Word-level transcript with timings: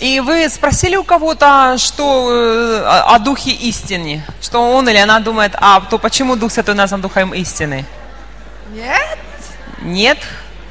И 0.00 0.20
вы 0.20 0.48
спросили 0.48 0.94
у 0.94 1.02
кого-то, 1.02 1.76
что 1.78 2.30
э, 2.30 2.84
о 2.84 3.14
о 3.16 3.18
Духе 3.18 3.50
истины, 3.50 4.22
что 4.40 4.72
он 4.72 4.88
или 4.88 4.98
она 4.98 5.18
думает, 5.18 5.52
а 5.56 5.80
то 5.80 5.98
почему 5.98 6.36
Дух 6.36 6.52
Святой 6.52 6.76
назван 6.76 7.00
Духом 7.00 7.34
истины? 7.34 7.84
Yet? 8.72 9.18
Нет? 9.82 10.18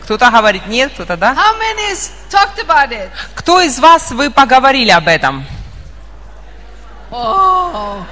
Кто-то 0.03 0.31
говорит 0.31 0.67
нет, 0.67 0.93
кто-то 0.93 1.17
да? 1.17 1.33
How 1.33 1.59
many 1.59 1.93
talked 2.31 2.65
about 2.65 2.91
it? 2.91 3.09
Кто 3.35 3.59
из 3.59 3.77
вас 3.77 4.11
вы 4.11 4.29
поговорили 4.29 4.91
об 4.91 5.09
этом? 5.09 5.45
Oh. 7.11 8.05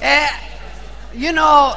Eh, 0.00 0.28
you 1.14 1.32
know, 1.32 1.74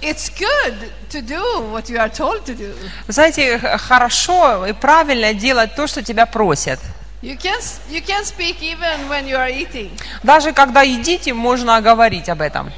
it's 0.00 0.28
good 0.28 0.92
to 1.10 1.20
do 1.22 1.42
what 1.72 1.88
you 1.88 1.98
are 1.98 2.08
told 2.08 2.44
to 2.46 2.54
do. 2.54 2.74
Знаете, 3.08 3.58
хорошо 3.78 4.66
и 4.66 4.72
правильно 4.72 5.34
делать 5.34 5.74
то, 5.74 5.86
что 5.86 6.02
тебя 6.02 6.26
просят. 6.26 6.78
You 7.22 7.38
can 7.38 7.58
you 7.88 8.02
can 8.02 8.22
speak 8.24 8.60
even 8.62 9.08
when 9.08 9.26
you 9.26 9.36
are 9.36 9.50
eating. 9.50 9.90
Даже 10.22 10.52
когда 10.52 10.82
едите, 10.82 11.32
можно 11.32 11.80
говорить 11.80 12.28
об 12.28 12.42
этом. 12.42 12.70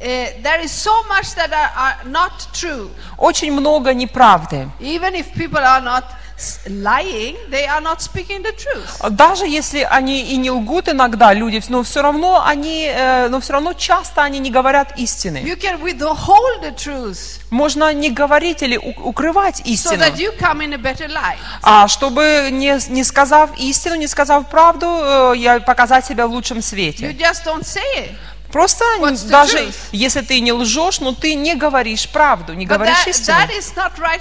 Uh, 0.00 0.32
there 0.42 0.64
is 0.64 0.72
so 0.72 0.92
much 1.10 1.34
that 1.34 1.52
are, 1.52 1.70
are 1.76 1.96
not 2.08 2.32
true. 2.54 2.88
Очень 3.18 3.52
много 3.52 3.92
неправды. 3.92 4.70
Even 4.80 5.14
if 5.14 5.30
people 5.34 5.58
are 5.62 5.82
not 5.82 6.04
s- 6.04 6.19
lying, 6.66 7.36
they 7.50 7.66
are 7.66 7.80
not 7.80 8.00
speaking 8.00 8.42
the 8.42 8.52
truth. 8.56 9.10
Даже 9.10 9.46
если 9.46 9.86
они 9.90 10.22
и 10.32 10.36
не 10.36 10.50
лгут 10.50 10.88
иногда, 10.88 11.32
люди, 11.32 11.62
но 11.68 11.82
все 11.82 12.02
равно 12.02 12.44
они, 12.44 12.86
э, 12.92 13.28
но 13.28 13.40
все 13.40 13.52
равно 13.54 13.72
часто 13.72 14.22
они 14.22 14.38
не 14.38 14.50
говорят 14.50 14.98
истины. 14.98 15.38
You 15.38 15.56
can 15.58 15.80
withhold 15.82 16.62
the 16.62 16.74
truth 16.74 17.40
Можно 17.50 17.92
не 17.92 18.10
говорить 18.10 18.62
или 18.62 18.76
укрывать 18.76 19.60
so 19.60 19.64
истину. 19.64 20.02
that 20.02 20.16
you 20.16 20.36
come 20.38 20.60
in 20.62 20.72
a 20.74 20.78
better 20.78 21.08
light. 21.08 21.38
А 21.62 21.88
чтобы 21.88 22.48
не, 22.50 22.78
не 22.88 23.04
сказав 23.04 23.50
истину, 23.58 23.96
не 23.96 24.06
сказав 24.06 24.48
правду, 24.48 24.86
э, 24.86 25.32
я 25.36 25.60
показать 25.60 26.06
себя 26.06 26.26
в 26.26 26.30
лучшем 26.30 26.58
You 26.58 26.62
свете. 26.62 27.06
just 27.12 27.44
don't 27.44 27.62
say 27.64 27.80
it. 27.96 28.10
Просто 28.52 28.84
What's 28.98 29.28
даже 29.28 29.72
если 29.92 30.22
ты 30.22 30.40
не 30.40 30.52
лжешь, 30.52 30.98
но 31.00 31.12
ты 31.14 31.34
не 31.34 31.54
говоришь 31.54 32.08
правду, 32.08 32.52
не 32.54 32.66
But 32.66 32.68
говоришь 32.78 32.96
that, 33.06 33.10
истину. 33.10 33.36
that 33.38 33.50
is 33.56 33.76
not 33.76 33.92
right 33.98 34.20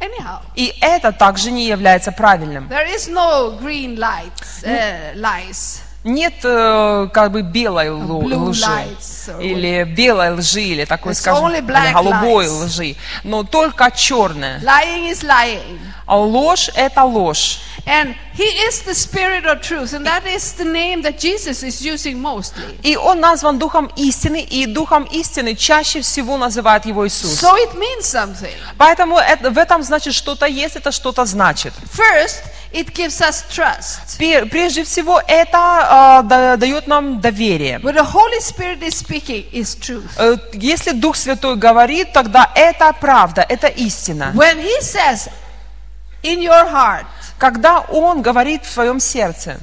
anyhow. 0.00 0.40
И 0.56 0.74
это 0.80 1.12
также 1.12 1.50
не 1.50 1.66
является 1.66 2.12
правильным. 2.12 2.68
There 2.68 2.86
is 2.94 3.08
no 3.08 3.58
green 3.60 3.96
lights, 3.96 4.64
uh, 4.64 5.14
lies. 5.14 5.80
Нет 6.02 6.32
э, 6.44 7.08
как 7.12 7.30
бы 7.30 7.42
белой 7.42 7.88
лу- 7.88 8.24
лжи 8.48 8.64
lights 8.64 9.42
или 9.42 9.84
белой 9.84 10.30
лжи 10.32 10.62
или 10.62 10.86
такой, 10.86 11.12
It's 11.12 11.16
скажем, 11.16 11.50
или 11.50 11.92
голубой 11.92 12.46
lies. 12.46 12.64
лжи, 12.64 12.96
но 13.22 13.42
только 13.44 13.90
черная. 13.90 14.60
Lying 14.60 15.10
is 15.12 15.22
lying. 15.22 15.78
А 16.06 16.16
ложь 16.16 16.70
это 16.74 17.04
ложь. 17.04 17.60
And 17.90 18.14
he 18.34 18.44
is 18.68 18.82
the 18.82 18.94
spirit 18.94 19.44
of 19.46 19.62
truth, 19.62 19.92
and 19.94 20.06
that 20.06 20.24
is 20.24 20.52
the 20.52 20.64
name 20.64 21.02
that 21.02 21.18
Jesus 21.18 21.64
is 21.64 21.82
using 21.84 22.20
mostly. 22.20 22.78
И 22.84 22.94
он 22.96 23.18
назван 23.18 23.58
Духом 23.58 23.90
истины, 23.96 24.40
и 24.48 24.66
Духом 24.66 25.04
истины 25.10 25.56
чаще 25.56 26.00
всего 26.00 26.36
называют 26.38 26.86
его 26.86 27.04
Иисус. 27.08 27.42
So 27.42 27.56
it 27.56 27.74
means 27.74 28.02
something. 28.04 28.54
Поэтому 28.78 29.18
это- 29.18 29.50
в 29.50 29.58
этом 29.58 29.82
значит 29.82 30.14
что-то 30.14 30.46
есть, 30.46 30.76
это 30.76 30.92
что-то 30.92 31.24
значит. 31.24 31.72
First, 31.92 32.42
it 32.72 32.92
gives 32.94 33.20
us 33.20 33.42
trust. 33.50 34.18
Прежде 34.50 34.84
всего, 34.84 35.20
это 35.26 35.58
а, 35.58 36.22
да- 36.22 36.56
дает 36.56 36.86
нам 36.86 37.20
доверие. 37.20 37.80
When 37.80 37.96
the 37.96 38.06
Holy 38.06 38.40
Spirit 38.40 38.82
is 38.82 38.94
speaking, 38.94 39.44
is 39.52 39.74
truth. 39.74 40.12
Э, 40.16 40.36
Если 40.52 40.92
Дух 40.92 41.16
Святой 41.16 41.56
говорит, 41.56 42.12
тогда 42.12 42.52
это 42.54 42.92
правда, 43.00 43.44
это 43.48 43.66
истина. 43.66 44.30
When 44.36 44.58
he 44.60 44.80
says, 44.80 45.28
in 46.22 46.40
your 46.40 46.66
heart, 46.70 47.06
Когда 47.40 47.80
Он 47.80 48.20
говорит 48.22 48.64
в 48.64 48.70
своем 48.70 49.00
сердце, 49.00 49.56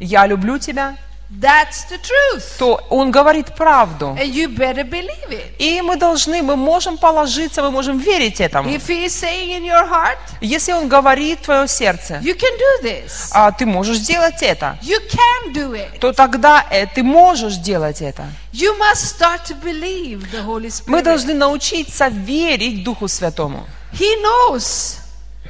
я 0.00 0.26
люблю 0.26 0.58
тебя, 0.58 0.96
that's 1.40 1.86
the 1.88 1.98
truth. 1.98 2.42
то 2.58 2.80
Он 2.90 3.10
говорит 3.10 3.54
правду. 3.56 4.16
And 4.20 4.26
you 4.30 4.48
better 4.54 4.84
believe 4.84 5.30
it. 5.30 5.54
И 5.58 5.80
мы 5.80 5.96
должны, 5.96 6.42
мы 6.42 6.56
можем 6.56 6.98
положиться, 6.98 7.62
мы 7.62 7.70
можем 7.70 7.98
верить 7.98 8.40
этому. 8.40 8.68
If 8.68 8.86
he 8.88 9.06
is 9.06 9.14
saying 9.14 9.50
in 9.50 9.64
your 9.64 9.88
heart, 9.88 10.18
Если 10.42 10.72
Он 10.72 10.88
говорит 10.88 11.38
в 11.38 11.44
твое 11.44 11.66
сердце, 11.68 12.14
you 12.22 12.34
can 12.36 12.52
do 12.58 12.82
this. 12.84 13.30
а 13.32 13.50
ты 13.52 13.64
можешь 13.64 13.96
сделать 13.98 14.42
это, 14.42 14.76
You 14.82 14.98
can 15.08 15.54
do 15.54 15.72
it. 15.72 16.00
то 16.00 16.12
тогда 16.12 16.66
э, 16.70 16.86
ты 16.86 17.02
можешь 17.02 17.56
делать 17.56 18.02
это. 18.02 18.24
You 18.52 18.76
must 18.78 19.16
start 19.16 19.44
to 19.48 19.54
believe 19.62 20.26
the 20.32 20.44
Holy 20.44 20.70
Мы 20.86 20.98
Spirit. 20.98 21.02
должны 21.02 21.32
научиться 21.34 22.08
верить 22.08 22.84
Духу 22.84 23.08
Святому. 23.08 23.64
He 23.92 24.16
knows. 24.22 24.96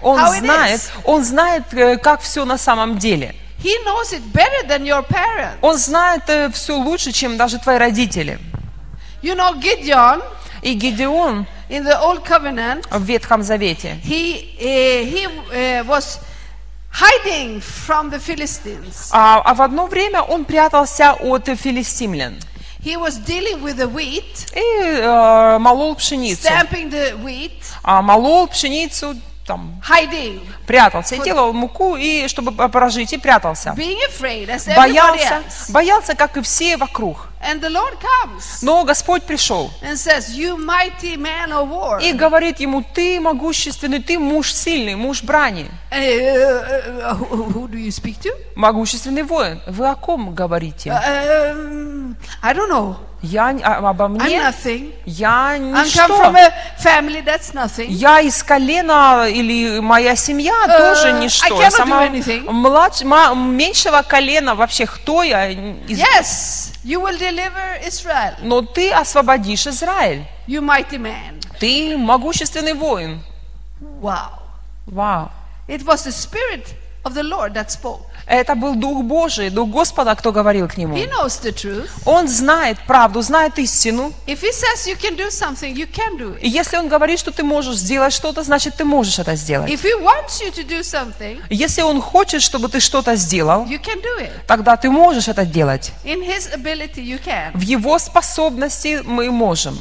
Он 0.03 0.19
знает, 0.38 0.93
он 1.05 1.25
знает, 1.25 1.65
э, 1.72 1.97
как 1.99 2.21
все 2.21 2.44
на 2.44 2.59
самом 2.59 2.99
деле. 2.99 3.34
He 3.62 3.72
knows 3.84 4.12
it 4.12 4.22
better 4.33 4.66
than 4.66 4.84
your 4.84 5.06
parents. 5.06 5.59
Он 5.61 5.77
знает 5.77 6.22
все 6.55 6.77
лучше, 6.77 7.12
чем 7.12 7.37
даже 7.37 7.59
твои 7.59 7.77
родители. 7.78 8.38
You 9.22 9.34
know, 9.37 9.55
Gideon 9.61 10.22
И 10.62 10.75
Гедеон 10.75 11.47
in 11.71 11.84
the 11.84 11.99
Old 12.03 12.25
Covenant, 12.25 12.84
в 12.91 13.03
Ветхом 13.05 13.43
Завете, 13.43 13.99
he, 14.05 14.56
uh, 14.59 15.05
he 15.05 15.27
uh, 15.27 15.84
was 15.87 16.19
hiding 16.93 17.61
from 17.61 18.11
the 18.11 18.19
Philistines. 18.19 19.09
а, 19.12 19.41
а 19.44 19.55
в 19.55 19.62
одно 19.62 19.87
время 19.87 20.21
он 20.22 20.44
прятался 20.44 21.12
от 21.15 21.47
филистимлян 21.49 22.38
He 22.82 22.97
was 22.97 23.19
dealing 23.19 23.62
with 23.62 23.77
the 23.77 23.87
wheat, 23.91 24.55
и 24.55 25.00
э, 25.00 25.59
молол 25.59 25.94
пшеницу. 25.97 26.43
stamping 26.43 26.91
the 26.91 27.12
wheat, 27.22 27.53
А, 27.82 28.00
молол 28.03 28.49
пшеницу, 28.49 29.15
там, 29.50 29.83
hiding, 29.88 30.41
прятался, 30.66 31.16
и 31.16 31.22
делал 31.25 31.53
муку, 31.53 31.97
и 31.97 32.28
чтобы 32.28 32.53
прожить, 32.69 33.12
и 33.12 33.19
прятался. 33.19 33.75
being 33.77 33.99
afraid 34.09 34.49
as 34.49 34.72
Боялся, 34.77 35.43
боялся, 35.71 36.15
как 36.15 36.37
и 36.37 36.43
все 36.43 36.77
вокруг. 36.77 37.27
And 37.43 37.61
the 37.62 37.71
Lord 37.71 37.97
comes 38.00 38.59
Но 38.62 38.84
Господь 38.84 39.22
пришел 39.25 39.71
and 39.83 39.94
says, 39.97 40.37
You 40.37 40.56
mighty 40.56 41.16
man 41.16 41.50
of 41.50 41.69
war. 41.71 42.00
и 42.00 42.12
говорит 42.12 42.61
ему, 42.61 42.84
ты 42.94 43.19
могущественный, 43.19 44.00
ты 44.00 44.19
муж 44.19 44.53
сильный, 44.53 44.94
муж 44.94 45.22
брани, 45.25 45.67
Uh, 45.91 45.97
uh, 47.03 47.15
who, 47.17 47.67
do 47.67 47.77
you 47.77 47.91
speak 47.91 48.21
to? 48.21 48.31
могущественный 48.55 49.25
воин. 49.25 49.61
Вы 49.67 49.88
о 49.88 49.97
ком 49.97 50.32
говорите? 50.34 50.91
Um, 50.91 52.15
I 52.43 52.53
don't 52.55 52.69
know. 52.71 52.97
Я 53.22 53.48
а- 53.62 53.91
обо 53.91 54.04
I'm 54.04 54.08
мне? 54.19 54.41
nothing. 54.41 54.92
Я 55.04 55.50
I 55.50 55.58
come 55.58 55.84
ничто. 55.84 56.06
from 56.06 56.36
a 56.36 56.53
family 56.82 57.22
that's 57.22 57.53
nothing. 57.53 57.88
Я 57.91 58.20
из 58.20 58.42
колена 58.42 59.26
или 59.28 59.81
моя 59.81 60.17
семья 60.17 60.55
Э, 60.67 60.78
тоже 60.78 61.08
I 61.08 61.20
ничто. 61.20 61.46
cannot 61.55 61.61
Я 61.61 61.70
сама 61.70 62.06
младш- 62.06 63.05
ма- 63.05 63.34
меньшего 63.34 64.00
колена 64.02 64.55
вообще 64.55 64.87
кто 64.87 65.22
я? 65.22 65.49
Из- 65.49 65.99
Yes, 65.99 66.72
you 66.82 67.00
will 67.02 67.19
deliver 67.19 67.78
Israel. 67.87 68.37
Но 68.40 68.62
ты 68.62 68.90
освободишь 68.90 69.67
Израиль. 69.67 70.25
You 70.49 70.62
mighty 70.62 70.99
man. 70.99 71.40
Ты 71.58 71.99
могущественный 71.99 72.72
воин. 72.75 73.22
Wow. 74.00 74.31
Вау. 74.87 75.31
It 75.69 75.84
was 75.84 76.05
the 76.06 76.11
Spirit 76.12 76.75
of 77.05 77.12
the 77.14 77.22
Lord 77.22 77.52
that 77.55 77.70
spoke. 77.70 78.06
Это 78.32 78.55
был 78.55 78.77
Дух 78.77 79.03
Божий, 79.03 79.50
Дух 79.50 79.69
Господа, 79.71 80.15
кто 80.15 80.31
говорил 80.31 80.69
к 80.69 80.77
нему. 80.77 80.97
He 80.97 81.09
knows 81.11 81.43
the 81.43 81.53
truth. 81.53 81.88
Он 82.05 82.29
знает 82.29 82.79
правду, 82.87 83.23
знает 83.23 83.59
истину. 83.59 84.12
If 84.29 84.43
He 84.43 84.53
says 84.53 84.87
you 84.87 84.97
can 84.97 85.17
do 85.17 85.29
something, 85.31 85.75
you 85.75 85.88
can 85.91 86.17
do 86.17 86.38
И 86.41 86.47
it. 86.47 86.53
если 86.53 86.77
Он 86.77 86.87
говорит, 86.88 87.19
что 87.19 87.32
ты 87.32 87.43
можешь 87.43 87.75
сделать 87.79 88.12
что-то, 88.12 88.44
значит, 88.44 88.77
ты 88.77 88.85
можешь 88.85 89.19
это 89.19 89.35
сделать. 89.35 89.69
If 89.69 89.82
He 89.82 90.00
wants 90.00 90.41
you 90.41 90.53
to 90.55 90.65
do 90.65 90.79
something, 90.81 91.43
Если 91.50 91.82
Он 91.82 92.00
хочет, 92.00 92.41
чтобы 92.41 92.69
ты 92.69 92.79
что-то 92.79 93.17
сделал, 93.17 93.65
you 93.65 93.81
can 93.82 94.00
do 94.00 94.21
it. 94.21 94.31
тогда 94.47 94.77
ты 94.77 94.91
можешь 94.91 95.27
это 95.27 95.44
делать. 95.44 95.91
In 96.05 96.23
His 96.23 96.55
ability, 96.55 97.03
you 97.03 97.21
can. 97.21 97.50
В 97.55 97.62
Его 97.62 97.99
способности 97.99 99.03
мы 99.05 99.29
можем. 99.32 99.81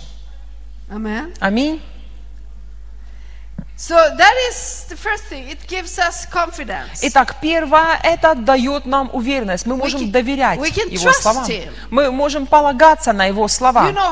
Аминь. 1.40 1.80
So 3.80 3.96
that 3.96 4.34
is 4.50 4.84
the 4.90 4.98
first 4.98 5.24
thing. 5.30 5.48
It 5.48 5.66
gives 5.66 5.98
us 6.00 6.26
confidence. 6.30 7.00
Итак, 7.02 7.38
первое, 7.42 7.98
это 8.04 8.36
дает 8.36 8.86
нам 8.86 9.10
уверенность. 9.14 9.66
Мы 9.66 9.78
можем 9.78 10.02
can- 10.02 10.12
доверять 10.12 10.60
we 10.60 10.70
can 10.70 10.90
Его 10.90 11.10
trust 11.10 11.22
словам. 11.22 11.46
him. 11.46 11.72
Мы 11.90 12.12
можем 12.12 12.46
полагаться 12.46 13.14
на 13.14 13.28
Его 13.28 13.48
слова. 13.48 13.90
You 13.90 13.94
know 13.94 14.10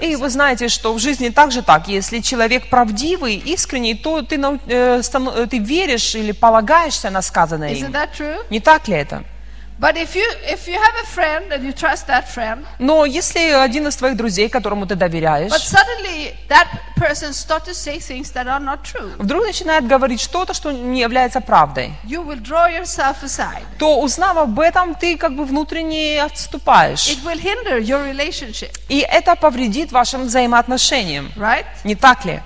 И 0.00 0.16
вы 0.16 0.30
знаете, 0.30 0.68
что 0.68 0.94
в 0.94 0.98
жизни 0.98 1.28
также 1.28 1.60
так. 1.60 1.88
Если 1.88 2.20
человек 2.20 2.70
правдивый, 2.70 3.36
искренний, 3.36 3.94
то 3.94 4.22
ты, 4.22 4.36
э, 4.36 5.02
э, 5.02 5.46
ты 5.50 5.58
веришь 5.58 6.14
или 6.14 6.32
полагаешься 6.32 7.10
на 7.10 7.20
сказанное 7.20 7.74
Isn't 7.74 7.84
им. 7.84 7.92
that 7.92 8.08
true? 8.18 8.42
Не 8.48 8.60
так 8.60 8.88
ли 8.88 8.94
это? 8.94 9.24
But 9.78 9.96
if 9.96 10.14
you 10.16 10.24
if 10.50 10.66
you 10.66 10.74
have 10.74 10.94
a 11.02 11.06
friend 11.06 11.52
and 11.52 11.62
you 11.62 11.72
trust 11.74 12.06
that 12.06 12.24
friend, 12.34 12.64
Но 12.78 13.04
если 13.04 13.50
один 13.50 13.86
из 13.86 13.96
твоих 13.96 14.16
друзей, 14.16 14.48
которому 14.48 14.86
ты 14.86 14.94
доверяешь, 14.94 15.52
вдруг 19.18 19.44
начинает 19.44 19.86
говорить 19.86 20.20
что-то, 20.22 20.54
что 20.54 20.72
не 20.72 21.00
является 21.02 21.42
правдой, 21.42 21.92
то 23.78 24.00
узнав 24.00 24.36
об 24.38 24.58
этом, 24.58 24.94
ты 24.94 25.18
как 25.18 25.36
бы 25.36 25.44
внутренне 25.44 26.22
отступаешь. 26.22 27.08
И 28.88 28.98
это 29.00 29.36
повредит 29.36 29.92
вашим 29.92 30.22
взаимоотношениям. 30.24 31.30
Не 31.84 31.94
так 31.94 32.24
ли? 32.24 32.40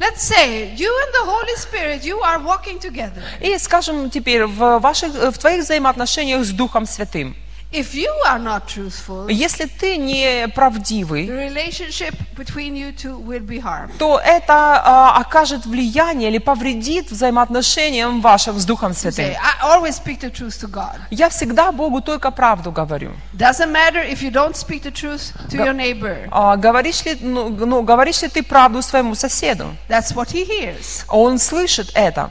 Let's 0.00 0.22
say 0.22 0.74
you 0.76 0.94
and 1.04 1.12
the 1.12 1.24
Holy 1.30 1.56
Spirit, 1.56 2.04
you 2.04 2.20
are 2.20 2.38
walking 2.38 2.78
together. 2.78 3.20
И 3.40 3.58
скажем 3.58 4.10
теперь, 4.10 4.44
в, 4.46 4.78
ваших, 4.78 5.12
в 5.12 5.38
твоих 5.38 5.64
взаимоотношениях 5.64 6.44
с 6.44 6.50
Духом 6.50 6.86
Святым, 6.86 7.34
If 7.70 7.92
you 7.92 8.10
are 8.26 8.38
not 8.38 8.66
truthful, 8.66 9.28
если 9.28 9.66
ты 9.66 9.98
не 9.98 10.48
правдивый, 10.48 11.26
the 11.26 11.50
relationship 11.52 12.14
between 12.34 12.74
you 12.74 12.92
two 12.96 13.18
will 13.22 13.44
be 13.46 13.60
harmed. 13.62 13.98
то 13.98 14.18
это 14.18 14.80
а, 14.82 15.18
окажет 15.20 15.66
влияние 15.66 16.30
или 16.30 16.38
повредит 16.38 17.10
взаимоотношениям 17.10 18.22
вашим 18.22 18.58
с 18.58 18.64
Духом 18.64 18.92
Say, 18.92 19.10
Святым. 19.12 19.36
I 19.36 19.62
always 19.62 19.96
speak 20.02 20.20
the 20.20 20.30
truth 20.30 20.58
to 20.62 20.66
God. 20.66 20.98
Я 21.10 21.28
всегда 21.28 21.70
Богу 21.70 22.00
только 22.00 22.30
правду 22.30 22.72
говорю. 22.72 23.12
Doesn't 23.34 23.70
matter 23.70 24.02
if 24.02 24.22
you 24.22 24.30
don't 24.30 24.56
speak 24.56 24.82
the 24.84 24.90
truth 24.90 25.34
to 25.50 25.58
Go- 25.58 25.64
your 25.66 25.74
neighbor. 25.74 26.26
А 26.30 26.56
говоришь, 26.56 27.04
ли, 27.04 27.18
ну, 27.20 27.50
ну, 27.50 27.82
говоришь 27.82 28.22
ли 28.22 28.28
ты 28.28 28.42
правду 28.42 28.80
своему 28.80 29.14
соседу? 29.14 29.76
That's 29.90 30.14
what 30.14 30.28
he 30.32 30.46
hears, 30.48 31.04
Он 31.08 31.38
слышит 31.38 31.90
это, 31.94 32.30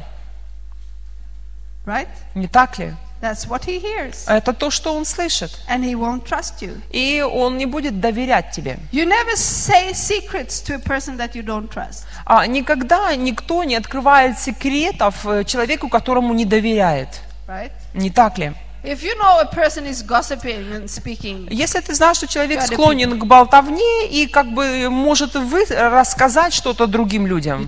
right? 1.85 2.07
не 2.33 2.47
так 2.47 2.79
ли? 2.79 2.95
That's 3.19 3.47
what 3.47 3.65
he 3.65 3.79
hears. 3.81 4.27
Это 4.27 4.53
то, 4.53 4.69
что 4.69 4.93
он 4.93 5.03
слышит. 5.05 5.51
And 5.67 5.83
he 5.83 5.95
won't 5.95 6.23
trust 6.23 6.61
you. 6.61 6.79
И 6.91 7.21
он 7.21 7.57
не 7.57 7.65
будет 7.65 7.99
доверять 7.99 8.51
тебе. 8.51 8.77
You 8.91 9.05
never 9.05 9.35
say 9.35 9.91
secrets 9.93 10.61
to 10.67 10.75
a 10.75 10.79
person 10.79 11.17
that 11.17 11.33
you 11.33 11.43
don't 11.43 11.69
trust. 11.69 12.05
А 12.25 12.45
никогда 12.45 13.15
никто 13.15 13.63
не 13.63 13.75
открывает 13.75 14.37
секретов 14.37 15.25
э, 15.25 15.43
человеку, 15.45 15.89
которому 15.89 16.33
не 16.33 16.45
доверяет. 16.45 17.21
Right? 17.47 17.71
Не 17.93 18.11
так 18.11 18.37
ли? 18.37 18.53
If 18.83 19.03
you 19.03 19.17
know 19.17 19.39
a 19.39 19.45
person 19.45 19.85
is 19.85 20.03
gossiping 20.03 20.71
and 20.71 20.87
speaking, 20.87 21.47
Если 21.49 21.79
ты 21.79 21.93
знаешь, 21.95 22.17
что 22.17 22.27
человек 22.27 22.61
склонен 22.61 23.19
к 23.19 23.25
болтовне 23.25 24.07
и 24.07 24.27
как 24.27 24.53
бы 24.53 24.89
может 24.89 25.35
вы 25.35 25.65
рассказать 25.65 26.53
что-то 26.53 26.85
другим 26.87 27.25
людям, 27.27 27.67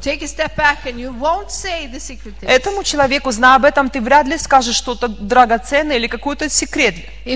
этому 2.41 2.83
человеку, 2.83 3.31
зная 3.31 3.55
об 3.55 3.65
этом, 3.65 3.89
ты 3.89 4.01
вряд 4.01 4.27
ли 4.27 4.37
скажешь 4.37 4.75
что-то 4.75 5.07
драгоценное 5.07 5.97
или 5.97 6.07
какой-то 6.07 6.47
секрет. 6.49 6.95
И 7.25 7.31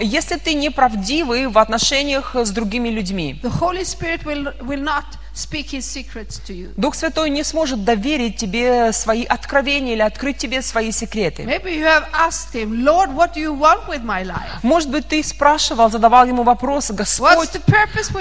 если 0.00 0.36
ты 0.36 0.54
неправдивый 0.54 1.46
в 1.46 1.58
отношениях 1.58 2.34
с 2.34 2.50
другими 2.50 2.88
людьми, 2.88 3.40
Дух 6.76 6.94
Святой 6.94 7.30
не 7.30 7.42
сможет 7.42 7.84
доверить 7.84 8.36
тебе 8.36 8.92
свои 8.92 9.24
откровения 9.24 9.94
или 9.94 10.02
открыть 10.02 10.38
тебе 10.38 10.62
свои 10.62 10.92
секреты. 10.92 11.42
Maybe 11.42 11.76
you 11.76 11.84
have 11.84 12.06
asked 12.12 12.54
him, 12.54 12.84
Lord, 12.84 13.14
what 13.14 13.34
do 13.34 13.40
you 13.40 13.52
want 13.52 13.88
with 13.88 14.04
my 14.04 14.24
life? 14.24 14.62
Может 14.62 14.90
быть, 14.90 15.08
ты 15.08 15.22
спрашивал, 15.24 15.90
задавал 15.90 16.26
ему 16.26 16.44
вопрос, 16.44 16.90
Господь, 16.90 17.48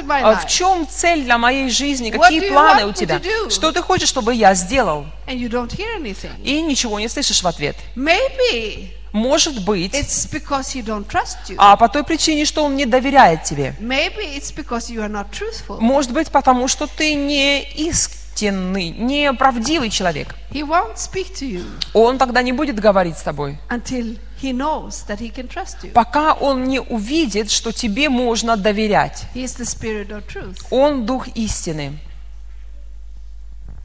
а 0.08 0.36
в 0.36 0.48
чем 0.48 0.88
цель 0.90 1.24
для 1.24 1.38
моей 1.38 1.70
жизни, 1.70 2.10
какие 2.10 2.50
планы 2.50 2.88
у 2.88 2.94
тебя, 2.94 3.22
что 3.50 3.72
ты 3.72 3.82
хочешь, 3.82 4.10
чтобы 4.10 4.34
я 4.34 4.56
сделал, 4.56 5.06
и 5.28 6.62
ничего 6.62 7.00
не 7.00 7.08
слышишь 7.08 7.44
в 7.44 7.48
ответ. 7.48 7.76
Maybe 7.96 8.90
Может 9.14 9.64
быть, 9.64 9.94
it's 9.94 10.28
because 10.30 10.74
he 10.74 10.84
don't 10.84 11.08
trust 11.08 11.38
you. 11.50 11.56
а 11.58 11.78
по 11.78 11.88
той 11.88 12.04
причине, 12.04 12.46
что 12.46 12.64
он 12.66 12.76
не 12.76 12.86
доверяет 12.86 13.44
тебе. 13.44 13.76
Maybe 13.80 14.36
it's 14.36 14.52
because 14.54 14.90
you 14.92 15.02
are 15.02 15.10
not 15.10 15.28
truthful. 15.32 15.80
Может 15.80 16.12
быть, 16.12 16.30
потому 16.32 16.68
что 16.68 16.88
ты 16.88 17.14
не 17.14 17.62
истинный, 17.64 18.90
не 18.90 19.32
правдивый 19.34 19.92
человек. 19.92 20.36
He 20.52 20.64
won't 20.68 20.96
speak 20.96 21.32
to 21.36 21.48
you 21.48 21.64
Он 21.94 22.18
тогда 22.18 22.42
не 22.42 22.52
будет 22.54 22.80
говорить 22.80 23.18
с 23.18 23.22
тобой, 23.22 23.60
until 23.70 24.18
he 24.42 24.52
knows 24.52 25.06
that 25.08 25.20
he 25.20 25.32
can 25.32 25.48
trust 25.48 25.84
you. 25.84 25.92
пока 25.92 26.34
он 26.34 26.64
не 26.64 26.80
увидит, 26.82 27.52
что 27.52 27.72
тебе 27.72 28.10
можно 28.10 28.58
доверять. 28.58 29.26
He 29.36 29.44
is 29.44 29.58
the 29.60 29.66
spirit 29.66 30.10
of 30.10 30.26
truth. 30.28 30.58
Он 30.72 31.06
дух 31.06 31.28
истины. 31.36 32.00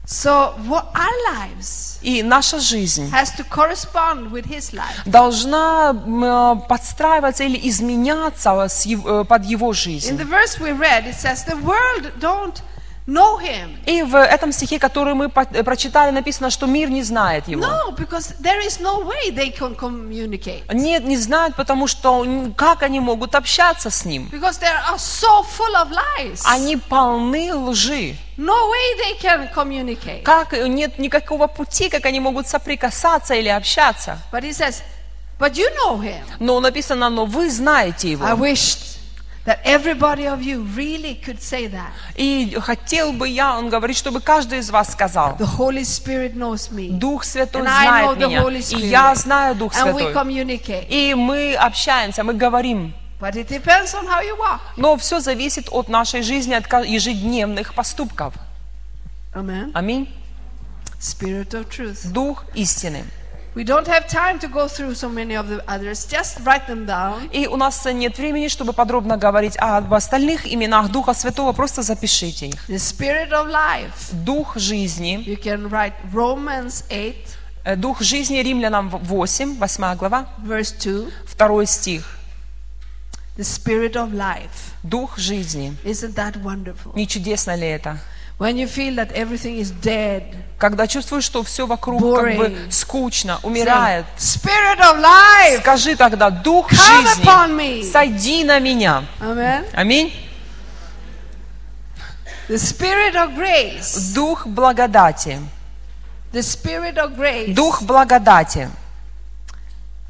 So 0.08 0.52
what 0.68 0.88
our 0.94 1.34
lives 1.34 1.98
И 2.02 2.22
наша 2.22 2.58
жизнь 2.58 3.10
has 3.10 3.30
to 3.36 3.44
correspond 3.44 4.30
with 4.30 4.44
his 4.46 4.74
life. 4.74 5.02
должна 5.06 5.90
м, 5.90 6.22
э, 6.24 6.56
подстраиваться 6.68 7.44
или 7.44 7.58
изменяться 7.68 8.68
с 8.68 8.84
ев- 8.84 9.06
э, 9.06 9.24
под 9.24 9.44
его 9.46 9.70
In 9.70 9.74
жизнь. 9.74 10.16
the 10.18 10.26
verse 10.28 10.58
we 10.60 10.72
read, 10.78 11.06
it 11.06 11.14
says, 11.14 11.44
The 11.46 11.56
world 11.56 12.12
don't 12.20 12.60
know 13.09 13.39
him. 13.39 13.77
И 13.85 14.03
в 14.03 14.15
этом 14.15 14.51
стихе, 14.51 14.79
который 14.79 15.13
мы 15.13 15.25
э, 15.25 15.63
прочитали, 15.63 16.11
написано, 16.11 16.49
что 16.49 16.67
мир 16.67 16.89
не 16.89 17.03
знает 17.03 17.47
его. 17.47 17.61
No, 17.63 17.95
because 17.95 18.35
there 18.39 18.59
is 18.65 18.79
no 18.79 19.05
way 19.05 19.31
they 19.31 19.51
can 19.51 19.75
communicate. 19.75 20.63
Нет, 20.73 21.03
не 21.03 21.17
знают, 21.17 21.55
потому 21.55 21.87
что 21.87 22.25
как 22.55 22.83
они 22.83 22.99
могут 22.99 23.35
общаться 23.35 23.89
с 23.89 24.05
ним? 24.05 24.29
Because 24.31 24.59
they 24.59 24.69
are 24.89 24.97
so 24.97 25.43
full 25.43 25.75
of 25.75 25.91
lies. 25.91 26.41
Они 26.45 26.77
полны 26.77 27.53
лжи. 27.53 28.15
No 28.37 28.69
way 28.69 28.97
they 28.97 29.21
can 29.21 29.53
communicate. 29.53 30.23
Как 30.23 30.53
э, 30.53 30.67
нет 30.67 30.99
никакого 30.99 31.47
пути, 31.47 31.89
как 31.89 32.05
они 32.05 32.19
могут 32.19 32.47
соприкасаться 32.47 33.33
или 33.33 33.49
общаться. 33.49 34.19
But 34.31 34.43
he 34.43 34.51
says, 34.53 34.81
But 35.39 35.55
you 35.55 35.69
know 35.77 35.97
him. 36.01 36.21
Но 36.39 36.59
написано, 36.59 37.09
но 37.09 37.25
вы 37.25 37.49
знаете 37.49 38.09
I 38.09 38.11
его. 38.11 38.45
wished 38.45 38.88
that 39.49 39.61
everybody 39.63 40.27
of 40.27 40.43
you 40.43 40.61
really 40.75 41.15
could 41.15 41.41
say 41.41 41.67
that. 41.67 41.89
И 42.15 42.55
хотел 42.61 43.11
бы 43.13 43.27
я, 43.27 43.57
он 43.57 43.69
говорит, 43.69 43.97
чтобы 43.97 44.21
каждый 44.21 44.59
из 44.59 44.69
вас 44.69 44.91
сказал, 44.91 45.35
The 45.37 45.57
Holy 45.57 45.81
Spirit 45.81 46.35
knows 46.35 46.69
me. 46.71 46.91
Дух 46.91 47.23
Святой 47.23 47.63
And 47.63 47.67
I 47.67 47.71
know 47.71 48.13
знает 48.13 48.19
the 48.19 48.27
меня, 48.27 48.41
Holy 48.43 48.59
и 48.59 48.61
Spirit. 48.61 48.85
я 48.89 49.15
знаю 49.15 49.55
Дух 49.55 49.73
And 49.73 49.93
we 49.93 50.03
Святой. 50.03 50.13
communicate. 50.13 50.85
И 50.89 51.15
мы 51.15 51.55
общаемся, 51.55 52.23
мы 52.23 52.35
говорим. 52.35 52.93
But 53.19 53.35
it 53.35 53.47
depends 53.49 53.93
on 53.95 54.05
how 54.05 54.21
you 54.21 54.37
walk. 54.37 54.59
Но 54.77 54.95
все 54.97 55.19
зависит 55.19 55.67
от 55.71 55.89
нашей 55.89 56.21
жизни, 56.21 56.53
от 56.53 56.67
ежедневных 56.85 57.73
поступков. 57.73 58.35
Amen. 59.33 59.71
Аминь. 59.73 60.07
Spirit 60.99 61.53
of 61.53 61.67
truth. 61.69 62.11
Дух 62.11 62.45
истины. 62.53 63.03
We 63.59 63.65
don't 63.65 63.87
have 63.87 64.07
time 64.07 64.39
to 64.39 64.47
go 64.47 64.69
through 64.69 64.95
so 64.95 65.09
many 65.09 65.35
of 65.35 65.49
the 65.49 65.61
others. 65.67 66.05
Just 66.05 66.39
write 66.45 66.65
them 66.65 66.85
down. 66.85 67.29
И 67.33 67.45
у 67.45 67.57
нас 67.57 67.83
нет 67.83 68.17
времени, 68.17 68.47
чтобы 68.47 68.71
подробно 68.71 69.17
говорить 69.17 69.57
об 69.57 69.93
остальных 69.93 70.47
именах 70.47 70.89
Духа 70.89 71.13
Святого, 71.13 71.51
просто 71.51 71.81
запишите 71.81 72.47
их. 72.47 72.69
The 72.69 72.77
Spirit 72.77 73.31
of 73.31 73.49
life. 73.51 74.13
Дух 74.13 74.55
жизни, 74.55 75.25
You 75.27 75.35
can 75.37 75.69
write 75.69 75.91
Romans 76.13 76.85
8, 76.89 77.15
э, 77.65 77.75
Дух 77.75 78.01
жизни 78.01 78.37
Римлянам 78.37 78.87
8, 78.87 79.57
8 79.59 79.95
глава, 79.97 80.29
verse 80.41 80.73
2. 80.81 81.11
второй 81.25 81.67
стих. 81.67 82.17
The 83.35 83.43
Spirit 83.43 83.95
of 83.95 84.13
life. 84.13 84.71
Дух 84.83 85.17
жизни. 85.17 85.75
Isn't 85.83 86.15
that 86.15 86.41
wonderful? 86.41 86.95
Не 86.95 87.05
чудесно 87.05 87.55
ли 87.55 87.67
это? 87.67 87.99
When 88.39 88.55
you 88.55 88.67
feel 88.67 88.95
that 88.95 89.11
everything 89.11 89.57
is 89.57 89.69
dead, 89.69 90.23
Когда 90.57 90.87
чувствуешь, 90.87 91.25
что 91.25 91.43
все 91.43 91.67
вокруг 91.67 92.01
как 92.01 92.37
бы 92.37 92.45
Boring. 92.47 92.71
скучно, 92.71 93.39
умирает, 93.43 94.05
life, 94.17 95.59
скажи 95.59 95.95
тогда, 95.95 96.29
Дух 96.29 96.71
жизни, 96.71 97.89
сойди 97.91 98.43
на 98.45 98.59
меня. 98.59 99.03
Аминь. 99.73 100.13
The 102.47 102.57
Spirit 102.57 103.15
of 103.15 103.35
grace. 103.37 104.13
Дух 104.13 104.47
благодати. 104.47 105.39
The 106.31 106.41
Spirit 106.41 106.95
of 106.95 107.15
grace. 107.17 107.53
Дух 107.53 107.81
благодати. 107.83 108.69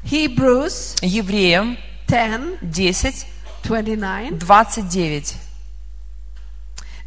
Hebrews 0.04 0.96
Евреям 1.02 1.76
10, 2.06 2.58
10, 2.62 3.26
29. 3.64 4.38
29. 4.38 5.49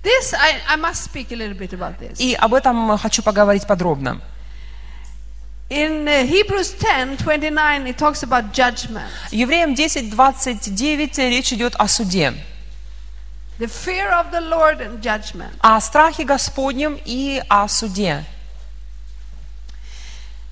This, 0.04 0.34
I, 0.34 0.60
I 0.68 0.76
must 0.76 1.06
speak 1.06 1.32
a 1.32 1.36
little 1.36 1.58
bit 1.58 1.74
about 1.74 1.98
this. 1.98 2.20
И 2.20 2.36
об 2.36 2.54
этом 2.54 2.98
хочу 2.98 3.24
поговорить 3.24 3.66
подробно. 3.66 4.20
In 5.70 6.06
uh, 6.08 6.26
Hebrews 6.28 6.74
10, 6.78 7.18
29, 7.18 7.88
it 7.88 7.98
talks 7.98 8.22
about 8.22 8.52
judgment. 8.52 9.10
Евреям 9.32 9.74
10, 9.74 10.12
29 10.12 11.18
речь 11.18 11.54
идет 11.54 11.76
о 11.78 11.88
суде. 11.88 12.34
the 13.60 13.68
fear 13.68 14.10
of 14.12 14.32
the 14.32 14.42
Lord 14.42 14.82
and 14.82 15.02
judgment. 15.02 15.54
о 15.62 15.80
страхе 15.80 16.26
Господнем 16.26 17.00
и 17.06 17.42
о 17.48 17.68
суде. 17.70 18.26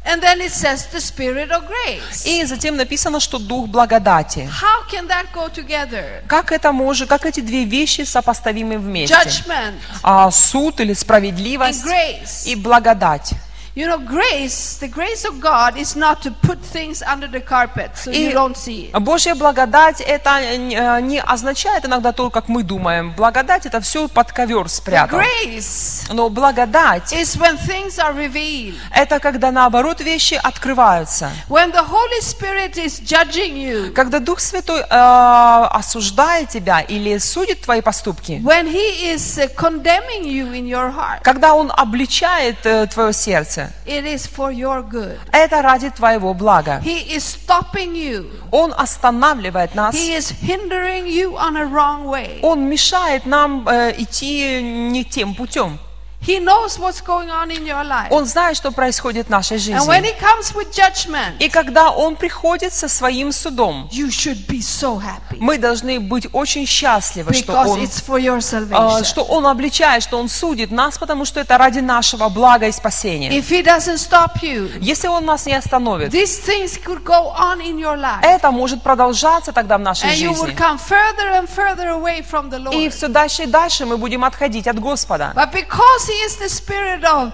And 0.03 0.19
then 0.21 0.41
it 0.41 0.51
says 0.51 0.87
the 0.91 0.99
spirit 0.99 1.51
of 1.51 1.67
grace. 1.67 2.25
И 2.25 2.43
затем 2.45 2.75
написано, 2.75 3.19
что 3.19 3.37
дух 3.37 3.67
благодати. 3.67 4.49
How 4.49 4.89
can 4.91 5.07
that 5.07 5.25
go 5.33 5.47
together? 5.47 6.23
Как 6.27 6.51
это 6.51 6.71
может, 6.71 7.07
как 7.07 7.25
эти 7.25 7.39
две 7.41 7.65
вещи 7.65 8.01
сопоставимы 8.01 8.77
вместе? 8.79 9.13
Judgment 9.13 9.75
А, 10.01 10.31
суд 10.31 10.79
или 10.79 10.93
справедливость 10.93 11.85
grace. 11.85 12.45
и 12.45 12.55
благодать. 12.55 13.33
You 13.73 13.87
know, 13.87 13.99
grace, 13.99 14.75
the 14.81 14.89
grace 14.89 15.23
of 15.23 15.39
God 15.39 15.77
is 15.77 15.95
not 15.95 16.21
to 16.23 16.31
put 16.31 16.59
things 16.59 17.01
under 17.01 17.25
the 17.25 17.39
carpet 17.39 17.91
so 17.95 18.11
you 18.11 18.33
don't 18.33 18.57
see 18.57 18.89
it. 18.91 18.99
Божья 18.99 19.33
благодать 19.33 20.01
это 20.01 20.41
э, 20.41 20.57
не 21.01 21.21
означает 21.21 21.85
иногда 21.85 22.11
то, 22.11 22.29
как 22.29 22.49
мы 22.49 22.63
думаем. 22.63 23.13
Благодать 23.15 23.65
это 23.65 23.79
все 23.79 24.09
под 24.09 24.33
ковер 24.33 24.65
The 24.65 24.67
спрятал. 24.67 25.19
grace 25.21 26.11
Но 26.11 26.27
благодать 26.29 27.13
is 27.13 27.37
when 27.37 27.57
things 27.57 27.97
are 27.97 28.13
revealed. 28.13 28.75
это 28.93 29.19
когда 29.21 29.51
наоборот 29.51 30.01
вещи 30.01 30.33
открываются. 30.33 31.31
When 31.47 31.71
the 31.71 31.85
Holy 31.87 32.21
Spirit 32.21 32.75
is 32.77 32.99
judging 32.99 33.55
you. 33.55 33.91
Когда 33.93 34.19
Дух 34.19 34.41
Святой 34.41 34.81
э, 34.81 34.85
осуждает 34.89 36.49
тебя 36.49 36.81
или 36.81 37.17
судит 37.19 37.61
твои 37.61 37.79
поступки, 37.79 38.41
When 38.43 38.67
He 38.67 39.13
is 39.13 39.39
condemning 39.55 40.25
you 40.25 40.51
in 40.51 40.65
your 40.67 40.91
heart. 40.93 41.21
когда 41.23 41.53
Он 41.55 41.71
обличает 41.73 42.57
э, 42.65 42.85
твое 42.87 43.13
сердце, 43.13 43.60
It 43.85 44.05
is 44.05 44.27
for 44.27 44.51
your 44.51 44.81
good. 44.87 45.17
это 45.31 45.61
ради 45.61 45.89
твоего 45.89 46.33
блага. 46.33 46.81
He 46.83 47.15
is 47.15 47.23
stopping 47.23 47.93
you. 47.93 48.29
Он 48.51 48.73
останавливает 48.75 49.75
нас, 49.75 49.95
He 49.95 50.17
is 50.17 50.31
hindering 50.41 51.07
you 51.07 51.35
on 51.37 51.57
a 51.57 51.65
wrong 51.65 52.05
way. 52.05 52.39
Он 52.41 52.67
мешает 52.67 53.25
нам 53.25 53.67
э, 53.67 53.93
идти 53.97 54.61
не 54.61 55.03
тем 55.03 55.35
путем. 55.35 55.77
He 56.21 56.39
knows 56.39 56.77
what's 56.77 57.01
going 57.01 57.31
on 57.31 57.49
in 57.49 57.65
your 57.65 57.83
life. 57.83 58.09
Он 58.11 58.25
знает, 58.25 58.55
что 58.55 58.71
происходит 58.71 59.25
в 59.27 59.29
нашей 59.31 59.57
And 59.57 59.87
when 59.87 60.03
жизни. 60.03 60.15
He 60.15 60.19
comes 60.19 60.53
with 60.53 60.71
judgment, 60.71 61.37
И 61.39 61.49
когда 61.49 61.89
Он 61.91 62.15
приходит 62.15 62.73
со 62.73 62.87
своим 62.87 63.31
судом, 63.31 63.89
you 63.91 64.07
should 64.09 64.45
be 64.47 64.59
so 64.61 64.99
happy 65.01 65.37
мы 65.39 65.57
должны 65.57 65.99
быть 65.99 66.27
очень 66.33 66.67
счастливы, 66.67 67.33
что 67.33 67.53
Он, 67.53 67.79
it's 67.79 67.99
for 68.05 68.19
your 68.19 68.37
э, 68.37 68.39
salvation. 68.39 69.03
что 69.03 69.23
он 69.23 69.47
обличает, 69.47 70.03
что 70.03 70.19
Он 70.19 70.29
судит 70.29 70.69
нас, 70.69 70.99
потому 70.99 71.25
что 71.25 71.39
это 71.39 71.57
ради 71.57 71.79
нашего 71.79 72.29
блага 72.29 72.67
и 72.67 72.71
спасения. 72.71 73.29
If 73.31 73.49
He 73.49 73.63
doesn't 73.63 73.97
stop 73.97 74.43
you, 74.43 74.69
Если 74.79 75.07
Он 75.07 75.25
нас 75.25 75.47
не 75.47 75.55
остановит, 75.55 76.13
these 76.13 76.39
things 76.45 76.77
could 76.77 77.03
go 77.03 77.33
on 77.35 77.59
in 77.61 77.79
your 77.79 77.97
life. 77.97 78.19
это 78.21 78.51
может 78.51 78.83
продолжаться 78.83 79.51
тогда 79.53 79.79
в 79.79 79.81
нашей 79.81 80.09
And 80.09 80.17
you 80.17 80.29
will 80.33 80.45
жизни. 80.45 80.55
come 80.55 80.77
further 80.77 81.31
and 81.33 81.47
further 81.49 81.89
away 81.89 82.21
from 82.21 82.51
the 82.51 82.59
И 82.71 82.87
Lord. 82.87 82.91
все 82.91 83.07
дальше 83.07 83.43
и 83.43 83.47
дальше 83.47 83.87
мы 83.87 83.97
будем 83.97 84.23
отходить 84.23 84.67
от 84.67 84.79
Господа. 84.79 85.33
But 85.35 85.51
because 85.51 86.10
He 86.10 86.12
is 86.24 86.36
the 86.36 86.48
Spirit 86.48 87.04
of 87.04 87.32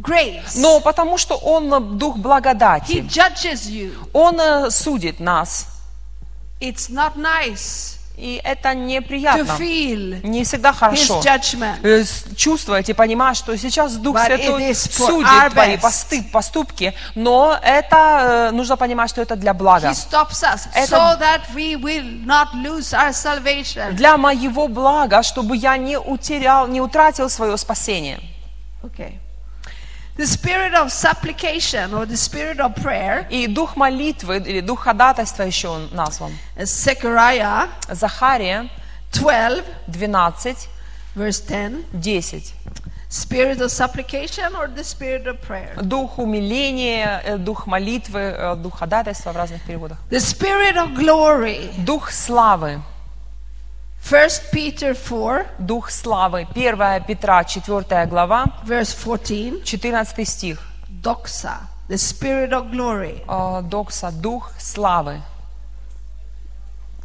grace, 0.00 0.56
Но 0.56 0.80
потому 0.80 1.18
что 1.18 1.36
Он 1.36 1.72
э, 1.72 1.80
Дух 1.80 2.16
He 2.16 2.22
благодати, 2.22 3.00
judges 3.08 3.68
you. 3.68 3.92
Он 4.12 4.38
э, 4.40 4.70
судит 4.70 5.20
нас. 5.20 5.66
It's 6.60 6.88
not 6.90 7.16
nice 7.16 7.97
И 8.19 8.41
это 8.43 8.73
неприятно. 8.75 9.45
Не 10.23 10.43
всегда 10.43 10.73
хорошо. 10.73 11.21
Э, 11.83 12.03
Чувствовать 12.35 12.89
и 12.89 12.93
понимать, 12.93 13.37
что 13.37 13.57
сейчас 13.57 13.95
Дух 13.95 14.17
But 14.17 14.25
Святой 14.25 14.75
судит 14.75 15.27
твои 15.49 15.75
посты- 15.77 16.23
поступки, 16.31 16.93
но 17.15 17.57
это 17.63 18.49
э, 18.49 18.51
нужно 18.51 18.75
понимать, 18.75 19.09
что 19.09 19.21
это 19.21 19.35
для 19.37 19.53
блага. 19.53 19.87
Это-. 20.73 20.89
Для 23.95 24.17
моего 24.17 24.67
блага, 24.67 25.23
чтобы 25.23 25.55
я 25.55 25.77
не 25.77 25.97
утерял, 25.97 26.67
не 26.67 26.81
утратил 26.81 27.29
свое 27.29 27.55
спасение. 27.57 28.19
Okay. 28.83 29.13
The 30.19 30.27
spirit 30.27 30.73
of 30.73 30.91
supplication 30.91 31.93
or 31.93 32.05
the 32.05 32.17
spirit 32.17 32.59
of 32.59 32.75
prayer, 32.75 33.25
И 33.29 33.47
дух 33.47 33.77
молитвы 33.77 34.39
или 34.39 34.59
дух 34.59 34.81
ходатайства 34.81 35.43
еще 35.43 35.69
он 35.69 35.87
назван. 35.93 36.33
Zechariah 36.57 37.69
Захария 37.89 38.69
12, 39.13 39.63
12, 39.87 40.67
verse 41.15 41.39
10. 41.39 41.85
10. 41.93 42.53
Spirit 43.07 43.61
of 43.61 43.71
supplication 43.71 44.53
or 44.57 44.67
the 44.67 44.83
spirit 44.83 45.25
of 45.25 45.39
prayer? 45.39 45.73
Дух 45.81 46.19
умиления, 46.19 47.21
э, 47.23 47.37
дух 47.37 47.65
молитвы, 47.65 48.19
э, 48.19 48.55
дух 48.57 48.79
ходатайства 48.79 49.31
в 49.31 49.37
разных 49.37 49.63
переводах. 49.63 49.99
The 50.09 50.19
spirit 50.19 50.75
of 50.75 50.97
glory. 50.97 51.71
Дух 51.85 52.11
славы. 52.11 52.81
1 54.01 54.29
Peter 54.51 54.93
4, 54.95 55.45
Дух 55.59 55.91
славы. 55.91 56.47
1 56.55 57.03
Петра, 57.05 57.43
4 57.43 58.05
глава, 58.07 58.45
verse 58.65 58.93
14. 58.93 59.61
14 59.63 60.25
стих. 60.25 60.59
Doxa, 60.89 61.67
the 61.87 61.97
spirit 61.97 62.51
of 62.51 62.71
glory. 62.71 63.21
Э, 63.27 63.61
Докса, 63.61 64.11
дух 64.11 64.51
славы. 64.57 65.21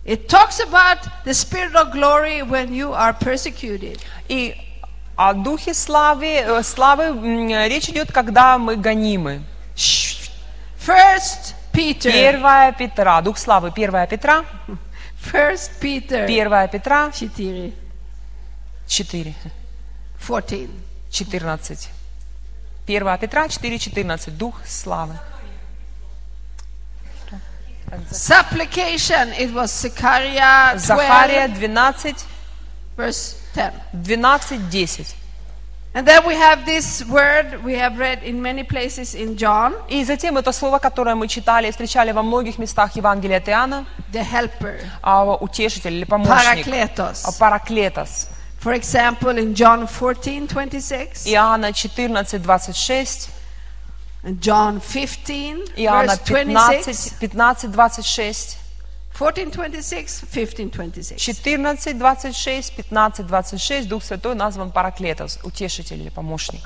It 0.05 0.29
talks 0.29 0.61
about 0.61 0.99
the 1.25 1.33
spirit 1.33 1.75
of 1.75 1.91
glory 1.93 2.43
when 2.43 2.73
you 2.75 2.93
are 2.93 3.13
persecuted. 3.13 4.01
И 4.29 4.55
о 5.17 5.33
духе 5.35 5.73
славы, 5.75 6.27
э, 6.27 6.63
славы 6.63 7.05
м, 7.05 7.49
речь 7.69 7.89
идет, 7.89 8.13
когда 8.13 8.59
мы 8.59 8.77
гонимы. 8.77 9.43
First 10.79 11.55
Peter, 11.73 12.11
1 12.11 12.75
Петра, 12.75 13.21
дух 13.23 13.39
славы, 13.39 13.71
1 13.71 14.07
Петра, 14.07 14.45
First 15.25 15.81
Peter 15.81 16.27
1 16.27 16.69
Петра 16.69 17.11
4, 17.11 17.73
4, 18.87 19.35
14. 20.19 20.69
14. 21.17 21.89
1 22.87 23.19
Петра 23.19 23.49
4, 23.49 23.79
14, 23.79 24.31
дух 24.31 24.67
славы. 24.67 25.19
Supplication, 28.11 29.33
it 29.39 29.53
was 29.53 29.71
Zechariah 29.71 30.77
12, 30.77 30.81
Захария 30.81 31.49
12, 31.49 32.27
verse 32.97 33.37
10. 33.55 33.73
12, 33.93 34.69
10. 34.71 35.24
And 35.97 36.05
then 36.09 36.27
we 36.27 36.35
have 36.35 36.67
this 36.67 37.05
word 37.09 37.63
we 37.63 37.75
have 37.75 38.01
read 38.01 38.25
in 38.25 38.43
many 38.43 38.65
places 38.65 39.15
in 39.15 39.37
John, 39.37 39.75
И 39.89 40.03
затем 40.05 40.37
это 40.37 40.51
слово, 40.51 40.81
которое 40.81 41.15
мы 41.15 41.29
читали 41.29 41.69
и 41.69 41.71
встречали 41.71 42.11
во 42.11 42.23
многих 42.23 42.59
местах 42.59 42.97
Евангелия 42.97 43.37
от 43.39 43.49
Иоанна, 43.49 43.87
the 44.13 44.25
helper, 44.25 44.81
а, 45.03 45.25
утешитель 45.37 45.93
или 45.93 46.05
помощник, 46.05 46.67
а, 46.67 46.71
parakletos. 46.73 47.39
параклетос. 47.39 48.29
For 48.61 48.73
example, 48.73 49.39
in 49.39 49.55
John 49.55 49.87
14, 49.87 50.49
26, 50.49 51.29
Иоанна 51.29 51.73
14, 51.73 52.39
26, 52.41 53.29
and 54.25 54.41
John 54.41 54.81
15, 54.81 55.63
Иоанна 55.77 56.17
verse 56.17 56.25
26, 56.25 57.11
15, 57.21 57.71
15, 57.71 57.73
26, 57.73 58.57
14, 59.17 59.53
26, 59.53 60.25
15, 60.27 60.71
26. 60.73 61.21
14, 61.21 61.99
26, 61.99 62.77
15, 62.77 63.27
26, 63.27 63.89
Дух 63.89 64.03
Святой 64.03 64.35
назван 64.35 64.73
параклетос, 64.73 65.39
утешитель 65.45 66.01
или 66.01 66.09
помощник. 66.09 66.63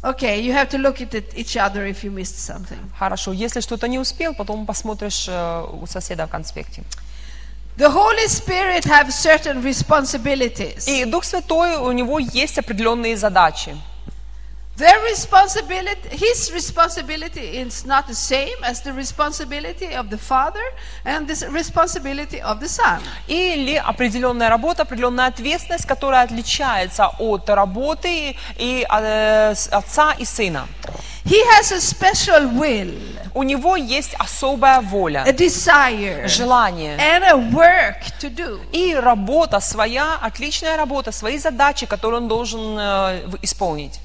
Okay, 0.00 0.40
you 0.40 0.52
have 0.52 0.68
to 0.68 0.78
look 0.78 1.00
at 1.00 1.36
each 1.36 1.56
other 1.56 1.84
if 1.84 2.04
you 2.04 2.12
missed 2.12 2.38
something. 2.38 2.78
Хорошо, 2.96 3.32
если 3.32 3.60
что-то 3.60 3.88
не 3.88 3.98
успел, 3.98 4.32
потом 4.32 4.64
посмотришь 4.64 5.26
э, 5.28 5.64
у 5.72 5.86
соседа 5.88 6.26
в 6.28 6.30
конспекте. 6.30 6.84
The 7.76 7.88
Holy 7.92 8.28
Spirit 8.28 8.84
have 8.84 9.10
certain 9.10 9.60
responsibilities. 9.62 10.88
И 10.88 11.04
Дух 11.04 11.24
Святой, 11.24 11.76
у 11.76 11.90
него 11.90 12.20
есть 12.20 12.58
определенные 12.58 13.16
задачи. 13.16 13.76
Their 14.78 15.00
responsibility, 15.10 16.08
his 16.12 16.52
responsibility 16.52 17.40
is 17.58 17.84
not 17.84 18.06
the 18.06 18.14
same 18.14 18.54
as 18.62 18.80
the 18.80 18.92
responsibility 18.92 19.92
of 19.92 20.08
the 20.08 20.18
Father 20.18 20.62
and 21.04 21.26
the 21.26 21.50
responsibility 21.50 22.40
of 22.40 22.60
the 22.60 22.68
Son. 22.68 23.00
Или 23.26 23.74
определенная 23.74 24.48
работа, 24.48 24.82
определенная 24.82 25.26
ответственность, 25.26 25.84
которая 25.84 26.22
отличается 26.22 27.08
от 27.18 27.48
работы 27.48 28.36
и 28.56 28.86
э, 28.88 29.54
отца 29.72 30.12
и 30.16 30.24
сына. 30.24 30.68
He 31.24 31.42
has 31.56 31.72
a 31.72 31.80
special 31.80 32.48
will, 32.56 32.94
У 33.34 33.42
него 33.42 33.74
есть 33.76 34.14
особая 34.14 34.80
воля, 34.80 35.24
a 35.26 35.32
desire, 35.32 36.28
желание. 36.28 36.96
and 36.98 37.24
a 37.24 37.36
work 37.52 37.96
to 38.20 38.30
do. 38.30 38.60
И 38.70 38.94
работа 38.94 39.58
своя, 39.58 40.18
отличная 40.22 40.76
работа, 40.76 41.10
свои 41.10 41.36
задачи, 41.38 41.84
которые 41.86 42.20
он 42.20 42.28
должен 42.28 42.78
э, 42.78 43.22
исполнить. 43.42 43.98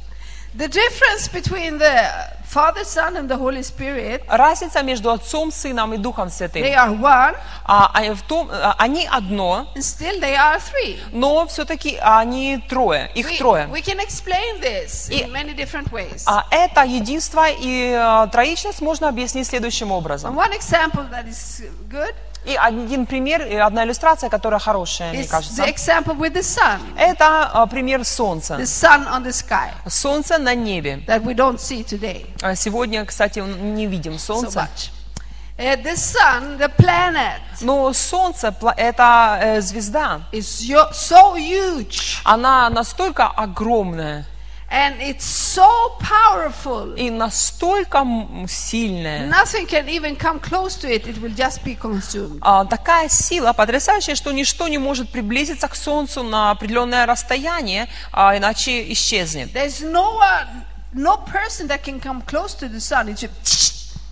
The 0.55 0.67
difference 0.67 1.27
between 1.27 1.79
the 1.79 2.11
Father, 2.45 2.83
Son, 2.85 3.17
and 3.17 3.27
the 3.27 3.35
Holy 3.35 3.63
Spirit, 3.63 4.21
Разница 4.27 4.83
между 4.83 5.09
Отцом, 5.09 5.51
Сыном 5.51 5.95
и 5.95 5.97
Духом 5.97 6.27
they 6.27 6.31
Святым. 6.31 6.63
are 6.75 6.91
one, 7.01 7.35
А, 7.65 7.89
а 7.91 8.13
в 8.13 8.21
том, 8.21 8.49
а, 8.51 8.75
они 8.77 9.07
одно, 9.11 9.67
and 9.75 9.81
still 9.81 10.19
they 10.21 10.35
are 10.35 10.59
three. 10.59 10.99
но 11.11 11.47
все-таки 11.47 11.97
они 11.99 12.63
трое, 12.69 13.09
их 13.15 13.25
We, 13.25 13.37
трое. 13.39 13.67
we 13.71 13.81
can 13.81 13.99
explain 13.99 14.61
this 14.61 15.09
И- 15.09 15.23
in 15.23 15.31
many 15.31 15.55
different 15.55 15.89
ways. 15.91 16.23
А 16.27 16.45
это 16.51 16.83
единство 16.83 17.49
и 17.49 17.89
э, 17.91 18.27
троичность 18.31 18.81
можно 18.81 19.07
объяснить 19.09 19.47
следующим 19.47 19.87
And 19.91 19.97
образом. 19.97 20.37
one 20.37 20.51
example 20.53 21.09
that 21.09 21.27
is 21.27 21.63
good 21.89 22.13
И 22.45 22.55
один 22.55 23.05
пример, 23.05 23.41
и 23.45 23.55
одна 23.55 23.85
иллюстрация, 23.85 24.29
которая 24.29 24.59
хорошая, 24.59 25.13
мне 25.13 25.23
кажется. 25.25 25.63
the 25.63 25.73
example 25.73 26.17
with 26.17 26.33
the 26.33 26.41
sun, 26.41 26.79
Это 26.97 27.49
а, 27.53 27.65
пример 27.67 28.03
солнца. 28.03 28.55
the 28.55 28.63
sun 28.65 29.07
on 29.07 29.23
the 29.23 29.31
sky 29.31 29.71
Солнце 29.89 30.37
на 30.37 30.53
небе. 30.53 31.03
that 31.07 31.23
we 31.23 31.33
don't 31.33 31.57
see 31.57 31.83
today 31.85 32.25
А 32.41 32.55
Сегодня, 32.55 33.05
кстати, 33.05 33.39
не 33.39 33.85
видим 33.87 34.13
so 34.15 34.41
much. 34.41 34.91
Uh, 35.55 35.75
the 35.83 35.93
sun, 35.95 36.57
the 36.57 36.67
planet, 36.77 37.39
Но 37.61 37.93
солнце 37.93 38.47
пла- 38.49 38.73
это 38.75 39.37
э, 39.41 39.61
звезда. 39.61 40.21
is 40.33 40.61
yo- 40.67 40.91
so 40.91 41.35
huge 41.37 42.19
Она 42.25 42.69
настолько 42.71 43.27
огромная 43.27 44.25
and 44.73 44.99
it's 44.99 45.23
so 45.23 45.69
powerful. 45.99 46.95
и 46.95 47.11
настолько 47.11 48.05
сильная. 48.49 49.29
Nothing 49.29 49.67
can 49.67 49.87
even 49.87 50.15
come 50.17 50.39
close 50.39 50.75
to 50.81 50.89
it. 50.89 51.05
It 51.05 51.21
will 51.21 51.35
just 51.35 51.63
be 51.63 51.77
consumed. 51.79 52.39
А, 52.41 52.65
такая 52.65 53.07
сила 53.07 53.53
потрясающая, 53.53 54.15
что 54.15 54.31
ничто 54.31 54.67
не 54.67 54.79
может 54.79 55.09
приблизиться 55.09 55.67
к 55.67 55.75
Солнцу 55.75 56.23
на 56.23 56.49
определенное 56.49 57.05
расстояние, 57.05 57.87
а 58.11 58.35
иначе 58.35 58.91
исчезнет. 58.91 59.53
There's 59.53 59.83
no 59.83 60.17
one, 60.17 60.63
no 60.93 61.17
person 61.17 61.67
that 61.67 61.83
can 61.83 62.01
come 62.01 62.23
close 62.25 62.55
to 62.55 62.67
the 62.67 62.79
sun. 62.79 63.09
It 63.09 63.19
should 63.19 63.31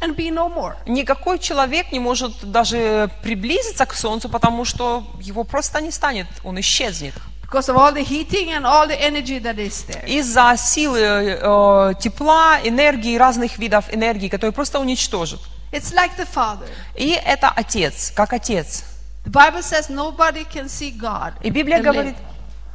and 0.01 0.15
be 0.15 0.31
no 0.31 0.47
more. 0.53 0.75
Никакой 0.85 1.39
человек 1.39 1.91
не 1.91 1.99
может 1.99 2.33
даже 2.43 3.09
приблизиться 3.23 3.85
к 3.85 3.93
Солнцу, 3.93 4.29
потому 4.29 4.65
что 4.65 5.03
его 5.19 5.43
просто 5.43 5.79
не 5.81 5.91
станет, 5.91 6.27
он 6.43 6.59
исчезнет. 6.59 7.13
Because 7.51 7.67
of 7.67 7.75
all 7.75 7.91
the 7.91 8.01
heating 8.01 8.53
and 8.53 8.65
all 8.65 8.87
the 8.87 8.95
energy 8.95 9.37
that 9.39 9.57
is 9.59 9.83
there. 9.83 10.05
Из-за 10.07 10.55
силы 10.55 10.99
э, 11.01 11.93
тепла, 11.99 12.59
энергии, 12.63 13.17
разных 13.17 13.57
видов 13.57 13.93
энергии, 13.93 14.29
которые 14.29 14.53
просто 14.53 14.79
уничтожат. 14.79 15.41
It's 15.73 15.93
like 15.93 16.15
the 16.17 16.25
Father. 16.25 16.69
И 16.95 17.09
это 17.09 17.49
Отец, 17.49 18.13
как 18.15 18.31
Отец. 18.31 18.85
The 19.25 19.31
Bible 19.31 19.61
says 19.61 19.89
nobody 19.89 20.45
can 20.49 20.69
see 20.69 20.97
God. 20.97 21.33
И 21.41 21.49
Библия 21.49 21.81
говорит, 21.81 22.15
live. 22.15 22.21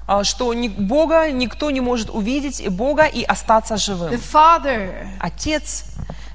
а, 0.06 0.24
что 0.24 0.52
Бога 0.52 1.30
никто 1.30 1.70
не 1.70 1.80
может 1.80 2.10
увидеть, 2.10 2.60
и 2.60 2.68
Бога 2.68 3.06
и 3.06 3.22
остаться 3.22 3.76
The 3.76 3.78
живым. 3.78 4.14
Father 4.14 5.08
Отец 5.20 5.86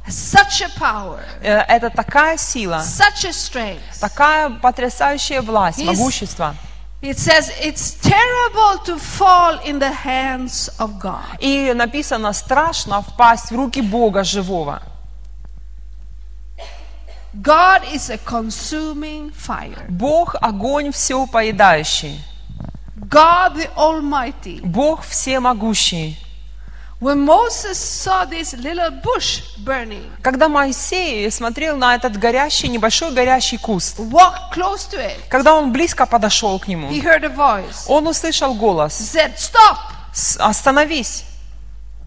such 0.07 0.63
a 0.63 0.69
power, 0.79 1.19
э,– 1.43 1.60
это 1.67 1.91
такая 1.91 2.38
сила, 2.38 2.81
such 2.83 3.24
a 3.24 3.31
strength. 3.31 4.00
такая 4.00 4.50
потрясающая 4.50 5.43
власть, 5.43 5.77
He's- 5.77 5.86
могущество. 5.86 6.55
It 7.02 7.19
says 7.19 7.52
it's 7.61 7.95
terrible 8.00 8.83
to 8.87 8.99
fall 8.99 9.59
in 9.64 9.78
the 9.78 9.93
hands 9.93 10.71
of 10.78 10.99
God. 10.99 11.38
И 11.40 11.73
написано, 11.75 12.33
страшно 12.33 13.02
впасть 13.02 13.50
в 13.50 13.57
руки 13.57 13.81
Бога 13.81 14.25
живого. 14.25 14.83
God 17.35 17.83
is 17.93 18.09
a 18.09 18.16
consuming 18.16 19.31
fire. 19.31 19.85
Бог – 19.88 20.40
огонь 20.40 20.90
все 20.90 21.26
поедающий. 21.26 22.19
God 22.97 23.57
the 23.57 23.71
Almighty. 23.76 24.61
Бог 24.64 25.02
всемогущий. 25.05 26.19
Когда 30.22 30.48
Моисей 30.50 31.31
смотрел 31.31 31.75
на 31.77 31.96
этот 31.96 32.17
горящий, 32.17 32.67
небольшой 32.67 33.12
горящий 33.12 33.58
куст, 33.58 33.98
walked 34.00 34.53
close 34.53 34.88
to 34.91 35.00
it, 35.00 35.15
когда 35.29 35.55
он 35.55 35.72
близко 35.72 36.05
подошел 36.05 36.60
к 36.60 36.67
нему, 36.67 36.89
he 36.91 37.01
heard 37.01 37.24
a 37.25 37.29
voice. 37.29 37.86
он 37.88 38.08
услышал 38.08 38.53
голос, 38.53 38.93
said, 38.93 39.34
Stop! 39.36 39.77
«С- 40.13 40.38
остановись, 40.38 41.24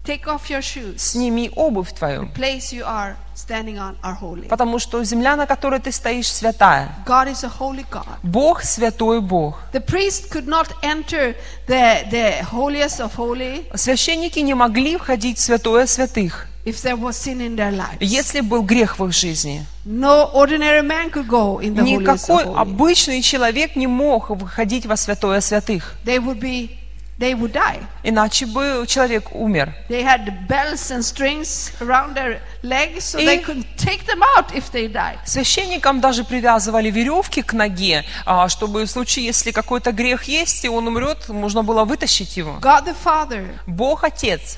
Take 0.05 0.25
off 0.27 0.49
your 0.49 0.61
shoes. 0.61 0.97
сними 0.99 1.51
обувь 1.55 1.91
твою, 1.93 2.29
place 2.33 2.71
you 2.71 2.85
are 2.85 3.15
standing 3.35 3.77
on 3.77 3.95
are 4.01 4.15
holy. 4.19 4.47
потому 4.47 4.79
что 4.79 5.03
земля, 5.03 5.35
на 5.35 5.45
которой 5.45 5.79
ты 5.79 5.91
стоишь, 5.91 6.27
святая. 6.27 6.95
God 7.05 7.27
is 7.27 7.43
a 7.43 7.51
holy 7.59 7.85
God. 7.91 8.05
Бог 8.23 8.63
святой 8.63 9.21
Бог. 9.21 9.59
The 9.73 9.85
priest 9.85 10.29
could 10.31 10.47
not 10.47 10.67
enter 10.81 11.35
the, 11.67 12.09
the 12.09 12.43
holiest 12.51 12.99
of 12.99 13.13
holy 13.15 13.65
Священники 13.75 14.39
не 14.39 14.53
могли 14.53 14.97
входить 14.97 15.37
в 15.37 15.41
святое 15.41 15.85
святых, 15.85 16.47
if 16.65 16.81
there 16.81 16.95
was 16.97 17.11
sin 17.17 17.41
in 17.41 17.55
their 17.55 17.71
lives. 17.71 17.97
если 17.99 18.39
был 18.39 18.63
грех 18.63 18.97
в 18.97 19.05
их 19.05 19.13
жизни. 19.13 19.65
No 19.85 20.31
ordinary 20.33 20.81
man 20.81 21.11
could 21.11 21.27
go 21.27 21.59
in 21.61 21.75
the 21.75 21.83
Никакой 21.83 22.43
обычный 22.43 23.21
человек 23.21 23.75
не 23.75 23.85
мог 23.87 24.29
выходить 24.29 24.85
во 24.85 24.95
святое 24.95 25.41
святых, 25.41 25.95
They 26.05 26.17
would 26.17 26.39
be, 26.39 26.69
they 27.17 27.33
would 27.33 27.53
die. 27.53 27.81
иначе 28.03 28.45
бы 28.45 28.85
человек 28.87 29.33
умер. 29.33 29.73
They 29.89 30.03
had 30.03 30.47
bells 30.47 30.91
and 30.91 30.99
strings 31.03 31.71
around 31.79 32.13
their 32.15 32.39
legs 32.61 33.05
so 33.05 33.17
they 33.19 33.41
couldn't 33.43 33.65
take 33.77 34.05
them 34.05 34.21
out 34.35 34.51
if 34.53 34.71
they 34.71 34.87
died. 34.91 35.19
Священникам 35.25 36.01
даже 36.01 36.23
привязывали 36.23 36.89
веревки 36.91 37.41
к 37.41 37.53
ноге, 37.53 38.03
а, 38.25 38.49
чтобы 38.49 38.83
в 38.85 38.89
случае, 38.91 39.25
если 39.25 39.51
какой-то 39.51 39.91
грех 39.91 40.23
есть, 40.25 40.65
и 40.65 40.69
он 40.69 40.87
умрет, 40.87 41.29
можно 41.29 41.63
было 41.63 41.85
вытащить 41.85 42.35
его. 42.37 42.57
God 42.61 42.85
the 42.85 42.95
Father, 43.03 43.47
Бог 43.65 44.03
Отец. 44.03 44.57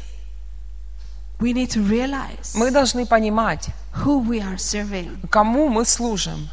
we 1.39 1.53
need 1.53 1.69
to 1.69 1.87
realize 1.87 2.55
Мы 2.55 2.71
должны 2.71 3.05
понимать, 3.05 3.67
who 4.03 4.19
we 4.27 4.39
are 4.41 4.57
serving. 4.57 5.19
кому 5.29 5.69
мы 5.69 5.85
служим. 5.85 6.49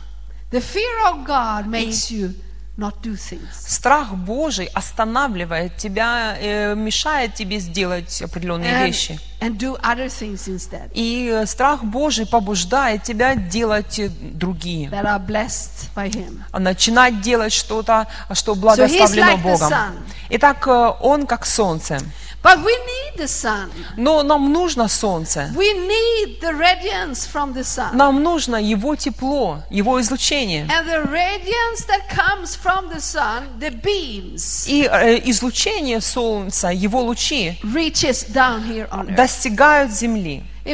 The 0.50 0.60
fear 0.60 1.06
of 1.10 1.24
God 1.26 1.66
makes 1.66 2.10
you 2.10 2.34
not 2.76 2.94
do 3.02 3.12
things. 3.14 3.52
Страх 3.68 4.12
Божий 4.14 4.66
останавливает 4.74 5.76
тебя, 5.76 6.36
э, 6.40 6.74
мешает 6.74 7.34
тебе 7.34 7.60
сделать 7.60 8.20
определенные 8.22 8.72
And, 8.72 8.86
вещи. 8.86 9.20
and 9.40 9.56
do 9.58 9.76
other 9.80 10.06
things 10.08 10.48
instead 10.48 10.90
И 10.92 11.28
э, 11.32 11.46
страх 11.46 11.84
Божий 11.84 12.26
побуждает 12.26 13.04
тебя 13.04 13.36
делать 13.36 13.98
э, 14.00 14.08
другие. 14.08 14.88
that 14.90 15.04
are 15.04 15.24
blessed 15.24 15.88
by 15.94 16.10
Him. 16.10 16.40
Начинать 16.58 17.20
делать 17.20 17.52
что-то, 17.52 18.06
что 18.32 18.54
благословлено 18.56 19.32
like 19.32 19.38
the 19.38 19.42
Богом. 19.42 19.70
sun. 19.72 19.92
Итак, 20.30 20.66
Он 21.00 21.26
как 21.26 21.46
солнце. 21.46 22.00
But 22.44 22.58
we 22.58 22.76
need 22.76 23.16
the 23.16 23.26
sun. 23.26 23.70
Но 23.96 24.22
нам 24.22 24.52
нужно 24.52 24.86
солнце. 24.88 25.50
We 25.56 25.72
need 25.72 26.40
the 26.42 26.52
radiance 26.52 27.26
from 27.26 27.54
the 27.54 27.64
sun. 27.64 27.96
Нам 27.96 28.22
нужно 28.22 28.56
его 28.56 28.94
тепло, 28.96 29.62
его 29.70 29.98
излучение. 30.02 30.66
And 30.66 30.86
the 30.86 31.10
radiance 31.10 31.86
that 31.86 32.06
comes 32.14 32.54
from 32.54 32.90
the 32.90 33.00
sun, 33.00 33.58
the 33.58 33.70
beams, 33.70 34.66
И 34.68 34.82
э, 34.84 35.22
излучение 35.30 36.02
солнца, 36.02 36.68
его 36.68 37.00
лучи 37.00 37.58
reaches 37.62 38.26
down 38.30 38.62
here 38.62 38.88
on 38.90 39.06
earth. 39.08 39.16
достигают 39.16 39.90
земли. 39.90 40.44
И 40.66 40.72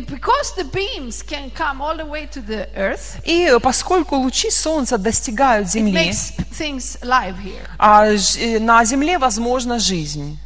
э, 3.47 3.61
поскольку 3.61 4.17
лучи 4.17 4.51
солнца 4.51 4.99
достигают 4.99 5.69
земли, 5.69 6.11
makes 6.11 6.33
things 6.51 6.99
alive 7.03 7.37
here. 7.43 7.67
а 7.79 8.07
э, 8.07 8.59
на 8.59 8.85
земле 8.85 9.19
возможна 9.19 9.79
жизнь. 9.79 10.37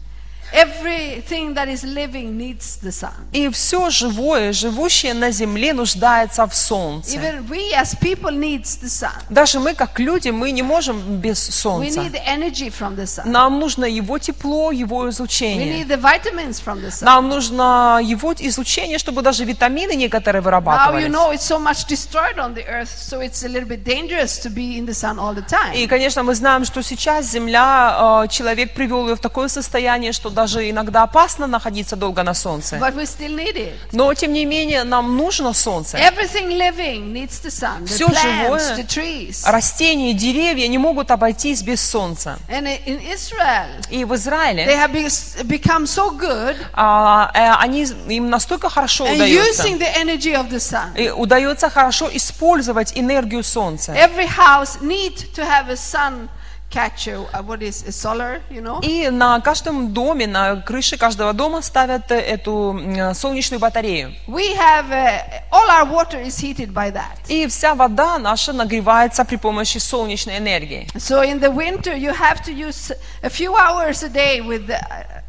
Everything 0.55 1.55
that 1.55 1.69
is 1.69 1.83
living 1.85 2.37
needs 2.39 2.79
the 2.83 2.93
sun. 2.93 3.11
И 3.33 3.49
все 3.51 3.91
живое, 3.91 4.53
живущее 4.53 5.13
на 5.15 5.31
земле, 5.33 5.73
нуждается 5.73 6.47
в 6.47 6.55
солнце. 6.55 7.17
Even 7.17 7.47
we 7.49 7.73
as 7.75 7.95
people 8.01 8.31
needs 8.31 8.79
the 8.81 8.89
sun. 8.89 9.11
Даже 9.31 9.59
мы, 9.59 9.75
как 9.75 9.99
люди, 9.99 10.29
мы 10.31 10.53
не 10.53 10.63
можем 10.63 11.01
без 11.21 11.49
We 11.49 11.53
солнца. 11.53 12.01
need 12.01 12.13
the 12.13 12.25
energy 12.27 12.71
from 12.71 12.97
the 12.97 13.05
sun. 13.05 13.25
Нам 13.27 13.59
нужно 13.59 13.85
его 13.85 14.19
тепло, 14.19 14.71
его 14.71 15.05
We 15.07 15.11
излучение. 15.11 15.85
need 15.85 15.89
the 15.89 16.01
vitamins 16.01 16.61
from 16.65 16.81
the 16.81 16.91
sun. 16.91 17.05
Нам 17.05 17.29
нужно 17.29 18.01
его 18.03 18.33
излучение, 18.39 18.99
чтобы 18.99 19.23
даже 19.23 19.45
витамины 19.45 19.95
некоторые 19.97 20.41
Now 20.41 20.45
you 20.45 20.45
вырабатывались. 20.45 21.09
know 21.13 21.33
it's 21.33 21.45
so 21.45 21.59
much 21.59 21.87
destroyed 21.89 22.39
on 22.39 22.55
the 22.55 22.65
earth, 22.69 22.91
so 22.97 23.21
it's 23.21 23.45
a 23.45 23.49
little 23.49 23.69
bit 23.69 23.83
dangerous 23.85 24.39
to 24.39 24.49
be 24.51 24.79
in 24.79 24.87
the 24.87 24.95
sun 24.95 25.19
all 25.19 25.35
the 25.35 25.45
time. 25.45 25.75
И, 25.75 25.87
конечно, 25.89 26.23
мы 26.23 26.35
знаем, 26.37 26.65
что 26.65 26.81
сейчас 26.83 27.27
Земля, 27.33 28.23
э, 28.25 28.29
человек 28.29 28.75
привел 28.75 29.09
ее 29.09 29.17
в 29.17 29.21
такое 29.21 29.49
состояние, 29.49 30.13
что 30.13 30.31
даже 30.31 30.44
иногда 30.47 31.03
опасно 31.03 31.47
находиться 31.47 31.97
долго 31.97 32.23
на 32.23 32.35
солнце. 32.35 32.77
But 32.77 32.95
we 32.95 33.03
still 33.05 33.35
need 33.37 33.57
it. 33.57 33.73
Но, 33.93 34.13
тем 34.15 34.33
не 34.33 34.45
менее, 34.45 34.85
нам 34.85 35.17
нужно 35.17 35.53
солнце. 35.53 35.99
Everything 35.99 36.49
living 36.59 37.13
needs 37.13 37.43
the 37.43 37.51
sun. 37.51 37.85
The 37.85 37.87
Всё 37.87 38.09
plants, 38.09 38.45
живое. 38.77 39.53
Растения, 39.53 40.13
деревья 40.15 40.69
не 40.69 40.79
могут 40.79 41.11
обойтись 41.11 41.63
без 41.63 41.81
солнца. 41.81 42.39
And 42.49 42.67
i- 42.67 42.81
in 42.87 43.01
Israel, 43.13 43.69
И 43.91 44.05
в 44.05 44.13
they 44.13 44.17
Израиле 44.17 44.65
have 44.67 44.93
be- 44.93 45.45
become 45.47 45.85
so 45.87 46.11
good 46.11 46.57
а, 46.73 47.31
э, 47.35 47.63
они, 47.63 47.85
им 48.09 48.31
настолько 48.31 48.69
хорошо 48.69 49.05
удается. 49.05 49.65
using 49.65 49.79
the 49.79 49.89
energy 50.03 50.35
of 50.35 50.51
the 50.51 50.59
sun. 50.59 50.97
И 50.97 51.11
удается 51.11 51.71
хорошо 51.71 52.09
использовать 52.13 52.93
энергию 52.97 53.43
солнца. 53.43 53.93
Every 53.93 54.27
house 54.29 54.81
need 54.81 55.17
to 55.35 55.43
have 55.47 55.69
a 55.71 55.75
sun 55.77 56.29
catch 56.75 57.07
a, 57.09 57.17
a- 57.33 57.43
what 57.43 57.61
is 57.63 57.85
solar, 57.95 58.41
you 58.51 58.61
know. 58.61 58.81
И 58.83 59.09
на 59.11 59.41
каждом 59.41 59.93
доме, 59.93 60.27
на 60.27 60.57
крыше 60.57 60.97
каждого 60.99 61.33
дома 61.33 61.63
ставят 61.63 62.11
э, 62.11 62.19
эту 62.19 62.77
м, 62.77 63.15
солнечную 63.15 63.61
батарею. 63.61 64.13
We 64.27 64.55
have 64.57 64.91
uh, 64.91 65.21
all 65.53 65.69
our 65.71 65.87
water 65.89 66.21
is 66.21 66.37
heated 66.41 66.73
by 66.73 66.91
that. 66.93 67.19
И 67.29 67.47
вся 67.47 67.75
вода 67.75 68.19
наша 68.19 68.53
нагревается 68.53 69.25
при 69.25 69.37
помощи 69.37 69.79
солнечной 69.79 70.39
энергии. 70.39 70.89
So 70.97 71.23
in 71.23 71.41
the 71.41 71.51
winter, 71.51 71.95
you 71.97 72.13
have 72.13 72.43
to 72.45 72.53
use 72.53 72.93
a 73.23 73.29
few 73.31 73.55
hours 73.57 74.03
a 74.03 74.09
day 74.09 74.41
with 74.41 74.67
the 74.67 74.79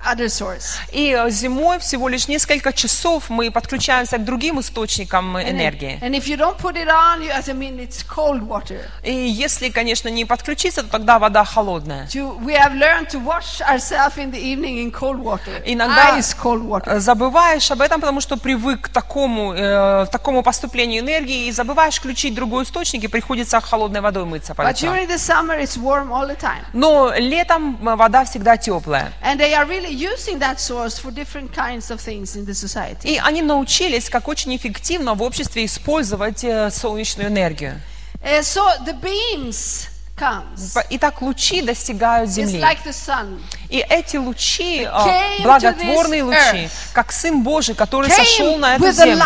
other 0.05 0.27
source. 0.27 0.77
И 0.91 1.11
э, 1.17 1.29
зимой 1.29 1.79
всего 1.79 2.07
лишь 2.09 2.27
несколько 2.27 2.71
часов 2.73 3.29
мы 3.29 3.51
подключаемся 3.51 4.17
к 4.17 4.23
другим 4.25 4.59
источникам 4.59 5.37
And, 5.37 5.49
энергии. 5.49 5.99
and 6.01 6.13
if 6.15 6.27
you 6.27 6.37
don't 6.37 6.57
put 6.57 6.75
it 6.75 6.87
on, 6.87 7.21
you, 7.21 7.31
I 7.31 7.41
mean, 7.53 7.79
it's 7.79 8.03
cold 8.07 8.41
water. 8.47 8.79
И 9.03 9.13
если, 9.13 9.69
конечно, 9.69 10.09
не 10.09 10.25
подключиться, 10.25 10.83
то 10.83 10.89
тогда 10.89 11.19
вода 11.19 11.43
холодная. 11.43 12.07
To, 12.13 12.37
we 12.39 12.53
have 12.53 12.73
learned 12.73 13.09
to 13.09 13.19
wash 13.23 13.61
ourselves 13.61 14.17
in 14.17 14.31
the 14.31 14.39
evening 14.39 14.77
in 14.79 14.91
cold 14.91 15.19
water. 15.19 15.61
Иногда 15.65 16.17
Ice 16.17 16.35
cold 16.41 16.63
water. 16.67 16.83
э, 16.95 16.99
забываешь 16.99 17.69
об 17.71 17.81
этом, 17.81 17.99
потому 18.01 18.21
что 18.21 18.37
привык 18.37 18.81
к 18.81 18.89
такому, 18.89 19.53
э, 19.53 20.05
такому 20.11 20.43
поступлению 20.43 21.01
энергии, 21.01 21.47
и 21.47 21.51
забываешь 21.51 21.95
включить 21.95 22.33
другой 22.35 22.63
источник, 22.63 23.03
и 23.03 23.07
приходится 23.07 23.59
холодной 23.59 24.01
водой 24.01 24.25
мыться 24.25 24.53
по 24.53 24.61
But 24.61 24.75
during 24.81 25.07
the 25.07 25.17
summer, 25.17 25.57
it's 25.59 25.77
warm 25.77 26.11
all 26.11 26.27
the 26.27 26.37
time. 26.39 26.63
Но 26.73 27.13
летом 27.17 27.77
э, 27.81 27.95
вода 27.95 28.25
всегда 28.25 28.57
теплая. 28.57 29.11
And 29.23 29.37
they 29.39 29.53
are 29.53 29.65
really 29.67 29.94
using 29.95 30.39
that 30.39 30.59
source 30.59 30.99
for 30.99 31.11
different 31.11 31.51
kinds 31.53 31.89
of 31.89 31.99
things 32.01 32.35
in 32.35 32.45
the 32.45 32.53
society. 32.53 33.07
И 33.07 33.17
они 33.17 33.41
научились, 33.41 34.09
как 34.09 34.27
очень 34.27 34.55
эффективно 34.55 35.13
в 35.15 35.21
обществе 35.21 35.65
использовать 35.65 36.43
э, 36.43 36.69
солнечную 36.71 37.29
энергию. 37.29 37.81
Uh, 38.23 38.41
so 38.41 38.61
the 38.85 38.93
beams 39.01 39.87
comes. 40.17 40.73
П- 40.73 40.85
Итак, 40.91 41.21
лучи 41.21 41.61
достигают 41.61 42.29
It's 42.29 42.33
Земли. 42.33 42.59
like 42.59 42.83
the 42.83 42.91
sun. 42.93 43.41
И 43.69 43.83
эти 43.87 44.17
лучи, 44.17 44.83
to 44.83 45.43
благотворные 45.43 46.23
лучи, 46.23 46.69
как 46.93 47.11
Сын 47.11 47.43
Божий, 47.43 47.75
который 47.75 48.09
сошел 48.09 48.57
на 48.57 48.75
эту 48.75 48.91
землю, 48.91 49.21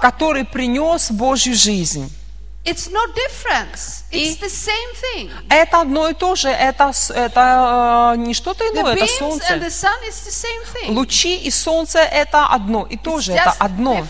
который 0.00 0.44
принес 0.44 1.10
Божью 1.10 1.54
жизнь. 1.54 2.10
It's 2.64 2.88
no 2.92 3.00
difference. 3.14 4.01
It's 4.12 4.36
И- 4.36 4.44
the 4.44 4.50
same 4.50 4.92
thing. 5.02 5.30
Это 5.48 5.80
одно 5.80 6.08
и 6.08 6.12
то 6.14 6.34
же, 6.34 6.48
это, 6.48 6.92
это 7.14 8.12
э, 8.14 8.18
не 8.18 8.34
что-то 8.34 8.64
иное, 8.68 8.94
это 8.94 9.06
солнце. 9.06 9.58
Лучи 10.88 11.36
и 11.36 11.50
солнце 11.50 11.98
это 12.00 12.46
одно 12.48 12.86
и 12.86 12.96
то 12.98 13.20
же, 13.20 13.32
это 13.32 13.54
одно. 13.58 14.04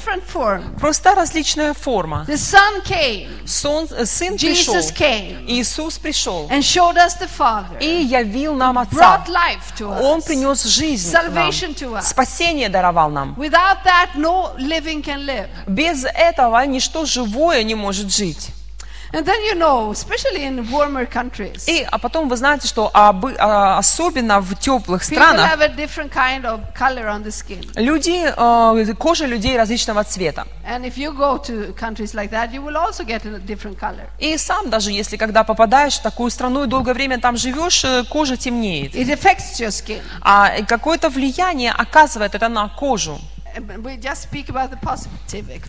Просто 0.80 1.14
различная 1.14 1.72
форма. 1.74 2.24
The 2.28 2.34
sun 2.36 2.82
came 2.84 3.46
Сон- 3.46 3.88
э, 3.90 4.04
сын 4.04 4.36
пришел. 4.36 4.74
Иисус 5.46 5.98
пришел 5.98 6.48
and 6.50 6.62
showed 6.62 6.96
us 6.96 7.16
the 7.20 7.28
Father. 7.38 7.78
и 7.80 8.02
явил 8.04 8.54
нам 8.54 8.78
Отца. 8.78 9.22
Brought 9.24 9.28
life 9.28 9.76
to 9.78 9.86
Он 10.02 10.20
принес 10.22 10.64
жизнь 10.64 11.12
Salvation 11.14 11.74
to 11.76 11.90
нам, 11.90 11.94
us. 12.00 12.02
спасение 12.08 12.68
даровал 12.68 13.10
нам. 13.10 13.34
Without 13.38 13.84
that, 13.84 14.16
no 14.16 14.54
living 14.58 15.02
can 15.02 15.24
live. 15.24 15.48
Без 15.68 16.04
этого 16.04 16.60
ничто 16.66 17.04
живое 17.06 17.62
не 17.62 17.74
может 17.76 18.10
жить. 18.12 18.50
And 19.12 19.26
then 19.26 19.42
you 19.44 19.54
know, 19.54 19.90
especially 19.90 20.42
in 20.44 20.70
warmer 20.70 21.06
countries, 21.06 21.64
И, 21.68 21.86
а 21.90 21.98
потом 21.98 22.28
вы 22.30 22.36
знаете, 22.36 22.66
что 22.66 22.90
обы- 22.94 23.36
а, 23.38 23.76
особенно 23.78 24.40
в 24.40 24.54
теплых 24.58 25.04
странах 25.04 25.46
have 25.52 25.60
a 25.60 25.68
different 25.68 26.10
kind 26.10 26.44
of 26.44 26.60
color 26.74 27.06
on 27.06 27.22
the 27.22 27.30
skin. 27.30 27.62
люди, 27.76 28.24
э, 28.24 28.94
кожа 28.94 29.26
людей 29.26 29.56
различного 29.58 30.02
цвета. 30.04 30.46
And 30.66 30.84
if 30.84 30.96
you 30.96 31.12
go 31.12 31.36
to 31.38 31.74
countries 31.74 32.14
like 32.14 32.30
that, 32.30 32.52
you 32.52 32.62
will 32.62 32.76
also 32.76 33.04
get 33.04 33.26
a 33.26 33.38
different 33.38 33.78
color. 33.78 34.06
И 34.18 34.38
сам 34.38 34.70
даже 34.70 34.90
если 34.90 35.18
когда 35.18 35.44
попадаешь 35.44 35.94
в 35.98 36.02
такую 36.02 36.30
страну 36.30 36.64
и 36.64 36.66
долгое 36.66 36.94
время 36.94 37.20
там 37.20 37.36
живешь, 37.36 37.84
э, 37.84 38.04
кожа 38.04 38.36
темнеет. 38.38 38.94
It 38.94 39.08
affects 39.08 39.60
your 39.60 39.68
skin. 39.68 40.00
А 40.22 40.62
какое-то 40.66 41.10
влияние 41.10 41.72
оказывает 41.72 42.34
это 42.34 42.48
на 42.48 42.68
кожу. 42.68 43.18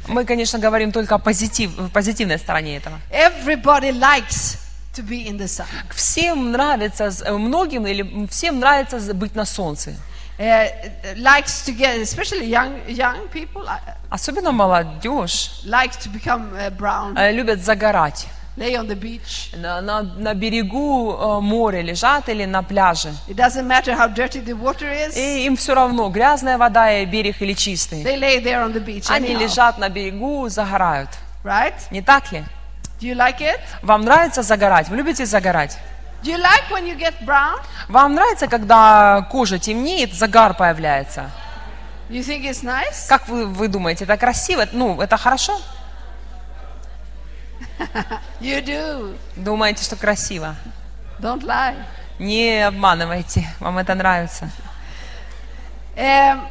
Мы, 0.08 0.26
конечно, 0.26 0.60
говорим 0.60 0.92
только 0.92 1.16
о 1.16 1.20
позитив, 1.20 1.72
позитивной 1.92 2.38
стороне 2.38 2.78
этого. 2.78 3.00
Everybody 3.12 3.92
likes 3.92 4.58
to 4.96 5.04
be 5.04 5.28
in 5.28 5.38
the 5.38 5.48
sun. 5.48 5.66
Всем 5.94 6.52
нравится, 6.52 7.12
э, 7.26 7.32
многим 7.38 7.86
или 7.88 8.28
всем 8.28 8.60
нравится 8.60 9.14
быть 9.14 9.36
на 9.36 9.46
солнце. 9.46 9.96
Uh, 10.40 10.68
likes 11.18 11.64
to 11.64 11.72
get, 11.72 12.02
especially 12.02 12.48
young 12.48 12.82
young 12.88 13.28
people, 13.32 13.68
Особенно 14.10 14.52
молодежь 14.52 15.62
likes 15.64 15.98
to 15.98 16.10
become 16.12 16.52
uh, 16.56 16.72
brown, 16.76 17.16
э, 17.16 17.32
любят 17.32 17.64
загорать. 17.64 18.28
Lay 18.58 18.76
on 18.76 18.88
the 18.88 18.96
beach. 18.96 19.56
На, 19.58 19.82
на- 19.82 20.04
на 20.04 20.34
берегу 20.34 21.14
э, 21.14 21.40
моря 21.42 21.82
лежат 21.82 22.30
или 22.30 22.46
на 22.46 22.62
пляже. 22.64 23.14
It 23.28 23.36
doesn't 23.36 23.66
matter 23.68 23.96
how 23.98 24.08
dirty 24.14 24.44
the 24.44 24.54
water 24.60 24.88
is. 24.92 25.16
И 25.18 25.46
им 25.46 25.56
все 25.56 25.74
равно, 25.74 26.10
грязная 26.10 26.58
вода 26.58 26.92
и 26.92 27.06
берег 27.06 27.42
или 27.42 27.54
чистый. 27.54 28.04
They 28.04 28.18
lay 28.20 28.44
there 28.44 28.64
on 28.64 28.74
the 28.74 28.84
beach. 28.84 29.06
Они 29.10 29.30
anyhow, 29.30 29.40
лежат 29.40 29.78
на 29.78 29.90
берегу, 29.90 30.48
загорают. 30.50 31.10
right? 31.44 31.74
Не 31.92 32.02
так 32.02 32.32
ли? 32.32 32.44
Do 33.02 33.08
you 33.08 33.16
like 33.16 33.40
it? 33.42 33.60
Вам 33.82 34.02
нравится 34.04 34.44
загорать? 34.44 34.88
Вы 34.90 34.98
любите 34.98 35.26
загорать? 35.26 35.78
Do 36.24 36.32
you 36.32 36.38
like 36.38 36.70
when 36.72 36.86
you 36.86 36.98
get 36.98 37.14
brown? 37.26 37.60
Вам 37.90 38.14
нравится, 38.16 38.48
когда 38.48 39.28
кожа 39.30 39.60
темнеет, 39.60 40.14
загар 40.14 40.54
появляется? 40.54 41.30
You 42.10 42.22
think 42.22 42.44
it's 42.46 42.64
nice? 42.64 43.08
Как 43.10 43.28
вы, 43.28 43.46
вы 43.48 43.68
думаете, 43.68 44.06
это 44.06 44.16
красиво? 44.16 44.66
Ну, 44.72 45.02
это 45.02 45.18
хорошо? 45.18 45.60
You 48.42 48.64
do. 48.64 49.18
Думаете, 49.36 49.84
что 49.84 49.96
красиво? 49.96 50.56
Don't 51.20 51.44
lie. 51.44 51.76
Не 52.20 52.68
обманывайте, 52.68 53.48
вам 53.60 53.78
это 53.80 53.96
нравится. 53.96 54.50
Um, 55.96 56.48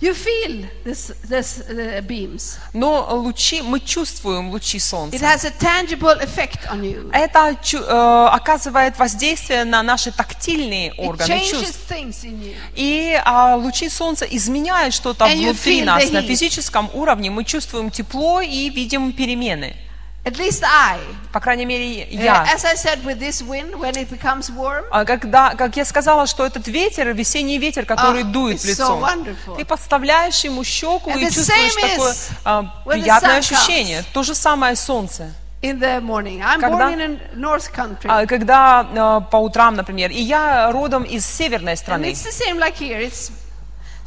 you 0.00 0.14
feel 0.14 0.66
this, 0.84 1.12
this 1.28 1.62
uh, 1.68 2.00
beams. 2.06 2.58
Но 2.72 3.06
лучи, 3.10 3.62
мы 3.62 3.80
чувствуем 3.80 4.50
лучи 4.50 4.78
It 4.78 4.80
солнца. 4.80 5.18
has 5.18 5.44
a 5.44 5.50
tangible 5.50 6.18
effect 6.20 6.66
on 6.70 6.82
you. 6.82 7.10
Это 7.12 7.56
э, 7.72 8.26
оказывает 8.32 8.98
воздействие 8.98 9.64
на 9.64 9.82
наши 9.82 10.10
тактильные 10.12 10.90
It 10.90 10.98
органы 10.98 11.34
changes 11.34 11.50
чувств. 11.50 11.90
things 11.90 12.24
in 12.24 12.40
you. 12.40 12.54
И 12.76 13.20
а, 13.24 13.56
лучи 13.56 13.88
солнца 13.88 14.24
изменяют 14.24 14.94
что-то 14.94 15.26
And 15.26 15.36
внутри 15.36 15.82
нас. 15.82 16.10
На 16.10 16.22
физическом 16.22 16.88
уровне 16.94 17.30
мы 17.30 17.44
чувствуем 17.44 17.90
тепло 17.90 18.40
и 18.40 18.68
видим 18.70 19.12
перемены. 19.12 19.76
At 20.22 20.36
least 20.38 20.62
I. 20.64 20.98
По 21.32 21.40
крайней 21.40 21.64
мере, 21.64 22.04
Uh, 22.04 22.22
я. 22.22 22.44
as 22.54 22.64
I 22.64 22.74
said, 22.74 23.02
with 23.04 23.18
this 23.18 23.40
wind, 23.42 23.74
when 23.80 23.94
it 23.96 24.10
becomes 24.10 24.50
warm, 24.50 24.84
А 24.90 25.04
когда, 25.06 25.54
как 25.54 25.76
я 25.76 25.84
сказала, 25.86 26.26
что 26.26 26.44
этот 26.44 26.68
ветер, 26.68 27.08
весенний 27.14 27.58
ветер, 27.58 27.86
который 27.86 28.22
Ah, 28.22 28.30
дует 28.30 28.60
в 28.60 28.64
лицо, 28.66 28.82
so 28.84 29.00
wonderful. 29.00 29.56
ты 29.56 29.64
подставляешь 29.64 30.44
ему 30.44 30.62
щеку 30.62 31.10
And 31.10 31.20
и 31.20 31.24
чувствуешь 31.30 31.74
такое 31.74 32.14
а, 32.44 32.62
приятное 32.84 33.38
ощущение. 33.38 34.04
То 34.12 34.22
же 34.22 34.34
самое 34.34 34.76
солнце. 34.76 35.32
in 35.62 35.78
the 35.78 36.00
morning. 36.00 36.40
I'm 36.42 36.58
Когда- 36.60 36.88
born 36.88 37.00
in 37.00 37.20
a 37.32 37.36
north 37.36 37.70
country. 37.74 38.06
А, 38.08 38.24
когда 38.26 38.80
а, 38.96 39.20
по 39.20 39.36
утрам, 39.36 39.74
например, 39.74 40.10
и 40.10 40.20
я 40.20 40.70
родом 40.72 41.02
из 41.02 41.26
северной 41.26 41.74
and 41.74 41.76
страны. 41.76 42.04
it's 42.12 42.24
the 42.26 42.32
same 42.32 42.58
like 42.58 42.76
here. 42.78 42.98
It's 43.00 43.30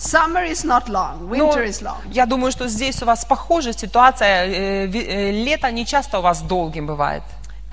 summer 0.03 0.43
is 0.45 0.63
not 0.65 0.87
long, 0.89 1.27
Но 1.27 1.35
winter 1.51 1.63
is 1.65 1.81
long. 1.81 1.97
я 2.11 2.25
думаю, 2.25 2.51
что 2.51 2.67
здесь 2.67 3.01
у 3.01 3.05
вас 3.05 3.25
похожая 3.25 3.73
ситуация. 3.73 4.45
э, 4.45 4.87
э, 4.91 5.31
Лето 5.31 5.71
не 5.71 5.85
часто 5.85 6.19
у 6.19 6.21
вас 6.21 6.41
долгим 6.41 6.85
бывает. 6.87 7.23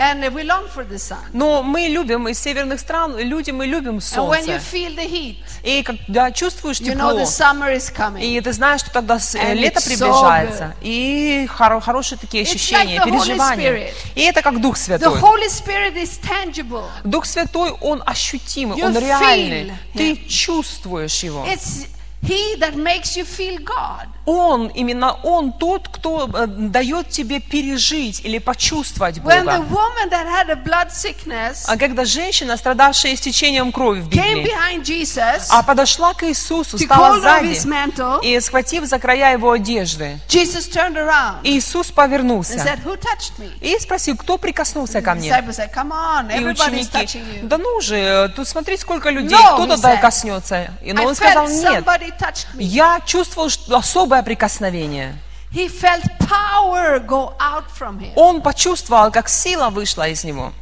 And 0.02 0.22
we 0.32 0.42
long 0.44 0.66
for 0.74 0.82
the 0.88 0.96
sun. 0.96 1.18
Но 1.34 1.62
мы 1.62 1.82
любим, 1.88 2.26
из 2.26 2.38
северных 2.38 2.80
стран, 2.80 3.18
люди, 3.18 3.50
мы 3.50 3.66
любим 3.66 3.98
And 3.98 4.28
when 4.30 4.46
you 4.46 4.58
солнце. 4.58 4.62
feel 4.72 4.96
the 4.96 5.06
heat, 5.06 5.36
И 5.62 5.82
когда 5.82 6.30
чувствуешь 6.32 6.80
you 6.80 6.94
know 6.94 7.10
тепло, 7.10 7.20
the 7.20 7.26
summer 7.26 7.70
is 7.76 7.92
coming. 7.94 8.22
и 8.22 8.40
ты 8.40 8.50
знаешь, 8.54 8.80
что 8.80 8.90
тогда 8.92 9.16
э, 9.16 9.18
And 9.18 9.54
лето 9.56 9.78
it's 9.78 9.82
so 9.82 9.88
приближается. 9.88 10.74
И 10.80 11.46
хоро- 11.54 11.82
хорошие 11.82 12.16
такие 12.16 12.44
ощущения, 12.44 12.96
like 12.96 13.04
the 13.04 13.10
Holy 13.10 13.26
переживания. 13.26 13.90
И 14.14 14.22
это 14.22 14.40
как 14.40 14.62
Дух 14.62 14.76
The 14.76 14.78
Святой. 14.78 15.20
Holy 15.20 15.48
Spirit 15.50 15.94
is 15.96 16.18
tangible. 16.22 16.84
Дух 17.04 17.26
Святой, 17.26 17.72
Он 17.82 18.02
ощутимый, 18.06 18.78
You 18.80 18.86
Он 18.86 18.96
реальный. 18.96 19.74
feel 19.92 19.98
Ты 19.98 20.16
чувствуешь 20.26 21.22
Его. 21.22 21.44
It's 21.44 21.86
He 22.22 22.56
that 22.61 22.74
makes 22.76 23.16
you 23.16 23.24
feel 23.24 23.59
God. 23.64 24.06
Он, 24.26 24.68
именно 24.68 25.14
Он 25.24 25.52
тот, 25.52 25.88
кто 25.88 26.28
э, 26.33 26.46
дает 26.46 27.09
тебе 27.09 27.40
пережить 27.40 28.20
или 28.22 28.38
почувствовать 28.38 29.16
When 29.18 29.44
the 29.46 29.59
Бога. 29.59 29.66
woman 29.70 30.11
that 30.11 30.26
had 30.26 30.50
a 30.50 30.54
blood 30.56 30.90
sickness 30.92 31.64
А 31.66 31.76
когда 31.78 32.04
женщина, 32.04 32.56
страдавшая 32.59 33.14
истечением 33.14 33.72
крови 33.72 34.00
в 34.00 34.09
came 34.09 34.35
Библии, 34.44 34.52
behind 34.52 34.83
Jesus 34.85 35.46
а 35.48 35.62
подошла 35.62 36.12
к 36.12 36.22
Иисусу, 36.28 36.78
стала 36.78 37.18
сзади, 37.20 37.66
mantle, 37.66 38.22
и 38.22 38.38
схватив 38.40 38.85
за 38.85 38.98
края 38.98 39.33
его 39.33 39.50
одежды, 39.52 40.18
Jesus 40.28 40.68
turned 40.70 40.96
around 40.96 41.38
Иисус 41.42 41.88
and 41.88 41.94
повернулся 41.94 42.54
said, 42.59 42.85
Who 42.85 42.96
touched 43.00 43.38
me? 43.38 43.50
и 43.61 43.78
спросил, 43.80 44.16
кто 44.16 44.37
прикоснулся 44.37 45.00
ко 45.00 45.14
мне? 45.14 45.30
said, 45.30 45.72
Come 45.74 45.90
on, 45.92 46.30
И 46.38 46.44
ученики, 46.44 47.22
да 47.42 47.56
ну 47.56 47.80
же, 47.80 48.30
тут 48.37 48.46
смотри, 48.46 48.76
сколько 48.76 49.09
людей, 49.11 49.37
No, 49.37 49.54
кто 49.54 49.64
he 49.64 49.76
туда 49.76 49.94
said. 49.94 50.00
коснется. 50.00 50.70
И 50.83 50.92
но 50.92 51.04
он 51.04 51.14
сказал, 51.14 51.48
нет, 51.48 51.85
somebody 52.10 52.16
touched 52.18 52.54
me. 52.54 52.64
я 52.64 53.00
чувствовал 53.04 53.48
особое 53.76 54.22
прикосновение. 54.22 55.18
He 55.52 55.68
felt 55.68 56.04
power 56.20 57.00
go 57.04 57.34
out 57.40 57.64
from 57.76 57.98
him. 57.98 58.12
Он 58.16 58.40
почувствовал, 58.40 59.10
как 59.10 59.28
сила 59.28 59.70
вышла 59.70 60.08
из 60.08 60.24
него. 60.24 60.52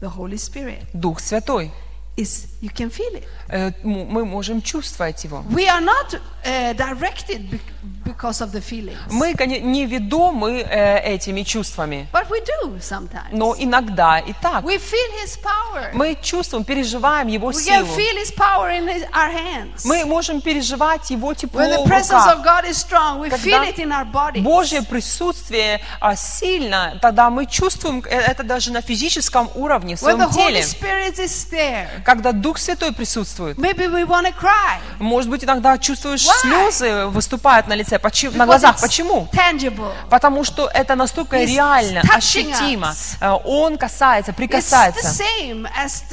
the 0.00 0.08
Holy 0.08 0.38
Spirit. 0.38 0.86
Дух 0.94 1.20
Святой. 1.20 1.70
Is 2.16 2.48
you 2.60 2.70
can 2.70 2.90
feel 2.90 3.14
it. 3.14 3.24
Э, 3.52 3.72
Мы 3.82 4.24
можем 4.24 4.62
чувствовать 4.62 5.24
Его. 5.24 5.44
We 5.50 5.66
are 5.66 5.80
not 5.80 6.20
uh, 6.44 6.72
directed 6.76 7.50
bec- 7.50 7.60
because 8.04 8.40
of 8.40 8.52
the 8.52 8.60
feelings, 8.60 8.96
Мы 9.10 9.34
не 9.60 9.86
ведомы 9.86 10.60
э, 10.60 10.98
этими 11.14 11.42
чувствами, 11.42 12.06
but 12.12 12.28
we 12.30 12.40
do 12.44 12.78
sometimes. 12.80 13.30
но 13.32 13.54
иногда 13.58 14.18
и 14.20 14.32
так. 14.40 14.62
We 14.64 14.76
feel 14.78 15.24
His 15.24 15.36
power. 15.42 15.90
Мы 15.94 16.16
чувствуем, 16.22 16.64
переживаем 16.64 17.26
Его 17.28 17.50
We 17.50 17.54
can 17.54 17.84
силу. 17.84 17.96
feel 17.96 18.16
His 18.22 18.32
power 18.36 18.70
in 18.70 18.86
his, 18.86 19.04
our 19.12 19.32
hands. 19.32 19.82
Мы 19.84 20.04
можем 20.04 20.40
переживать 20.40 21.10
Его 21.10 21.34
тепло 21.34 21.60
When 21.62 21.70
the 21.70 21.84
в 21.84 21.88
presence 21.88 22.24
руках. 22.24 22.36
of 22.38 22.44
God 22.44 22.64
is 22.70 22.76
strong, 22.78 23.18
we 23.20 23.30
feel 23.30 23.58
Когда 23.60 23.64
it 23.68 23.78
in 23.78 23.90
our 23.90 24.04
body. 24.10 24.40
Божье 24.42 24.82
присутствие 24.82 25.80
а, 26.00 26.14
сильно, 26.14 26.98
тогда 27.02 27.30
мы 27.30 27.46
чувствуем 27.46 28.00
это 28.08 28.44
даже 28.44 28.70
на 28.72 28.80
физическом 28.80 29.50
уровне, 29.56 29.96
в 29.96 30.02
When 30.02 30.18
the 30.18 30.32
своем 30.32 30.54
Holy. 30.54 30.62
Spirit 30.62 31.18
is 31.18 31.50
there, 31.50 31.88
Когда 32.04 32.32
Дух 32.32 32.58
Святой 32.58 32.92
присутствует, 32.92 33.39
maybe 33.56 33.86
we 33.88 34.04
want 34.06 34.26
to 34.26 34.32
cry. 34.32 34.78
может 34.98 35.30
быть, 35.30 35.44
иногда 35.44 35.76
чувствуешь 35.78 36.26
Why? 36.26 36.40
слезы 36.42 37.06
выступают 37.06 37.66
на 37.68 37.74
лице, 37.74 37.98
почему, 37.98 38.36
на 38.36 38.46
глазах. 38.46 38.80
Почему? 38.80 39.28
Tangible. 39.32 39.92
Потому 40.08 40.44
что 40.44 40.68
это 40.72 40.94
настолько 40.96 41.36
He's 41.36 41.46
реально, 41.46 42.02
ощутимо. 42.14 42.88
us. 42.88 43.16
Э, 43.20 43.38
Он 43.44 43.76
касается, 43.78 44.32
прикасается. 44.32 45.06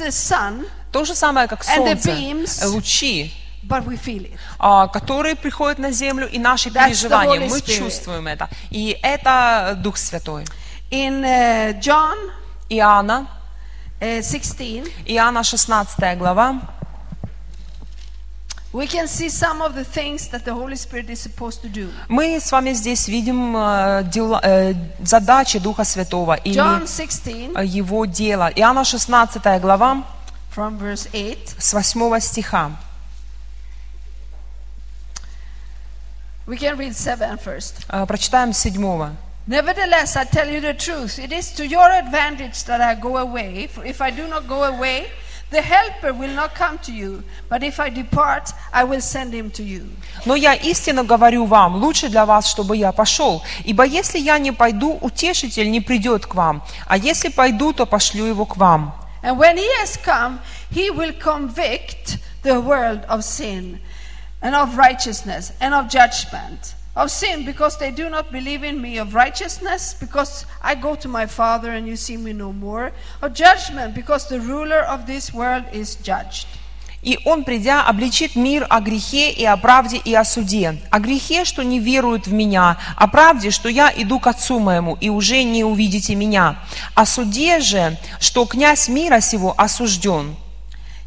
sun, 0.08 0.66
То 0.92 1.04
же 1.04 1.14
самое, 1.14 1.48
как 1.48 1.60
And 1.62 1.84
the 1.84 2.02
солнце, 2.02 2.10
beams. 2.10 2.62
э, 2.62 2.66
лучи, 2.66 3.32
but 3.62 3.84
we 3.84 3.98
feel 4.02 4.22
it. 4.24 4.38
а, 4.58 4.86
которые 4.88 5.34
приходят 5.36 5.78
на 5.78 5.90
землю, 5.92 6.28
и 6.28 6.38
наши 6.38 6.70
That's 6.70 6.86
переживания, 6.86 7.40
мы 7.48 7.60
чувствуем 7.60 8.26
это. 8.26 8.48
И 8.70 8.98
это 9.02 9.74
Дух 9.82 9.96
Святой. 9.98 10.44
In 10.90 11.22
uh, 11.22 11.78
John 11.80 12.16
Иоанна, 12.70 13.26
uh, 14.00 14.22
16, 14.22 14.90
Иоанна 15.06 15.42
16 15.44 16.16
глава, 16.18 16.60
we 18.73 18.87
can 18.87 19.07
see 19.07 19.29
some 19.29 19.61
of 19.61 19.75
the 19.75 19.83
things 19.83 20.27
that 20.29 20.45
the 20.45 20.53
Holy 20.53 20.75
Spirit 20.75 21.07
is 21.09 21.19
supposed 21.19 21.61
to 21.61 21.69
do. 21.69 21.89
мы 22.09 22.39
с 22.39 22.51
вами 22.51 22.73
здесь 22.73 23.07
видим 23.07 23.55
э, 23.55 24.03
дела- 24.11 24.39
э, 24.43 24.73
задачи 24.99 25.59
Духа 25.59 25.83
Святого 25.83 26.33
или 26.35 26.55
John 26.59 26.87
16, 26.87 27.51
э, 27.55 27.65
Его 27.65 28.05
дело. 28.05 28.49
Иоанна 28.55 28.83
16 28.83 29.59
глава 29.59 30.03
from 30.55 30.79
verse 30.79 31.07
8. 31.13 31.55
с 31.59 31.73
8 31.73 32.19
стиха. 32.19 32.71
We 36.45 36.57
can 36.57 36.77
read 36.77 36.93
7 36.95 37.37
first. 37.37 37.85
Э, 37.89 38.05
Прочитаем 38.05 38.53
с 38.53 38.57
7. 38.59 39.15
Nevertheless, 39.47 40.15
I 40.15 40.25
tell 40.25 40.49
you 40.49 40.61
the 40.61 40.73
truth. 40.73 41.19
It 41.19 41.31
is 41.31 41.51
to 41.55 41.65
your 41.67 41.89
advantage 41.91 42.63
that 42.65 42.81
I 42.81 42.95
go 42.95 43.17
away. 43.17 43.67
For 43.67 43.85
if 43.85 44.01
I 44.01 44.09
do 44.09 44.27
not 44.27 44.47
go 44.47 44.63
away, 44.63 45.07
the 45.51 45.61
Helper 45.61 46.13
will 46.13 46.33
not 46.33 46.55
come 46.55 46.77
to 46.79 46.91
you. 46.91 47.23
But 47.49 47.63
if 47.63 47.79
I 47.79 47.89
depart, 47.89 48.51
I 48.71 48.83
will 48.83 49.01
send 49.01 49.33
him 49.33 49.51
to 49.51 49.63
you. 49.63 49.89
Но 50.25 50.35
я 50.35 50.53
истинно 50.55 51.03
говорю 51.03 51.45
вам, 51.45 51.75
лучше 51.75 52.09
для 52.09 52.25
вас, 52.25 52.47
чтобы 52.47 52.75
я 52.75 52.91
пошел. 52.91 53.43
Ибо 53.63 53.85
если 53.85 54.19
я 54.19 54.39
не 54.39 54.51
пойду, 54.51 54.97
утешитель 55.01 55.69
не 55.69 55.81
придет 55.81 56.25
к 56.25 56.35
вам. 56.35 56.63
А 56.87 56.97
если 56.97 57.29
пойду, 57.29 57.73
то 57.73 57.85
пошлю 57.85 58.25
его 58.25 58.45
к 58.45 58.57
вам. 58.57 58.93
And 59.21 59.37
when 59.37 59.57
he 59.57 59.69
has 59.79 59.95
come, 59.97 60.39
he 60.69 60.89
will 60.89 61.13
convict 61.13 62.17
the 62.43 62.59
world 62.59 63.05
of 63.07 63.23
sin 63.23 63.79
and 64.41 64.53
of 64.53 64.77
righteousness 64.77 65.53
and 65.61 65.73
of 65.73 65.87
judgment. 65.87 66.75
Of 66.98 67.12
sin, 67.12 67.44
because 67.44 67.78
they 67.78 67.92
do 67.92 68.10
not 68.10 68.32
believe 68.32 68.64
in 68.64 68.82
me. 68.82 68.98
Of 68.98 69.14
righteousness, 69.14 69.94
because 70.00 70.46
I 70.60 70.74
go 70.74 70.96
to 70.96 71.06
my 71.06 71.26
Father 71.26 71.70
and 71.70 71.86
you 71.86 71.94
see 71.94 72.16
me 72.16 72.32
no 72.32 72.52
more. 72.52 72.90
Of 73.22 73.34
judgment, 73.34 73.94
because 73.94 74.28
the 74.28 74.40
ruler 74.40 74.80
of 74.80 75.06
this 75.06 75.32
world 75.32 75.62
is 75.72 75.94
judged. 76.02 76.48
И 77.00 77.16
он, 77.24 77.44
придя, 77.44 77.86
обличит 77.86 78.34
мир 78.34 78.66
о 78.68 78.80
грехе 78.80 79.30
и 79.30 79.44
о 79.44 79.56
правде 79.56 79.98
и 79.98 80.12
о 80.12 80.24
суде. 80.24 80.80
О 80.90 80.98
грехе, 80.98 81.44
что 81.44 81.62
не 81.62 81.78
веруют 81.78 82.26
в 82.26 82.32
меня, 82.32 82.76
о 82.96 83.06
правде, 83.06 83.52
что 83.52 83.68
я 83.68 83.92
иду 83.94 84.18
к 84.18 84.26
Отцу 84.26 84.58
моему, 84.58 84.98
и 85.00 85.08
уже 85.08 85.44
не 85.44 85.62
увидите 85.62 86.16
меня. 86.16 86.58
О 86.96 87.06
суде 87.06 87.60
же, 87.60 87.96
что 88.18 88.44
князь 88.44 88.88
мира 88.88 89.20
сего 89.20 89.54
осужден. 89.56 90.34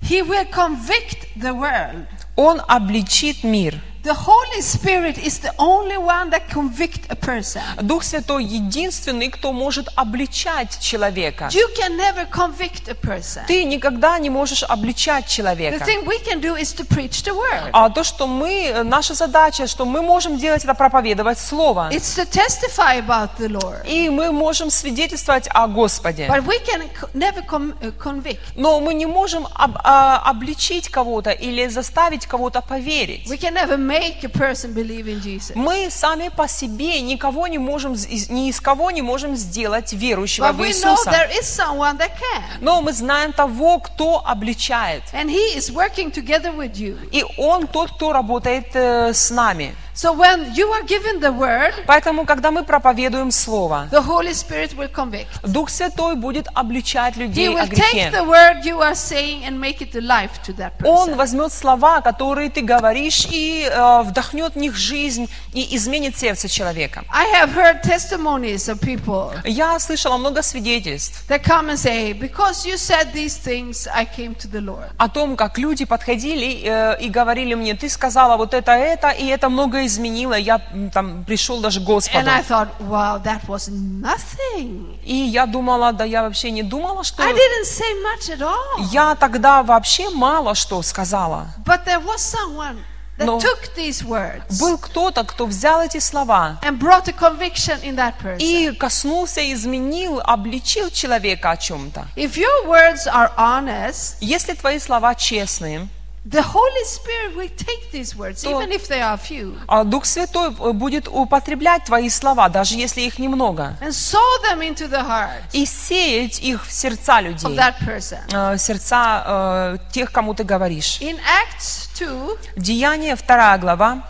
He 0.01 0.21
will 0.25 0.49
convict 0.49 1.27
the 1.35 1.51
world. 1.51 2.07
Он 2.37 2.61
обличит 2.65 3.43
мир. 3.43 3.75
The 4.03 4.15
Holy 4.15 4.61
Spirit 4.61 5.19
is 5.19 5.37
the 5.39 5.53
only 5.59 5.97
one 5.97 6.31
that 6.31 6.49
convict 6.49 7.05
a 7.11 7.15
person. 7.15 7.61
Дух 7.81 8.03
Святой 8.03 8.43
единственный, 8.43 9.29
кто 9.29 9.53
может 9.53 9.89
обличать 9.95 10.79
человека. 10.79 11.49
You 11.51 11.67
can 11.77 11.95
never 11.97 12.27
convict 12.27 12.89
a 12.89 12.95
person. 12.95 13.43
Ты 13.45 13.63
никогда 13.63 14.17
не 14.17 14.31
можешь 14.31 14.63
обличать 14.63 15.25
The 15.25 15.29
человека. 15.29 15.85
thing 15.85 16.03
we 16.07 16.17
can 16.25 16.41
do 16.41 16.55
is 16.55 16.73
to 16.73 16.83
preach 16.83 17.23
the 17.23 17.35
word. 17.35 17.69
А 17.73 17.91
то, 17.91 18.03
что 18.03 18.25
мы, 18.25 18.65
э, 18.69 18.81
наша 18.81 19.13
задача, 19.13 19.67
что 19.67 19.85
мы 19.85 20.01
можем 20.01 20.37
делать, 20.39 20.63
это 20.63 20.73
проповедовать 20.73 21.37
Слово. 21.37 21.91
It's 21.91 22.15
to 22.17 22.25
testify 22.25 22.97
about 22.97 23.37
the 23.37 23.49
Lord. 23.49 23.85
И 23.87 24.09
мы 24.09 24.31
можем 24.31 24.71
свидетельствовать 24.71 25.47
о 25.51 25.67
Господе. 25.67 26.25
But 26.27 26.43
we 26.45 26.57
can 26.65 26.89
never 27.13 27.45
uh, 27.45 27.93
convict. 27.99 28.39
Но 28.55 28.79
мы 28.79 28.95
не 28.95 29.05
можем 29.05 29.47
об- 29.53 29.77
а, 29.83 30.23
обличить 30.25 30.89
кого-то 30.89 31.29
или 31.29 31.67
заставить 31.67 32.25
кого-то 32.25 32.61
поверить. 32.61 33.27
We 33.29 33.37
can 33.37 33.53
never 33.53 33.77
make 33.91 34.23
a 34.23 34.29
person 34.29 34.73
believe 34.73 35.07
in 35.07 35.21
Jesus. 35.21 35.55
Мы 35.55 35.89
сами 35.89 36.29
по 36.29 36.47
себе 36.47 37.01
никого 37.01 37.47
не 37.47 37.57
можем, 37.57 37.93
ни 38.29 38.49
из 38.49 38.59
кого 38.59 38.91
не 38.91 39.01
можем 39.01 39.35
сделать 39.35 39.93
верующего 39.93 40.45
But 40.45 40.53
в 40.53 40.61
we 40.61 40.71
know 40.71 40.93
Иисуса. 40.93 41.11
there 41.11 41.29
is 41.39 41.45
someone 41.45 41.97
that 41.97 42.11
can. 42.19 42.43
Но 42.61 42.81
мы 42.81 42.93
знаем 42.93 43.33
того, 43.33 43.79
кто 43.79 44.23
обличает. 44.25 45.03
And 45.13 45.29
he 45.29 45.57
is 45.57 45.71
working 45.71 46.11
together 46.11 46.55
with 46.55 46.75
you. 46.75 46.97
И 47.11 47.23
Он 47.37 47.67
тот, 47.67 47.91
кто 47.91 48.13
работает 48.13 48.67
э, 48.73 49.13
с 49.13 49.29
нами. 49.31 49.75
So 49.93 50.13
when 50.13 50.53
you 50.55 50.67
are 50.71 50.83
given 50.83 51.19
the 51.19 51.31
word, 51.31 51.73
Поэтому, 51.85 52.25
когда 52.25 52.49
мы 52.51 52.63
проповедуем 52.63 53.29
Слово, 53.31 53.87
the 53.91 54.01
Holy 54.01 54.33
Spirit 54.33 54.73
will 54.77 54.89
convict. 54.91 55.27
Дух 55.43 55.69
Святой 55.69 56.15
будет 56.15 56.47
обличать 56.53 57.15
He 57.15 57.19
людей 57.19 57.49
о 57.49 57.65
take 57.65 57.69
грехе. 57.71 58.11
the 58.11 58.23
word 58.25 58.63
you 58.63 58.79
are 58.81 58.95
saying 58.95 59.43
and 59.45 59.59
make 59.59 59.81
it 59.81 59.93
a 59.95 60.01
life 60.01 60.41
to 60.45 60.53
that 60.55 60.71
Он 60.85 61.15
возьмет 61.15 61.51
слова, 61.51 61.99
которые 62.01 62.49
ты 62.49 62.61
говоришь, 62.61 63.27
и 63.29 63.67
э, 63.69 64.01
вдохнет 64.03 64.53
в 64.53 64.57
них 64.57 64.75
жизнь 64.75 65.29
и 65.53 65.75
изменит 65.75 66.17
сердце 66.17 66.47
человека. 66.47 67.03
I 67.09 67.25
have 67.33 67.53
heard 67.53 67.81
testimonies 67.83 68.69
of 68.69 68.79
people 68.79 69.33
Я 69.43 69.77
слышала 69.79 70.17
много 70.17 70.41
свидетельств 70.41 71.25
that 71.27 71.43
come 71.43 71.69
and 71.69 71.77
say, 71.77 72.13
Because 72.13 72.65
you 72.65 72.77
said 72.77 73.11
these 73.13 73.35
things, 73.37 73.87
I 73.93 74.05
came 74.05 74.35
to 74.35 74.47
the 74.49 74.61
Lord. 74.61 74.89
о 74.97 75.09
том, 75.09 75.35
как 75.35 75.57
люди 75.57 75.83
подходили 75.85 76.61
э, 76.63 77.01
и 77.01 77.09
говорили 77.09 77.55
мне, 77.55 77.73
ты 77.75 77.89
сказала 77.89 78.37
вот 78.37 78.53
это, 78.53 78.71
это, 78.71 79.09
и 79.09 79.27
это 79.27 79.49
многое 79.81 79.87
изменило, 79.87 80.33
я 80.33 80.59
там 80.93 81.23
пришел 81.23 81.59
даже 81.61 81.79
к 81.79 81.83
Господу. 81.83 82.19
And 82.19 82.29
I 82.29 82.41
thought, 82.41 82.69
wow, 82.79 83.21
that 83.23 83.47
was 83.47 83.69
nothing. 83.69 84.99
И 85.03 85.15
я 85.15 85.45
думала, 85.45 85.91
да 85.91 86.03
я 86.05 86.23
вообще 86.23 86.51
не 86.51 86.63
думала, 86.63 87.03
что... 87.03 87.23
I 87.23 87.33
didn't 87.33 87.65
say 87.65 87.93
much 88.03 88.29
at 88.29 88.41
all. 88.41 88.89
Я 88.91 89.15
тогда 89.15 89.63
вообще 89.63 90.09
мало 90.09 90.55
что 90.55 90.81
сказала. 90.81 91.47
But 91.65 91.85
there 91.85 91.99
was 92.03 92.19
someone 92.19 92.77
that 93.17 93.25
No. 93.25 93.39
took 93.39 93.73
these 93.75 94.03
words 94.03 94.59
Был 94.59 94.77
кто-то, 94.77 95.23
кто 95.23 95.45
взял 95.45 95.81
эти 95.81 95.99
слова 95.99 96.59
and 96.63 96.79
brought 96.79 97.07
a 97.07 97.13
conviction 97.13 97.79
in 97.83 97.95
that 97.95 98.13
person. 98.21 98.37
и 98.39 98.71
коснулся, 98.75 99.41
изменил, 99.53 100.21
обличил 100.23 100.89
человека 100.89 101.51
о 101.51 101.57
чем-то. 101.57 102.07
If 102.15 102.35
your 102.37 102.67
words 102.67 103.07
are 103.07 103.31
honest, 103.37 104.17
Если 104.21 104.53
твои 104.53 104.79
слова 104.79 105.13
честные, 105.15 105.87
the 106.23 106.41
Holy 106.43 106.85
Spirit 106.85 107.35
will 107.35 107.49
take 107.49 107.91
these 107.91 108.15
words, 108.15 108.45
even 108.45 108.71
if 108.71 108.87
they 108.87 109.01
are 109.01 109.17
few, 109.17 109.57
а 109.67 109.83
Дух 109.83 110.05
Святой 110.05 110.49
э, 110.49 110.71
будет 110.71 111.07
употреблять 111.07 111.85
твои 111.85 112.09
слова, 112.09 112.47
даже 112.47 112.75
если 112.75 113.01
их 113.01 113.17
немного, 113.17 113.75
and 113.81 113.89
sow 113.91 114.19
them 114.43 114.61
into 114.61 114.87
the 114.87 115.01
heart 115.03 115.41
и 115.51 115.65
сеять 115.65 116.39
их 116.39 116.63
в 116.65 116.71
сердца 116.71 117.19
of 117.19 117.23
людей, 117.23 117.57
that 117.57 117.79
person. 117.79 118.19
э, 118.31 118.57
сердца 118.59 119.23
э, 119.25 119.77
тех, 119.91 120.11
кому 120.11 120.35
ты 120.35 120.43
говоришь. 120.43 120.99
In 121.01 121.19
Acts 121.19 121.89
2, 121.97 122.37
Деяние, 122.55 123.15
вторая 123.15 123.57
глава, 123.57 124.03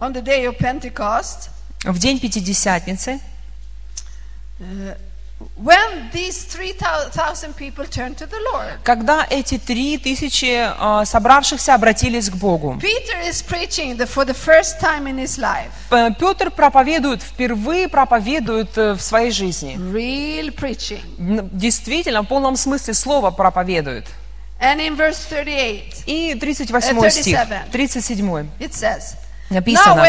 on 0.00 0.12
the 0.12 0.22
day 0.22 0.44
of 0.46 0.58
Pentecost, 0.58 1.48
в 1.84 1.98
день 1.98 2.20
Пятидесятницы, 2.20 3.20
when 4.58 4.96
these 6.12 6.44
3,000 6.44 7.54
people 7.56 7.84
turned 7.86 8.16
to 8.18 8.26
the 8.26 8.38
Lord, 8.52 8.82
когда 8.82 9.26
эти 9.28 9.58
три 9.58 9.96
тысячи 9.98 10.46
э, 10.68 11.04
собравшихся 11.04 11.74
обратились 11.74 12.28
к 12.30 12.34
Богу. 12.34 12.78
Peter 12.80 13.20
is 13.28 13.42
preaching 13.42 13.96
the, 13.96 14.06
for 14.06 14.24
the 14.24 14.34
first 14.34 14.80
time 14.80 15.06
in 15.06 15.16
his 15.18 15.38
life. 15.38 15.70
П- 15.90 16.14
Петр 16.18 16.50
проповедует, 16.50 17.22
впервые 17.22 17.88
проповедует 17.88 18.76
э, 18.76 18.92
в 18.94 19.00
своей 19.00 19.30
жизни. 19.30 19.76
Real 19.76 20.54
preaching. 20.54 21.00
Н- 21.18 21.48
Действительно, 21.52 22.22
в 22.22 22.26
полном 22.26 22.56
смысле 22.56 22.94
слова 22.94 23.30
проповедует. 23.30 24.06
And 24.60 24.78
in 24.80 24.96
verse 24.96 25.18
38, 25.28 26.04
И 26.06 26.34
38 26.34 26.98
Э, 27.02 27.10
стих, 27.10 27.38
37. 27.38 27.70
37 27.72 28.50
it 28.60 28.72
says, 28.72 29.14
Now 29.50 29.54
написано. 29.54 30.02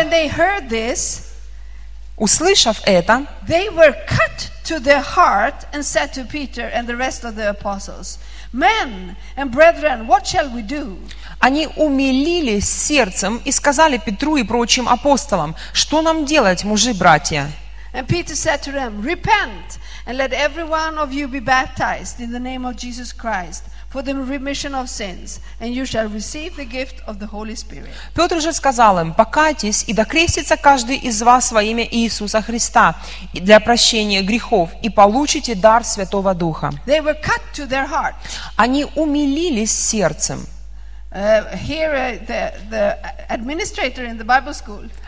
Услышав 2.20 2.81
это, 2.87 3.27
they 3.46 3.68
were 3.68 3.94
cut 4.07 4.51
to 4.64 4.81
their 4.81 5.03
heart 5.03 5.66
and 5.72 5.85
said 5.85 6.12
to 6.14 6.25
Peter 6.25 6.70
and 6.72 6.87
the 6.87 6.96
rest 6.96 7.25
of 7.25 7.35
the 7.37 7.49
apostles, 7.51 8.18
Men 8.53 9.16
and 9.37 9.51
brethren, 9.51 10.07
what 10.07 10.27
shall 10.27 10.49
we 10.49 10.62
do? 10.62 10.99
они 11.40 11.68
умилились 11.77 12.68
сердцем 12.68 13.40
и 13.44 13.53
сказали 13.53 13.99
Петру 13.99 14.37
и 14.37 14.42
прочим 14.42 14.88
апостолам, 14.88 15.55
что 15.72 16.01
нам 16.01 16.25
делать, 16.25 16.64
мужи-братья? 16.64 17.53
And 17.92 18.07
Peter 18.09 18.35
said 18.35 18.62
to 18.62 18.72
them, 18.72 19.03
Repent 19.03 19.79
and 20.07 20.18
let 20.18 20.33
every 20.33 20.64
one 20.64 20.99
of 20.99 21.12
you 21.12 21.29
be 21.29 21.40
baptized 21.40 22.20
in 22.20 22.31
the 22.31 22.40
name 22.40 22.64
of 22.66 22.77
Jesus 22.77 23.12
Christ 23.12 23.64
for 23.91 24.01
the 24.01 24.13
remission 24.13 24.73
of 24.73 24.89
sins, 24.89 25.39
and 25.60 25.73
you 25.75 25.86
shall 25.86 26.08
receive 26.08 26.56
the 26.56 26.65
gift 26.65 27.01
of 27.06 27.19
the 27.19 27.27
Holy 27.27 27.56
Spirit. 27.56 27.89
Петр 28.15 28.39
же 28.39 28.54
сказал 28.54 28.99
им, 28.99 29.13
покайтесь 29.13 29.84
и 29.88 29.93
докрестится 29.93 30.56
каждый 30.58 30.95
из 30.97 31.21
вас 31.21 31.51
во 31.51 31.62
имя 31.62 31.88
Иисуса 31.89 32.41
Христа 32.41 32.95
для 33.34 33.60
прощения 33.60 34.21
грехов, 34.21 34.69
и 34.82 34.89
получите 34.89 35.56
дар 35.56 35.84
Святого 35.84 36.34
Духа. 36.34 36.71
They 36.86 37.01
were 37.01 37.19
cut 37.21 37.41
to 37.56 37.67
their 37.67 37.89
heart. 37.89 38.15
Они 38.56 38.86
умилились 38.95 39.71
сердцем. 39.71 40.45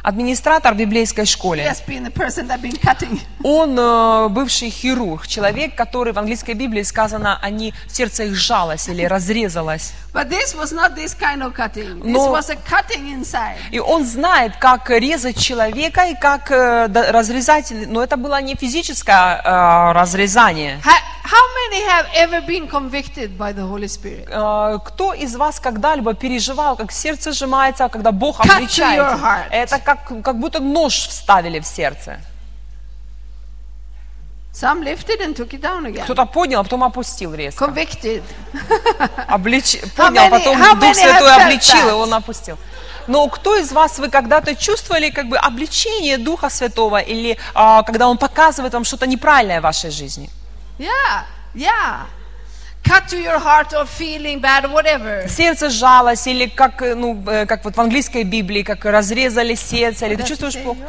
Администратор 0.02 0.74
в 0.74 0.78
библейской 0.78 1.26
школе, 1.26 1.64
has 1.66 1.82
been 1.88 2.04
the 2.04 2.12
person 2.14 2.48
that 2.48 2.62
been 2.62 2.78
cutting. 2.78 3.22
он 3.44 3.78
э, 3.80 4.28
бывший 4.30 4.70
хирург, 4.70 5.28
человек, 5.28 5.76
который 5.76 6.12
в 6.12 6.20
английской 6.20 6.56
Библии 6.56 6.84
сказано, 6.84 7.40
они, 7.42 7.74
сердце 7.88 8.26
их 8.26 8.36
сжалось 8.36 8.90
или 8.90 9.06
разрезалось. 9.06 9.94
But 10.14 10.30
this 10.30 10.54
was 10.54 10.74
not 10.74 10.96
this 10.96 11.16
kind 11.18 11.42
of 11.42 11.54
cutting. 11.56 12.02
This 12.02 12.12
No. 12.12 12.32
was 12.32 12.50
a 12.50 12.56
cutting 12.58 13.08
inside. 13.08 13.56
И 13.72 13.80
он 13.80 14.06
знает, 14.06 14.58
как 14.58 14.90
резать 14.90 15.38
человека 15.40 16.04
и 16.08 16.16
как 16.16 16.52
э, 16.52 16.88
разрезать, 17.12 17.72
но 17.88 18.04
это 18.04 18.18
было 18.18 18.42
не 18.42 18.56
физическое 18.56 19.42
э, 19.42 19.92
разрезание. 19.94 20.82
How 21.24 21.46
many 21.56 21.82
have 21.88 22.08
ever 22.16 22.42
been 22.46 22.68
convicted 22.68 23.38
by 23.38 23.54
the 23.54 23.66
Holy 23.66 23.88
Spirit? 23.88 24.28
Э, 24.30 24.78
Кто 24.86 25.14
из 25.14 25.36
вас 25.36 25.60
когда-либо 25.60 26.14
переживал, 26.14 26.76
как 26.76 26.92
сердце 26.92 27.32
сжимается, 27.32 27.88
когда 27.90 28.12
Бог 28.12 28.40
обличает? 28.42 29.20
Это 29.52 29.80
как, 29.80 30.06
как 30.24 30.40
будто 30.40 30.60
нож 30.60 30.94
вставили 31.08 31.60
в 31.60 31.66
сердце. 31.66 32.20
Some 34.54 34.84
lifted 34.84 35.20
and 35.22 35.34
took 35.36 35.50
it 35.54 35.62
down 35.62 35.86
again. 35.86 36.04
Кто-то 36.04 36.26
поднял, 36.26 36.60
а 36.60 36.64
потом 36.64 36.84
опустил 36.84 37.34
резко. 37.34 37.66
Convicted. 37.66 38.22
Облич... 39.28 39.76
How 39.76 39.96
Поднял, 39.96 40.26
many- 40.26 40.30
потом 40.30 40.62
how 40.62 40.80
Дух 40.80 40.96
Святой 40.96 41.36
обличил, 41.36 41.90
и 41.90 41.92
он 41.94 42.14
опустил. 42.14 42.58
Но 43.08 43.28
кто 43.30 43.56
из 43.58 43.72
вас, 43.72 43.98
вы 43.98 44.10
когда-то 44.10 44.56
чувствовали 44.56 45.10
как 45.10 45.28
бы 45.28 45.38
обличение 45.38 46.18
Духа 46.18 46.50
Святого, 46.50 47.00
или 47.00 47.38
а, 47.56 47.82
когда 47.84 48.08
Он 48.08 48.18
показывает 48.18 48.74
вам 48.74 48.84
что-то 48.84 49.08
неправильное 49.08 49.60
в 49.60 49.64
вашей 49.64 49.90
жизни? 49.90 50.30
Yeah, 50.84 51.26
yeah. 51.56 52.06
Cut 52.84 53.08
to 53.12 53.18
your 53.18 53.40
heart 53.40 53.74
or 53.74 53.86
feeling 53.86 54.42
bad 54.42 54.66
or 54.66 54.72
whatever. 54.74 55.28
Сердце 55.30 55.70
сжалось, 55.70 56.28
или 56.28 56.48
как, 56.48 56.82
э, 56.82 56.96
ну, 56.96 57.24
э, 57.26 57.46
как 57.46 57.64
вот 57.64 57.78
в 57.78 57.80
английской 57.80 58.24
Библии, 58.24 58.64
как 58.64 58.84
разрезали 58.84 59.56
сердце, 59.56 60.08
или 60.08 60.16
ты 60.16 60.24
чувствуешь 60.24 60.62
плохо. 60.62 60.80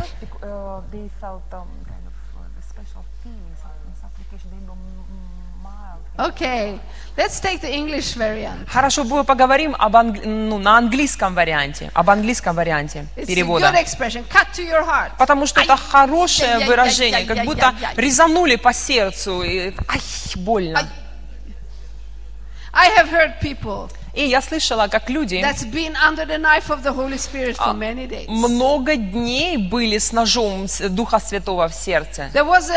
Okay, 6.16 6.78
let's 7.16 7.40
take 7.40 7.60
the 7.60 7.70
English 7.72 8.16
variant. 8.16 8.66
Хорошо, 8.68 9.04
мы 9.04 9.24
поговорим 9.24 9.74
об 9.78 9.94
англи- 9.96 10.24
ну, 10.26 10.58
на 10.58 10.78
английском 10.78 11.34
варианте, 11.34 11.90
об 11.94 12.10
английском 12.10 12.56
варианте 12.56 13.06
It's 13.16 13.26
перевода. 13.26 13.68
a 13.68 13.72
good 13.72 13.84
expression. 13.84 14.24
Cut 14.28 14.46
to 14.54 14.62
your 14.68 14.84
heart. 14.86 15.10
Потому 15.18 15.46
что 15.46 15.60
это 15.60 15.72
Ай, 15.74 15.78
хорошее 15.78 16.48
яй-яй-яй-яй-яй-яй-яй. 16.50 16.68
выражение, 16.68 17.24
как 17.26 17.44
будто 17.44 17.74
резанули 17.96 18.56
по 18.56 18.72
сердцу. 18.72 19.42
И, 19.42 19.72
ай, 19.88 20.00
больно. 20.36 20.88
I 22.74 22.88
have 22.96 23.08
heard 23.10 23.40
people 23.40 23.90
И 24.14 24.26
я 24.26 24.40
слышала, 24.40 24.86
как 24.86 25.10
люди 25.10 25.44
А, 27.58 27.72
много 28.28 28.96
дней 28.96 29.56
были 29.56 29.98
с 29.98 30.12
ножом 30.12 30.66
Духа 30.90 31.18
Святого 31.18 31.68
в 31.68 31.74
сердце. 31.74 32.30
There 32.32 32.46
was 32.46 32.70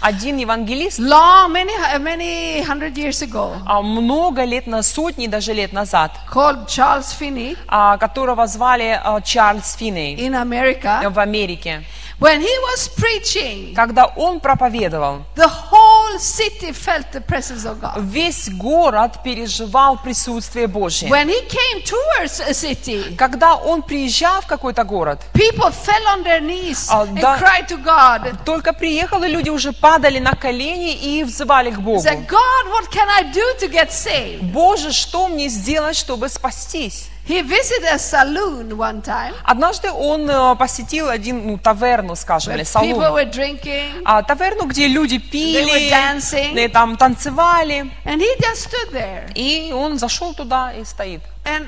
Один 0.00 0.38
евангелист 0.38 0.98
long, 1.00 1.52
many, 1.52 1.72
many 1.98 2.62
hundred 2.62 2.94
years 2.94 3.20
ago, 3.22 3.56
а, 3.66 3.82
много 3.82 4.44
лет, 4.44 4.66
на 4.66 4.82
сотни 4.82 5.26
даже 5.26 5.52
лет 5.52 5.72
назад, 5.72 6.12
called 6.32 6.66
Charles 6.66 7.12
Finney 7.18 7.56
а, 7.66 7.98
которого 7.98 8.46
звали 8.46 8.98
а, 9.02 9.20
Чарльз 9.20 9.74
Финней 9.74 10.16
в 10.30 11.18
Америке. 11.18 11.84
When 12.20 12.40
he 12.40 12.48
was 12.72 12.88
preaching, 12.96 13.74
Когда 13.74 14.06
он 14.06 14.40
проповедовал, 14.40 15.24
the 15.36 15.46
whole 15.46 15.87
city 16.18 16.72
felt 16.72 17.10
the 17.12 17.20
presence 17.20 17.64
of 17.64 17.80
God. 17.80 18.00
весь 18.02 18.48
город 18.50 19.22
переживал 19.22 19.98
присутствие 20.02 20.66
Божье. 20.66 21.08
When 21.08 21.28
he 21.28 21.40
came 21.48 21.82
towards 21.84 22.40
a 22.40 22.54
city, 22.54 23.16
Когда 23.16 23.54
он 23.56 23.82
приезжал 23.82 24.40
в 24.40 24.46
какой-то 24.46 24.84
город, 24.84 25.20
people 25.34 25.70
fell 25.72 26.04
on 26.16 26.24
their 26.24 26.40
knees 26.40 26.86
А, 26.90 27.04
and 27.04 27.20
да. 27.20 27.38
cried 27.38 27.68
to 27.68 27.76
God. 27.82 28.44
только 28.44 28.72
приехал, 28.72 29.22
и 29.24 29.28
люди 29.28 29.50
уже 29.50 29.72
падали 29.72 30.18
на 30.18 30.32
колени 30.34 30.94
и 30.94 31.24
взывали 31.24 31.70
к 31.70 31.78
Богу. 31.80 32.02
Said, 32.02 32.26
God, 32.26 32.70
what 32.70 32.90
can 32.90 33.08
I 33.08 33.24
do 33.32 33.42
to 33.60 33.68
get 33.70 33.90
saved? 33.90 34.42
Боже, 34.52 34.92
что 34.92 35.28
мне 35.28 35.48
сделать, 35.48 35.96
чтобы 35.96 36.28
спастись? 36.28 37.08
He 37.28 37.42
visited 37.42 37.84
a 37.92 37.98
saloon 37.98 38.76
one 38.78 39.02
time 39.02 39.34
Однажды 39.44 39.90
он 39.90 40.28
э, 40.30 40.56
посетил 40.56 41.08
один, 41.10 41.46
ну, 41.46 41.58
таверну, 41.58 42.16
скажем, 42.16 42.54
или 42.54 42.62
people 42.62 42.96
салон. 42.96 43.12
were 43.14 43.30
drinking, 43.30 44.02
А, 44.04 44.22
таверну, 44.22 44.64
где 44.66 44.88
люди 44.88 45.16
They 45.16 45.30
пили, 45.30 45.70
were 45.70 45.90
dancing. 45.90 46.58
и 46.58 46.68
там 46.68 46.96
танцевали. 46.96 47.90
and 48.06 48.20
he 48.20 48.28
just 48.40 48.68
stood 48.70 48.92
there. 48.92 49.30
И 49.34 49.72
он 49.72 49.98
зашел 49.98 50.32
туда 50.32 50.72
и 50.72 50.84
стоит. 50.84 51.20
And 51.44 51.66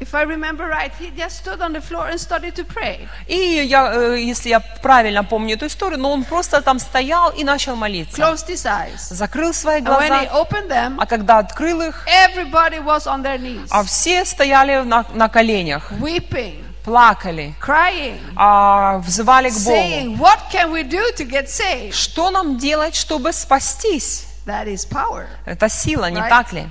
if 0.00 0.14
I 0.14 0.22
remember 0.24 0.66
right, 0.68 0.92
he 1.00 1.10
just 1.10 1.38
stood 1.38 1.60
on 1.62 1.72
the 1.72 1.80
floor 1.80 2.06
and 2.08 2.20
started 2.20 2.54
to 2.56 2.64
pray. 2.64 3.08
И 3.26 3.34
я, 3.66 3.92
э, 3.94 4.18
если 4.20 4.50
я 4.50 4.60
правильно 4.60 5.24
помню 5.24 5.54
эту 5.56 5.66
историю, 5.66 5.98
но 5.98 6.12
он 6.12 6.24
просто 6.24 6.60
там 6.60 6.78
стоял 6.78 7.30
и 7.30 7.44
начал 7.44 7.76
молиться. 7.76 8.16
Closed 8.20 8.48
his 8.48 8.64
eyes. 8.66 8.98
Закрыл 9.10 9.52
свои 9.54 9.80
And 9.80 9.88
when 9.88 10.12
he 10.12 10.26
глаза, 10.28 10.40
opened 10.42 10.68
them, 10.68 10.96
а 11.00 11.06
когда 11.06 11.38
открыл 11.38 11.80
их, 11.82 12.06
everybody 12.06 12.78
was 12.84 13.06
on 13.06 13.22
their 13.22 13.38
knees, 13.38 13.68
а 13.70 13.82
все 13.84 14.24
стояли 14.24 14.82
на, 14.84 15.04
на 15.14 15.28
коленях, 15.28 15.90
weeping, 15.92 16.62
плакали, 16.84 17.54
crying, 17.60 18.20
а, 18.36 18.98
взывали 18.98 19.48
к 19.50 19.54
Богу. 19.54 19.70
saying, 19.76 20.18
What 20.18 20.50
can 20.52 20.70
we 20.70 20.82
do 20.82 21.02
to 21.16 21.24
get 21.28 21.48
saved? 21.48 21.92
Что 21.94 22.30
нам 22.30 22.58
делать, 22.58 22.94
чтобы 22.94 23.32
спастись? 23.32 24.26
That 24.46 24.66
is 24.68 24.86
power. 24.88 25.26
Это 25.44 25.68
сила, 25.68 26.08
не 26.10 26.20
Right. 26.20 26.28
так 26.28 26.52
ли? 26.52 26.68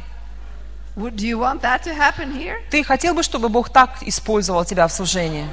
Would 0.96 1.18
do 1.18 1.28
you 1.28 1.38
want 1.38 1.62
that 1.62 1.84
to 1.84 1.94
happen 1.94 2.32
here? 2.32 2.58
Ты 2.70 2.84
хотел 2.84 3.14
бы, 3.14 3.22
чтобы 3.24 3.50
Бог 3.50 3.70
так 3.70 3.98
использовал 4.02 4.64
тебя 4.66 4.88
в 4.88 4.94
служении? 4.94 5.46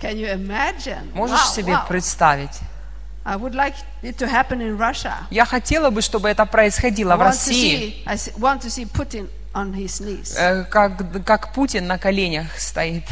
Can 0.00 0.16
you 0.16 0.30
imagine? 0.34 1.10
Можешь 1.14 1.40
Wow, 1.40 1.54
себе 1.54 1.72
wow. 1.72 1.88
представить? 1.88 2.60
I 3.24 3.36
would 3.36 3.54
like 3.54 3.74
it 4.02 4.18
to 4.18 4.28
happen 4.28 4.60
in 4.60 4.76
Russia. 4.76 5.26
Я 5.30 5.46
хотела 5.46 5.88
бы, 5.88 6.02
чтобы 6.02 6.28
это 6.28 6.44
происходило 6.44 7.12
I 7.14 7.16
в 7.16 7.20
to 7.20 7.24
России, 7.24 8.04
see, 8.04 8.06
I 8.06 8.16
want 8.38 8.60
to 8.60 8.68
see 8.68 8.84
Putin 8.84 9.30
on 9.54 9.72
his 9.72 9.98
knees. 10.02 10.36
э, 10.38 10.64
как, 10.64 11.24
как 11.24 11.54
Путин 11.54 11.86
на 11.86 11.96
коленях 11.96 12.58
стоит. 12.58 13.04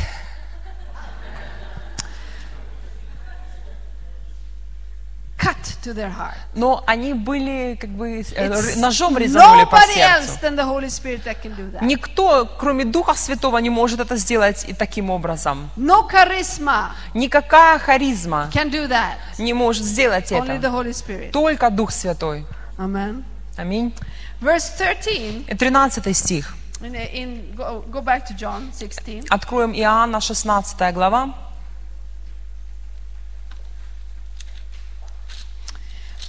Cut 5.39 5.72
to 5.83 5.95
their 5.95 6.11
heart. 6.11 6.35
Но 6.55 6.83
они 6.87 7.15
были 7.15 7.77
как 7.81 7.91
бы 7.91 8.21
э, 8.21 8.23
It's 8.23 8.79
ножом 8.79 9.17
резанули 9.19 9.65
по 9.65 9.77
nobody 9.77 9.99
else 9.99 10.27
сердцу. 10.27 10.39
than 10.43 10.57
the 10.57 10.65
Holy 10.65 10.89
Spirit 10.89 11.25
that 11.25 11.37
can 11.43 11.55
do 11.57 11.71
that. 11.73 11.83
Никто, 11.85 12.47
кроме 12.59 12.85
Духа 12.85 13.15
Святого, 13.15 13.59
не 13.59 13.71
может 13.71 14.01
это 14.01 14.17
сделать 14.17 14.65
и 14.69 14.73
таким 14.73 15.11
образом. 15.11 15.71
No 15.77 16.09
charisma 16.11 16.91
Никакая 17.15 17.79
харизма 17.79 18.49
can 18.53 18.71
do 18.71 18.89
that. 18.89 19.15
не 19.39 19.53
может 19.53 19.85
сделать 19.85 20.31
Only 20.33 20.59
the 20.59 20.59
это. 20.59 20.69
Holy 20.69 20.91
Spirit. 20.93 21.31
Только 21.31 21.71
Дух 21.71 21.91
Святой. 21.91 22.47
Amen. 22.79 23.25
Аминь. 23.57 23.93
Verse 24.41 24.71
13, 24.79 25.47
И 25.49 25.55
13 25.55 26.17
стих. 26.17 26.55
in, 26.81 26.95
in, 26.95 27.55
go, 27.55 27.85
go 27.93 28.01
back 28.03 28.27
to 28.27 28.35
John 28.37 28.73
16. 28.77 29.27
Откроем 29.31 29.73
Иоанна 29.73 30.21
16 30.21 30.93
глава. 30.95 31.35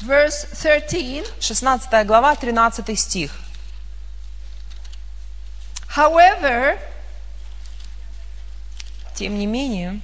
Verse 0.03 0.45
13, 0.45 1.25
16 1.41 2.07
глава, 2.07 2.37
13 2.37 2.97
стих. 2.97 3.33
however, 5.89 6.79
Тем 9.15 9.37
не 9.37 9.47
менее, 9.47 10.01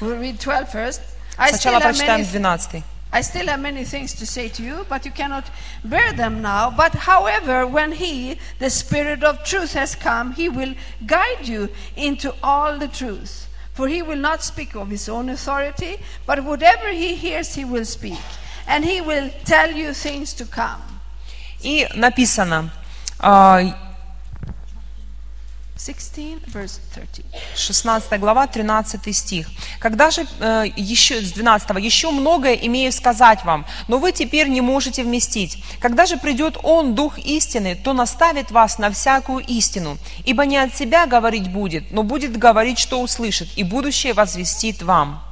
we'll 0.00 0.18
read 0.18 0.38
12 0.38 0.68
first. 0.68 1.00
I 1.38 1.48
still, 1.48 1.72
сначала 1.72 1.80
have 1.80 1.96
прочитаем 1.96 2.20
many, 2.20 2.24
12. 2.24 2.84
I 3.12 3.22
still 3.22 3.46
have 3.46 3.60
many 3.60 3.84
things 3.84 4.12
to 4.14 4.26
say 4.26 4.50
to 4.50 4.62
you, 4.62 4.84
but 4.90 5.06
you 5.06 5.10
cannot 5.10 5.44
bear 5.82 6.12
them 6.12 6.42
now. 6.42 6.70
But 6.70 6.92
however, 6.94 7.66
when 7.66 7.92
He, 7.92 8.36
the 8.58 8.68
Spirit 8.68 9.24
of 9.24 9.42
truth, 9.42 9.72
has 9.72 9.94
come, 9.94 10.32
He 10.34 10.50
will 10.50 10.74
guide 11.06 11.48
you 11.48 11.70
into 11.96 12.34
all 12.42 12.78
the 12.78 12.88
truth. 12.88 13.48
For 13.72 13.88
he 13.88 14.02
will 14.02 14.18
not 14.18 14.42
speak 14.42 14.74
of 14.74 14.90
his 14.90 15.08
own 15.08 15.30
authority, 15.30 15.96
but 16.26 16.44
whatever 16.44 16.88
he 16.88 17.14
hears, 17.14 17.54
he 17.54 17.64
will 17.64 17.86
speak. 17.86 18.18
And 18.67 18.83
he 18.83 19.01
will 19.01 19.31
tell 19.45 19.71
you 19.71 19.91
things 19.91 20.33
to 20.37 20.45
come. 20.45 20.81
И 21.61 21.87
написано, 21.95 22.69
а, 23.19 23.61
16, 25.77 26.39
verse 26.47 26.79
13. 26.93 27.25
16 27.55 28.19
глава, 28.19 28.47
13 28.47 29.13
стих. 29.13 29.47
Когда 29.79 30.09
же, 30.09 30.25
э, 30.39 30.65
еще, 30.75 31.21
с 31.21 31.31
12, 31.33 31.79
еще 31.79 32.11
многое 32.11 32.53
имею 32.53 32.91
сказать 32.91 33.43
вам, 33.43 33.65
но 33.87 33.97
вы 33.97 34.11
теперь 34.11 34.47
не 34.47 34.61
можете 34.61 35.03
вместить. 35.03 35.63
Когда 35.81 36.05
же 36.05 36.17
придет 36.17 36.57
Он, 36.63 36.95
Дух 36.95 37.19
истины, 37.19 37.75
то 37.75 37.93
наставит 37.93 38.51
вас 38.51 38.79
на 38.79 38.89
всякую 38.89 39.45
истину, 39.45 39.97
ибо 40.23 40.45
не 40.45 40.57
от 40.57 40.73
себя 40.73 41.05
говорить 41.07 41.51
будет, 41.51 41.91
но 41.91 42.03
будет 42.03 42.37
говорить, 42.37 42.79
что 42.79 43.01
услышит, 43.01 43.49
и 43.57 43.63
будущее 43.63 44.13
возвестит 44.13 44.81
вам. 44.81 45.24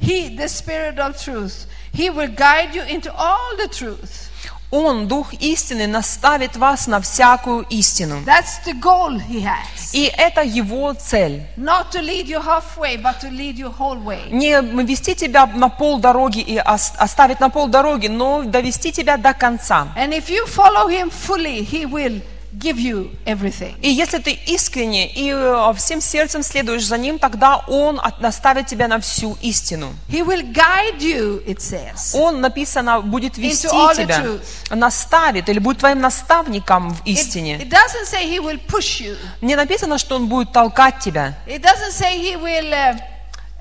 He, 0.00 0.34
the 0.36 0.48
Spirit 0.48 0.98
of 0.98 1.22
truth, 1.22 1.66
he 1.92 2.08
will 2.10 2.28
guide 2.28 2.74
you 2.74 2.82
into 2.82 3.12
all 3.14 3.56
the 3.58 3.68
truth. 3.68 4.28
Он, 4.72 5.08
Дух 5.08 5.34
истины, 5.40 5.88
наставит 5.88 6.56
вас 6.56 6.86
на 6.86 7.00
всякую 7.00 7.66
истину. 7.70 8.22
That's 8.24 8.64
the 8.64 8.72
goal 8.80 9.18
he 9.18 9.42
has. 9.42 9.90
И 9.92 10.04
это 10.16 10.42
его 10.42 10.92
цель. 10.94 11.42
Not 11.56 11.90
to 11.90 12.00
lead 12.00 12.28
you 12.28 12.40
halfway, 12.40 12.96
but 12.96 13.20
to 13.20 13.28
lead 13.30 13.56
you 13.58 13.68
whole 13.76 13.98
way. 14.00 14.30
Не 14.30 14.60
вести 14.84 15.16
тебя 15.16 15.46
на 15.46 15.68
пол 15.68 15.98
дороги 15.98 16.38
и 16.40 16.58
ос- 16.60 16.92
оставить 16.98 17.40
на 17.40 17.50
пол 17.50 17.66
дороги, 17.66 18.06
но 18.06 18.44
довести 18.44 18.92
тебя 18.92 19.16
до 19.16 19.34
конца. 19.34 19.88
And 19.96 20.12
if 20.14 20.30
you 20.30 20.46
follow 20.46 20.86
him 20.88 21.10
fully, 21.10 21.64
he 21.64 21.84
will 21.84 22.22
give 22.58 22.78
you 22.78 23.10
everything. 23.24 23.74
И 23.80 23.90
если 23.90 24.18
ты 24.18 24.32
искренне 24.32 25.08
и 25.12 25.30
э, 25.30 25.72
всем 25.76 26.00
сердцем 26.00 26.42
следуешь 26.42 26.84
за 26.84 26.98
ним, 26.98 27.18
тогда 27.18 27.58
он 27.68 28.00
наставит 28.20 28.66
тебя 28.66 28.88
на 28.88 29.00
всю 29.00 29.36
истину. 29.40 29.94
He 30.08 30.24
will 30.24 30.42
guide 30.52 30.98
you, 30.98 31.44
it 31.46 31.58
says. 31.58 32.14
Он, 32.14 32.40
написано, 32.40 33.00
будет 33.00 33.38
вести 33.38 33.68
тебя, 33.68 34.24
наставит 34.70 35.48
или 35.48 35.58
будет 35.58 35.78
твоим 35.78 36.00
наставником 36.00 36.90
в 36.90 37.02
It, 37.04 37.12
истине. 37.12 37.56
it 37.58 37.68
doesn't 37.68 38.06
say 38.06 38.26
he 38.28 38.40
will 38.40 38.60
push 38.66 39.00
you. 39.00 39.16
Не 39.40 39.56
написано, 39.56 39.98
что 39.98 40.16
он 40.16 40.28
будет 40.28 40.52
толкать 40.52 40.98
тебя. 41.00 41.38
It 41.46 41.62
doesn't 41.62 41.92
say 41.92 42.18
he 42.18 42.36
will 42.36 42.72
uh, 42.72 42.98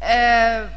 uh, 0.02 0.70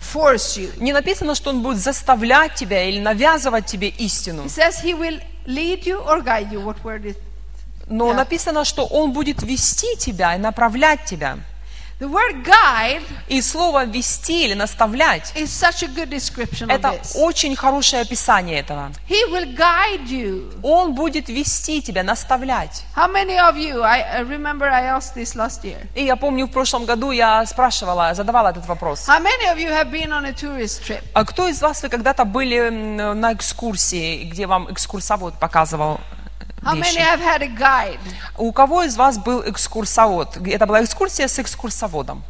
force 0.00 0.56
you. 0.56 0.70
Не 0.82 0.92
написано, 0.92 1.34
что 1.34 1.50
он 1.50 1.62
будет 1.62 1.78
заставлять 1.78 2.54
тебя 2.54 2.84
или 2.84 3.00
навязывать 3.00 3.66
тебе 3.66 3.88
истину. 3.88 4.44
It 4.44 4.50
says 4.50 4.82
he 4.82 4.94
will 4.94 5.20
lead 5.46 5.86
you 5.86 5.98
or 6.00 6.22
guide 6.22 6.52
you. 6.52 6.60
What 6.60 6.82
word 6.84 7.04
is? 7.06 7.16
Но 7.88 8.08
Да. 8.10 8.14
написано, 8.14 8.64
что 8.64 8.84
он 8.84 9.12
будет 9.12 9.42
вести 9.42 9.96
тебя 9.96 10.34
и 10.34 10.38
направлять 10.38 11.04
тебя. 11.04 11.38
The 11.98 12.10
word 12.10 12.44
guide 12.44 13.00
И 13.26 13.40
слово 13.40 13.86
«вести» 13.86 14.44
или 14.44 14.52
«наставлять» 14.52 15.32
is 15.34 15.46
such 15.46 15.82
a 15.82 15.86
good 15.88 16.10
description 16.10 16.68
of 16.68 16.74
это 16.74 16.88
this. 16.90 17.16
очень 17.16 17.56
хорошее 17.56 18.02
описание 18.02 18.58
этого. 18.60 18.92
He 19.08 19.24
will 19.30 19.56
guide 19.56 20.06
you. 20.06 20.60
Он 20.62 20.94
будет 20.94 21.30
вести 21.30 21.80
тебя, 21.80 22.02
наставлять. 22.02 22.84
How 22.94 23.10
many 23.10 23.38
of 23.38 23.56
you? 23.56 23.80
I, 23.82 24.02
I 24.18 24.20
remember 24.24 24.68
I 24.68 24.84
asked 24.88 25.14
this 25.16 25.34
last 25.34 25.64
year. 25.64 25.86
И 25.94 26.04
я 26.04 26.16
помню, 26.16 26.46
в 26.48 26.50
прошлом 26.50 26.84
году 26.84 27.12
я 27.12 27.46
спрашивала, 27.46 28.12
задавала 28.12 28.48
этот 28.48 28.66
вопрос. 28.66 29.08
How 29.08 29.18
many 29.18 29.50
of 29.50 29.56
you 29.56 29.70
have 29.70 29.90
been 29.90 30.10
on 30.12 30.26
a 30.26 30.32
tourist 30.32 30.82
trip? 30.86 31.02
А 31.14 31.24
кто 31.24 31.48
из 31.48 31.62
вас 31.62 31.82
вы 31.82 31.88
когда-то 31.88 32.26
были 32.26 32.68
на 32.68 33.32
экскурсии, 33.32 34.24
где 34.24 34.46
вам 34.46 34.70
экскурсовод 34.70 35.38
показывал 35.40 35.98
вещи? 36.74 37.98
У 38.36 38.52
кого 38.52 38.82
из 38.84 38.96
вас 38.96 39.18
был 39.18 39.42
экскурсовод? 39.48 40.36
Это 40.46 40.66
была 40.66 40.82
экскурсия 40.82 41.28
с 41.28 41.38
экскурсоводом, 41.38 42.24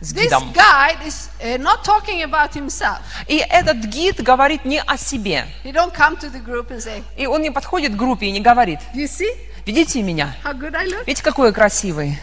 с 0.00 0.12
This 0.12 0.24
гидом. 0.24 0.52
guide 0.52 1.06
is 1.06 1.28
uh, 1.42 1.56
not 1.58 1.82
talking 1.84 2.22
about 2.22 2.52
himself. 2.54 2.98
И 3.26 3.36
этот 3.38 3.76
гид 3.86 4.22
говорит 4.22 4.64
не 4.64 4.80
о 4.82 4.96
себе. 4.96 5.46
He 5.64 5.72
don't 5.72 5.94
come 5.94 6.16
to 6.20 6.30
the 6.30 6.44
group 6.44 6.68
and 6.70 6.78
say, 6.80 7.02
И 7.16 7.26
он 7.26 7.42
не 7.42 7.50
подходит 7.50 7.92
к 7.92 7.96
группе 7.96 8.26
и 8.26 8.30
не 8.32 8.40
говорит, 8.40 8.80
"You 8.94 9.04
see 9.04 9.30
видите 9.64 10.02
меня? 10.02 10.34
how 10.44 10.52
good 10.52 10.74
I 10.76 10.86
look? 10.86 11.04
Видите, 11.06 11.22
какой 11.22 11.48
я 11.48 11.52
красивый? 11.52 12.18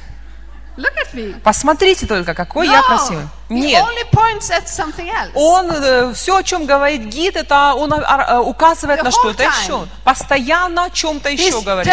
Look 0.77 0.93
at 0.95 1.13
me." 1.13 1.39
Посмотрите 1.41 2.05
только, 2.07 2.33
какой 2.33 2.67
я 2.67 2.81
красивый. 2.83 3.27
Нет. 3.51 3.83
Он 5.35 6.13
все, 6.13 6.37
о 6.37 6.43
чем 6.43 6.65
говорит 6.65 7.03
гид, 7.03 7.35
это 7.35 7.73
он 7.75 7.93
а, 7.93 7.97
а, 7.97 8.41
указывает 8.41 8.99
The 8.99 9.03
на 9.03 9.11
что-то 9.11 9.43
еще. 9.43 9.87
Постоянно 10.03 10.85
о 10.85 10.89
чем-то 10.89 11.29
еще 11.29 11.61
говорит. 11.61 11.91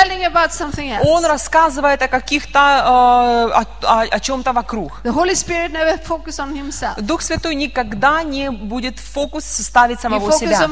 Он 1.05 1.25
рассказывает 1.25 2.03
о 2.03 2.09
каких-то, 2.09 2.59
э, 2.59 3.53
о, 3.53 3.65
о- 3.83 4.07
о 4.11 4.21
чем-то 4.21 4.53
вокруг. 4.53 5.01
The 5.05 5.13
Holy 5.13 5.35
Spirit 5.35 5.73
never 5.73 5.99
focus 6.03 6.39
on 6.39 6.55
himself. 6.55 7.01
Дух 7.01 7.23
Святой 7.23 7.55
никогда 7.55 8.23
не 8.23 8.51
будет 8.51 8.99
фокус 8.99 9.45
ставить 9.45 10.01
самого 10.01 10.33
себя. 10.33 10.69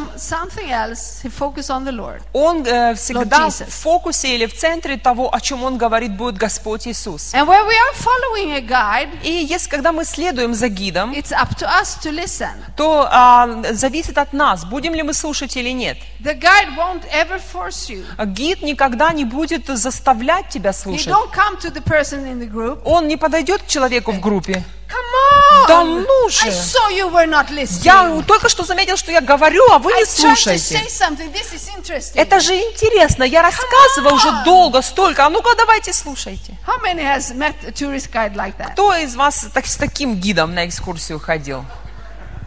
Он 2.33 2.65
э, 2.65 2.95
всегда 2.95 3.49
в 3.49 3.71
фокусе 3.71 4.35
или 4.35 4.47
в 4.47 4.57
центре 4.57 4.97
того, 4.97 5.35
о 5.35 5.41
чем 5.41 5.65
он 5.65 5.79
говорит, 5.79 6.17
будет 6.17 6.37
Господь 6.37 6.87
Иисус. 6.87 7.35
And 7.35 7.47
when 7.47 7.67
we 7.67 7.75
are 7.75 7.95
following 7.95 8.53
a 8.53 8.61
guide, 8.61 9.09
И 9.23 9.31
если 9.31 9.69
когда 9.69 9.93
мы 9.93 10.05
следуем 10.05 10.55
за 10.55 10.69
гидом, 10.77 11.13
it's 11.13 11.33
up 11.33 11.57
to 11.57 11.67
us 11.67 11.99
to 12.03 12.13
listen. 12.13 12.53
то 12.77 13.09
а, 13.11 13.63
зависит 13.73 14.19
от 14.19 14.33
нас, 14.33 14.65
будем 14.65 14.95
ли 14.95 15.03
мы 15.03 15.13
слушать 15.15 15.57
или 15.57 15.71
нет. 15.71 15.97
The 16.21 16.39
guide 16.39 16.77
won't 16.77 17.03
ever 17.13 17.41
force 17.53 17.89
you. 17.91 18.05
Гид 18.27 18.63
никогда 18.63 19.13
не 19.13 19.25
будет 19.25 19.67
заставлять 19.67 20.49
тебя 20.51 20.71
He 20.71 20.75
слушать. 20.75 21.09
don't 21.09 21.33
come 21.33 21.59
to 21.61 21.71
the 21.73 21.83
person 21.83 22.25
in 22.27 22.39
the 22.39 22.49
group. 22.51 22.81
Он 22.85 23.09
не 23.09 23.17
подойдет 23.17 23.63
к 23.63 23.67
человеку 23.67 24.13
в 24.13 24.21
группе. 24.21 24.63
Да 25.69 25.85
ну 25.85 26.29
же! 26.29 26.47
I 26.47 26.51
saw 26.51 26.91
you 26.91 27.11
were 27.11 27.27
not 27.27 27.51
listening. 27.51 27.85
Я 27.85 28.23
только 28.27 28.49
что 28.49 28.65
заметил, 28.65 28.97
что 28.97 29.11
я 29.11 29.21
говорю, 29.21 29.65
а 29.71 29.79
вы 29.79 29.93
не 29.93 30.05
слушаете. 30.05 30.81
Это 32.15 32.41
же 32.41 32.55
интересно. 32.55 33.25
Я 33.25 33.43
рассказываю 33.43 34.15
уже 34.15 34.31
долго, 34.45 34.83
столько. 34.83 35.27
А 35.27 35.31
ну-ка 35.31 35.55
давайте 35.57 35.93
слушайте. 35.93 36.57
How 36.67 36.81
many 36.83 37.03
has 37.03 37.35
met 37.35 37.55
a 37.67 37.71
tourist 37.71 38.11
guide 38.13 38.35
like 38.35 38.57
that? 38.59 38.73
Кто 38.73 38.95
из 38.95 39.17
вас 39.17 39.47
так, 39.53 39.67
с 39.67 39.77
таким 39.77 40.17
гидом 40.17 40.55
на 40.55 40.67
экскурсию 40.67 41.19
ходил? 41.19 41.65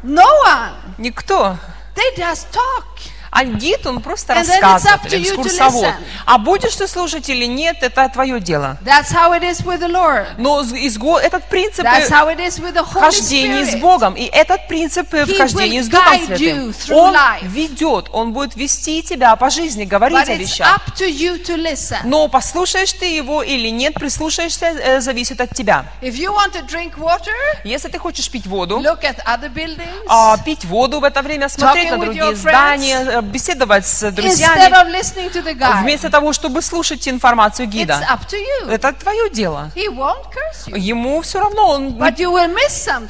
No 0.03 0.25
one. 0.45 0.73
Никто. 0.97 1.57
They 1.95 2.15
just 2.17 2.47
talk. 2.51 2.85
А 3.32 3.43
гид, 3.43 3.86
он 3.86 4.01
просто 4.01 4.34
рассказывает, 4.34 5.13
экскурсовод. 5.13 5.93
А 6.25 6.38
будешь 6.38 6.75
ты 6.75 6.88
слушать 6.88 7.30
или 7.30 7.45
нет, 7.45 7.77
это 7.82 8.09
твое 8.09 8.39
дело. 8.39 8.77
That's 8.84 9.11
how 9.13 9.32
it 9.32 9.43
is 9.43 9.63
with 9.63 9.80
the 9.80 9.89
Lord. 9.89 10.25
Но 10.38 10.61
из- 10.61 10.97
этот 10.97 11.45
принцип 11.49 11.86
That's 11.86 12.09
э, 12.09 12.09
how 12.09 12.27
it 12.27 12.39
is 12.39 12.59
with 12.59 12.73
the 12.73 12.84
Holy 12.84 12.99
вхождения 12.99 13.65
с. 13.65 13.75
Богом, 13.75 14.15
и 14.15 14.23
этот 14.25 14.67
принцип 14.67 15.13
э, 15.13 15.23
He 15.23 15.36
вхождения 15.36 15.82
will 15.82 15.84
с 15.84 15.88
Духом 15.88 16.25
Святым, 16.25 16.73
он 16.97 17.15
life. 17.15 17.47
ведет, 17.47 18.09
он 18.11 18.34
будет 18.34 18.55
вести 18.55 19.01
тебя 19.03 19.36
по 19.36 19.49
жизни, 19.49 19.86
говорить 19.86 20.17
But 20.17 20.32
о 20.32 20.36
вещах. 20.36 20.77
up 20.77 20.95
to 20.95 21.07
you 21.07 21.41
to 21.45 21.55
listen. 21.55 21.97
Но 22.03 22.27
послушаешь 22.27 22.93
ты 22.93 23.05
его 23.15 23.43
или 23.43 23.69
нет, 23.69 23.93
прислушаешься, 23.93 24.65
э, 24.65 25.01
зависит 25.01 25.39
от 25.41 25.55
тебя. 25.55 25.86
If 26.01 26.15
you 26.15 26.34
want 26.34 26.53
to 26.53 26.65
drink 26.67 26.97
water, 26.97 27.32
Если 27.63 27.88
ты 27.89 27.97
хочешь 27.99 28.30
пить 28.30 28.47
воду, 28.47 28.80
look 28.80 29.03
at 29.03 29.17
other 29.25 29.51
buildings 29.53 30.05
а, 30.07 30.38
пить 30.38 30.65
воду 30.65 30.99
в 30.99 31.03
это 31.03 31.21
время, 31.21 31.49
смотреть 31.49 31.91
на 31.91 31.97
другие 31.97 32.23
friends. 32.32 32.36
здания, 32.36 33.18
беседовать 33.22 33.86
с 33.88 34.11
друзьями, 34.11 34.59
guide. 35.53 35.82
вместо 35.82 36.09
того, 36.09 36.34
чтобы 36.34 36.61
слушать 36.61 37.07
информацию 37.07 37.67
гида. 37.67 37.99
Это 38.70 38.93
твое 38.93 39.30
дело. 39.30 39.72
Ему 40.67 41.22
все 41.22 41.39
равно, 41.39 41.70
он, 41.70 41.97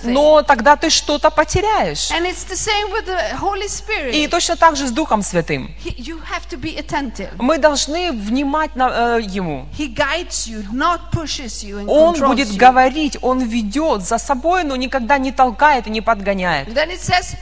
но 0.04 0.42
тогда 0.44 0.76
ты 0.76 0.90
что-то 0.90 1.30
потеряешь. 1.30 2.10
И 4.14 4.28
точно 4.28 4.56
так 4.56 4.76
же 4.76 4.88
с 4.88 4.92
Духом 4.92 5.22
Святым. 5.22 5.74
Мы 7.38 7.58
должны 7.58 8.12
внимать 8.12 8.76
на, 8.76 9.18
э, 9.18 9.22
Ему. 9.22 9.68
Он 11.88 12.16
будет 12.20 12.56
говорить, 12.56 13.18
Он 13.22 13.42
ведет 13.42 14.02
за 14.04 14.18
собой, 14.18 14.64
но 14.64 14.76
никогда 14.76 15.18
не 15.18 15.32
толкает 15.32 15.88
и 15.88 15.90
не 15.90 16.02
подгоняет. 16.02 16.68
And 16.68 16.76
then 16.76 16.90
it 16.92 17.00
says 17.02 17.36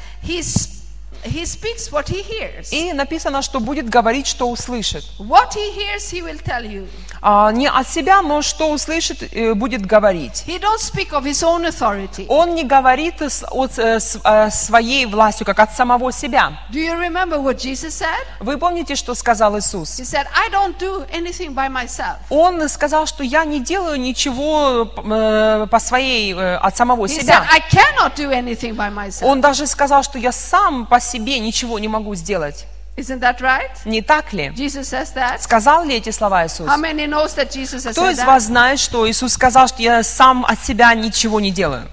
he, 1.28 1.46
speaks 1.46 1.92
what 1.92 2.08
he 2.10 2.22
hears. 2.24 2.70
И 2.72 2.94
написано, 2.94 3.42
что 3.42 3.60
будет 3.60 3.90
говорить, 3.90 4.28
что 4.28 4.50
услышит. 4.50 5.04
What 5.20 5.54
he 5.56 5.72
hears, 5.76 6.12
he 6.12 6.22
will 6.24 6.42
tell 6.44 6.64
you. 6.64 6.88
А, 7.22 7.52
не 7.52 7.68
от 7.68 7.88
себя, 7.90 8.22
но 8.22 8.42
что 8.42 8.70
услышит, 8.72 9.24
э, 9.34 9.54
будет 9.54 9.86
говорить. 9.86 10.44
He 10.48 10.60
don't 10.60 10.80
speak 10.80 11.12
of 11.12 11.24
his 11.24 11.44
own 11.44 11.66
authority. 11.68 12.26
Он 12.30 12.54
не 12.56 12.64
говорит 12.64 13.22
с- 13.22 13.44
от 13.50 13.78
э, 13.80 14.00
с- 14.00 14.20
э, 14.24 14.50
своей 14.52 15.06
властью, 15.06 15.46
как 15.46 15.60
от 15.60 15.74
самого 15.76 16.12
себя. 16.12 16.54
Do 16.72 16.80
you 16.80 16.96
remember 16.98 17.38
what 17.42 17.58
Jesus 17.58 17.90
said? 18.02 18.26
Вы 18.40 18.58
помните, 18.58 18.96
что 18.96 19.16
сказал 19.16 19.58
Иисус? 19.58 20.00
He 20.00 20.04
said, 20.06 20.28
I 20.36 20.50
don't 20.52 20.78
do 20.78 21.06
anything 21.12 21.54
by 21.56 21.70
myself. 21.70 22.18
Он 22.30 22.70
сказал, 22.70 23.08
что 23.08 23.24
я 23.24 23.46
не 23.46 23.60
делаю 23.62 24.00
ничего 24.00 24.88
э, 24.96 25.68
по 25.70 25.80
своей, 25.80 26.34
э, 26.34 26.56
от 26.58 26.78
самого 26.78 27.06
He 27.06 27.18
said, 27.18 27.22
себя. 27.24 27.46
I 27.52 27.60
cannot 27.72 28.16
do 28.16 28.30
anything 28.32 28.76
by 28.76 28.94
myself. 28.94 29.24
Он 29.28 29.42
даже 29.42 29.66
сказал, 29.66 30.04
что 30.04 30.20
я 30.20 30.32
сам 30.32 30.86
по 30.86 31.00
себе 31.00 31.17
ничего 31.18 31.80
не 31.80 31.88
могу 31.88 32.16
сделать. 32.16 32.66
Isn't 32.98 33.20
that 33.20 33.40
right? 33.42 33.70
Не 33.86 34.02
так 34.02 34.34
ли? 34.34 34.52
Jesus 34.56 34.90
says 34.90 35.14
that. 35.14 35.40
Сказал 35.40 35.86
ли 35.86 35.96
эти 35.98 36.10
слова 36.10 36.46
Иисус? 36.48 36.68
How 36.68 36.78
many 36.78 37.06
knows 37.06 37.36
that 37.36 37.52
Jesus 37.52 37.86
has 37.86 37.92
Кто 37.92 38.10
из 38.10 38.18
вас 38.20 38.44
знает, 38.46 38.80
что 38.80 39.08
Иисус 39.08 39.34
сказал, 39.34 39.68
что 39.68 39.82
я 39.84 40.02
сам 40.02 40.44
от 40.44 40.64
себя 40.64 40.94
ничего 40.96 41.40
не 41.40 41.52
делаю? 41.52 41.88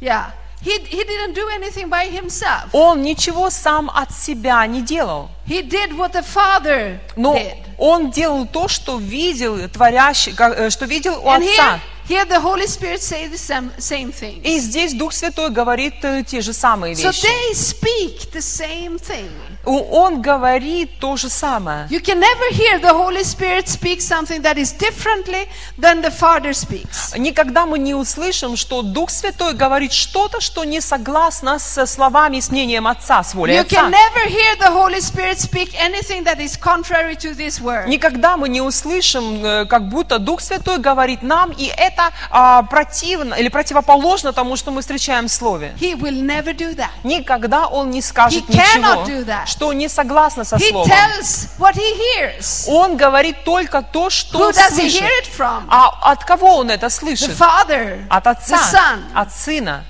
Yeah. 0.00 0.32
He, 0.62 0.78
he 0.78 1.04
didn't 1.04 1.34
do 1.34 1.46
anything 1.48 1.88
by 1.88 2.06
himself. 2.06 2.68
Он 2.72 3.02
ничего 3.02 3.48
сам 3.50 3.90
от 3.90 4.12
себя 4.12 4.66
не 4.66 4.82
делал. 4.82 5.30
He 5.46 5.62
did 5.62 5.96
what 5.96 6.12
the 6.12 6.22
Father 6.22 6.98
Но 7.16 7.34
did. 7.34 7.56
он 7.78 8.10
делал 8.10 8.46
то, 8.46 8.68
что 8.68 8.98
видел 8.98 9.68
творящий, 9.68 10.34
э, 10.38 10.68
что 10.70 10.84
видел 10.84 11.18
у 11.22 11.28
And 11.28 11.42
Отца. 11.42 11.74
here, 11.76 11.80
here 12.09 12.25
the 12.25 12.39
Holy 12.39 12.67
Spirit 12.67 13.01
say 13.01 13.27
the 13.27 13.37
same, 13.37 13.71
same 13.77 14.11
thing. 14.11 14.41
И 14.43 14.59
здесь 14.59 14.93
Дух 14.93 15.11
Святой 15.13 15.49
говорит 15.49 15.95
э, 16.03 16.23
те 16.23 16.41
же 16.41 16.53
самые 16.53 16.93
So 16.95 17.09
вещи. 17.09 17.23
they 17.25 17.53
speak 17.53 18.31
the 18.31 18.41
same 18.41 18.97
thing. 18.99 19.29
Он 19.64 20.22
говорит 20.22 20.98
то 21.00 21.16
же 21.16 21.28
самое. 21.28 21.86
You 21.90 22.00
can 22.00 22.18
never 22.18 22.50
hear 22.52 22.78
the 22.80 22.94
Holy 22.94 23.22
Spirit 23.22 23.68
speak 23.68 24.00
something 24.00 24.40
that 24.42 24.56
is 24.56 24.72
differently 24.72 25.48
than 25.78 26.00
the 26.02 26.10
Father 26.10 26.52
speaks. 26.54 27.14
Никогда 27.16 27.66
мы 27.66 27.78
не 27.78 27.94
услышим, 27.94 28.56
что 28.56 28.82
Дух 28.82 29.10
Святой 29.10 29.52
говорит 29.54 29.92
что-то, 29.92 30.40
что 30.40 30.64
не 30.64 30.80
согласно 30.80 31.58
со 31.58 31.84
словами 31.86 32.38
и 32.38 32.40
с 32.40 32.50
мнением 32.50 32.86
Отца, 32.86 33.22
с 33.22 33.34
волей 33.34 33.54
You 33.56 33.60
Отца. 33.60 33.76
can 33.76 33.90
never 33.90 34.28
hear 34.28 34.56
the 34.58 34.72
Holy 34.72 35.00
Spirit 35.00 35.38
speak 35.38 35.74
anything 35.78 36.24
that 36.24 36.40
is 36.40 36.56
contrary 36.56 37.14
to 37.16 37.34
this 37.36 37.60
word. 37.60 37.86
Никогда 37.86 38.36
мы 38.36 38.48
не 38.48 38.62
услышим, 38.62 39.44
э, 39.44 39.66
как 39.66 39.88
будто 39.88 40.18
Дух 40.18 40.40
Святой 40.40 40.78
говорит 40.78 41.22
нам, 41.22 41.50
и 41.50 41.66
это 41.66 42.12
а, 42.30 42.62
противно 42.62 43.34
или 43.34 43.48
противоположно 43.48 44.32
тому, 44.32 44.56
что 44.56 44.70
мы 44.70 44.80
встречаем 44.80 45.26
в 45.26 45.30
Слове. 45.30 45.74
He 45.78 45.94
will 45.94 46.22
never 46.22 46.54
do 46.56 46.74
that. 46.76 46.88
Никогда 47.04 47.66
Он 47.66 47.90
не 47.90 48.00
скажет 48.00 48.44
He 48.48 48.54
ничего. 48.54 49.04
Что 49.50 49.72
не 49.72 49.88
согласно 49.88 50.44
со 50.44 50.56
He 50.56 50.70
Словом. 50.70 50.88
tells 50.90 51.48
what 51.58 51.74
he 51.74 51.92
hears. 52.16 52.64
Он 52.68 52.96
говорит 52.96 53.44
только 53.44 53.82
то, 53.82 54.08
что 54.10 54.38
Who 54.50 54.52
does 54.52 54.70
he 54.72 54.88
слышит. 54.88 55.02
hear 55.02 55.22
it 55.22 55.28
from? 55.36 55.64
А 55.68 56.12
от 56.12 56.24
кого 56.24 56.56
он 56.58 56.70
это 56.70 56.86
The 56.86 56.90
слышит? 56.90 57.30
Father, 57.38 58.04
От 58.08 58.26
the 58.26 58.30
Отца, 58.30 58.58
Son. 58.72 59.02
от 59.14 59.32
Сына. 59.32 59.84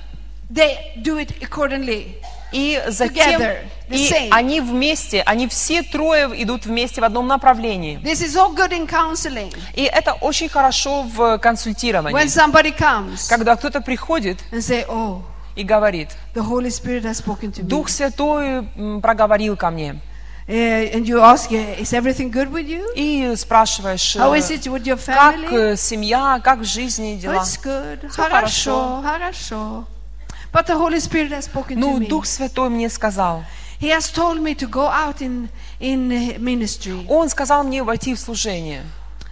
They 0.49 0.77
do 0.97 1.17
it 1.17 1.39
accordingly. 1.41 2.15
И 2.51 2.81
затем 2.89 3.39
Together, 3.39 3.59
the 3.89 3.95
и 3.95 4.11
same. 4.11 4.27
они 4.31 4.59
вместе, 4.59 5.21
они 5.25 5.47
все 5.47 5.83
трое 5.83 6.29
идут 6.43 6.65
вместе 6.65 6.99
в 6.99 7.05
одном 7.05 7.27
направлении. 7.27 7.97
This 8.03 8.21
is 8.21 8.35
all 8.35 8.53
good 8.53 8.71
in 8.71 8.85
counseling. 8.89 9.55
И 9.73 9.83
это 9.83 10.11
очень 10.13 10.49
хорошо 10.49 11.03
в 11.03 11.37
консультировании. 11.37 12.13
When 12.19 12.27
somebody 12.27 12.77
comes 12.77 13.29
Когда 13.29 13.55
кто-то 13.55 13.79
приходит 13.79 14.39
and 14.51 14.59
say, 14.61 14.85
"Oh, 14.89 15.21
и 15.61 15.63
говорит, 15.63 16.09
the 16.33 16.41
Holy 16.43 16.69
Spirit 16.69 17.03
has 17.03 17.17
spoken 17.17 17.51
to 17.51 17.61
me," 17.63 17.67
Дух 17.67 17.89
Святой 17.89 18.67
проговорил 19.01 19.55
ко 19.55 19.69
мне. 19.69 19.99
Uh, 20.47 20.91
and 20.93 21.05
you 21.07 21.19
ask, 21.21 21.49
"Yeah, 21.51 21.79
"Is 21.79 21.93
everything 21.93 22.29
good 22.31 22.51
with 22.51 22.67
you? 22.67 22.83
И 22.95 23.35
спрашиваешь, 23.37 24.15
How 24.17 24.33
э, 24.33 24.39
is 24.39 24.49
it 24.49 24.63
with 24.67 24.85
your 24.85 24.97
как 24.97 25.35
family?" 25.35 25.73
э, 25.73 25.75
семья, 25.77 26.41
как 26.43 26.59
в 26.59 26.65
жизни 26.65 27.15
Oh, 27.15 27.21
дела. 27.21 27.33
it's 27.43 27.57
good. 27.63 28.09
Всё 28.09 28.23
Хорошо, 28.23 29.01
хорошо. 29.03 29.85
But 30.51 30.65
the 30.67 30.75
Holy 30.75 30.99
Spirit 30.99 31.31
has 31.31 31.45
spoken 31.45 31.75
to 31.75 31.79
Ну, 31.79 31.99
me. 31.99 32.07
Дух 32.07 32.25
Святой 32.25 32.69
мне 32.69 32.89
сказал. 32.89 33.43
He 33.79 33.89
has 33.89 34.11
told 34.11 34.41
me 34.41 34.53
to 34.55 34.67
go 34.67 34.87
out 34.89 35.21
in 35.21 35.47
in 35.79 36.09
uh, 36.09 36.37
ministry. 36.39 37.05
Он 37.07 37.29
сказал 37.29 37.63
мне 37.63 37.83
войти 37.83 38.13
в 38.15 38.19
служение. 38.19 38.81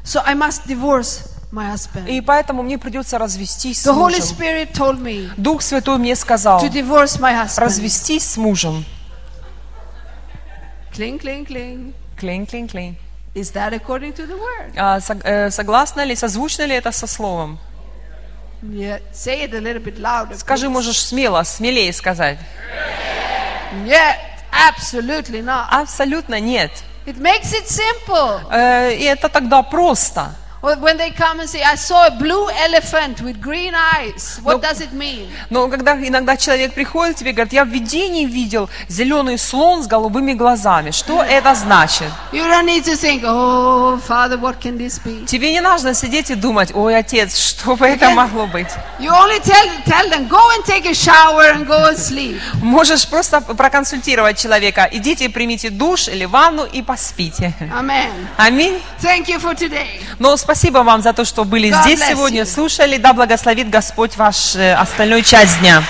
So 0.05 0.21
I 0.25 0.35
must 0.35 0.67
divorce 0.67 1.29
my 1.51 1.71
husband. 1.73 2.07
И 2.07 2.21
поэтому 2.21 2.63
мне 2.63 2.77
придется 2.77 3.17
развестись 3.17 3.81
с 3.81 3.87
The 3.87 3.93
Holy 3.93 4.19
мужем. 4.19 4.21
Spirit 4.21 4.71
told 4.73 4.99
me 5.01 5.29
Дух 5.37 5.61
Святой 5.61 5.97
мне 5.97 6.15
сказал 6.15 6.61
to 6.63 6.69
divorce 6.69 7.19
my 7.19 7.33
husband. 7.33 7.59
развестись 7.59 8.23
с 8.23 8.37
мужем. 8.37 8.85
Клин, 10.93 11.17
клин, 11.19 11.45
клин. 12.67 12.97
Is 13.35 13.51
that 13.53 13.73
according 13.73 14.13
to 14.13 14.27
the 14.27 14.35
word? 14.37 14.73
А, 14.75 14.99
сог- 14.99 15.21
э, 15.23 15.49
согласна 15.51 16.03
ли, 16.03 16.15
созвучно 16.15 16.63
ли 16.65 16.75
это 16.75 16.91
со 16.91 17.07
словом? 17.07 17.59
Yeah. 18.61 19.01
Say 19.13 19.43
it 19.45 19.53
a 19.53 19.59
little 19.59 19.81
bit 19.81 19.97
louder. 19.99 20.35
Скажи, 20.37 20.65
please. 20.65 20.69
можешь 20.69 20.99
смело, 21.01 21.43
смелее 21.43 21.93
сказать. 21.93 22.37
Yeah, 23.85 24.15
absolutely 24.51 25.41
not. 25.41 25.67
Абсолютно 25.71 26.39
нет. 26.39 26.71
It 27.05 27.17
makes 27.17 27.53
it 27.53 27.67
simple. 27.69 28.41
Э, 28.51 28.93
и 28.93 29.03
это 29.03 29.29
тогда 29.29 29.61
просто. 29.63 30.35
When 30.61 30.97
they 30.97 31.11
come 31.11 31.39
and 31.39 31.49
say, 31.49 31.61
I 31.63 31.75
saw 31.75 32.07
a 32.07 32.11
blue 32.11 32.49
elephant 32.49 33.21
with 33.21 33.39
green 33.41 33.73
eyes, 33.73 34.39
what 34.43 34.55
No. 34.61 34.69
does 34.69 34.81
it 34.81 34.91
mean? 34.91 35.29
Но 35.49 35.69
когда 35.69 35.93
иногда 35.95 36.35
человек 36.35 36.73
приходит 36.73 37.15
тебе 37.15 37.31
и 37.31 37.33
говорит, 37.33 37.53
я 37.53 37.63
в 37.63 37.69
видении 37.69 38.25
видел 38.25 38.69
зеленый 38.89 39.37
слон 39.37 39.81
с 39.83 39.87
голубыми 39.87 40.33
глазами. 40.33 40.91
Что 40.91 41.23
это 41.23 41.55
значит? 41.55 42.09
You 42.33 42.43
don't 42.45 42.65
need 42.65 42.83
to 42.83 42.97
think, 42.97 43.23
oh, 43.23 43.97
Father, 44.05 44.37
what 44.37 44.59
can 44.59 44.77
this 44.77 44.99
be? 45.01 45.25
Тебе 45.25 45.53
не 45.53 45.61
нужно 45.61 45.93
сидеть 45.93 46.29
и 46.29 46.35
думать, 46.35 46.71
ой, 46.75 46.97
отец, 46.97 47.37
что 47.37 47.77
бы 47.77 47.87
это 47.87 48.09
могло 48.09 48.45
быть? 48.47 48.67
You 48.99 49.11
only 49.13 49.39
tell, 49.41 49.65
tell 49.85 50.09
them, 50.09 50.27
go 50.27 50.41
and 50.57 50.65
take 50.65 50.85
a 50.85 50.93
shower 50.93 51.53
and 51.53 51.65
go 51.67 51.85
and 51.89 51.97
sleep. 51.97 52.37
Можешь 52.61 53.07
просто 53.07 53.39
проконсультировать 53.39 54.37
человека. 54.37 54.89
Идите, 54.91 55.29
примите 55.29 55.69
душ 55.69 56.09
или 56.09 56.25
ванну 56.25 56.65
и 56.65 56.81
поспите. 56.81 57.53
Amen. 57.73 58.11
Аминь. 58.37 58.81
Thank 59.01 59.27
you 59.27 59.39
for 59.39 59.55
today. 59.55 60.01
Но 60.19 60.35
спасибо 60.49 60.79
вам 60.79 61.03
за 61.03 61.13
то, 61.13 61.25
что 61.25 61.45
были 61.45 61.69
God 61.69 61.83
здесь 61.83 61.99
сегодня, 61.99 62.41
you. 62.41 62.45
слушали. 62.45 62.97
Да 62.97 63.13
благословит 63.13 63.69
Господь 63.69 64.17
ваш 64.17 64.55
э, 64.55 64.73
остальную 64.73 65.21
часть 65.21 65.59
дня. 65.59 65.83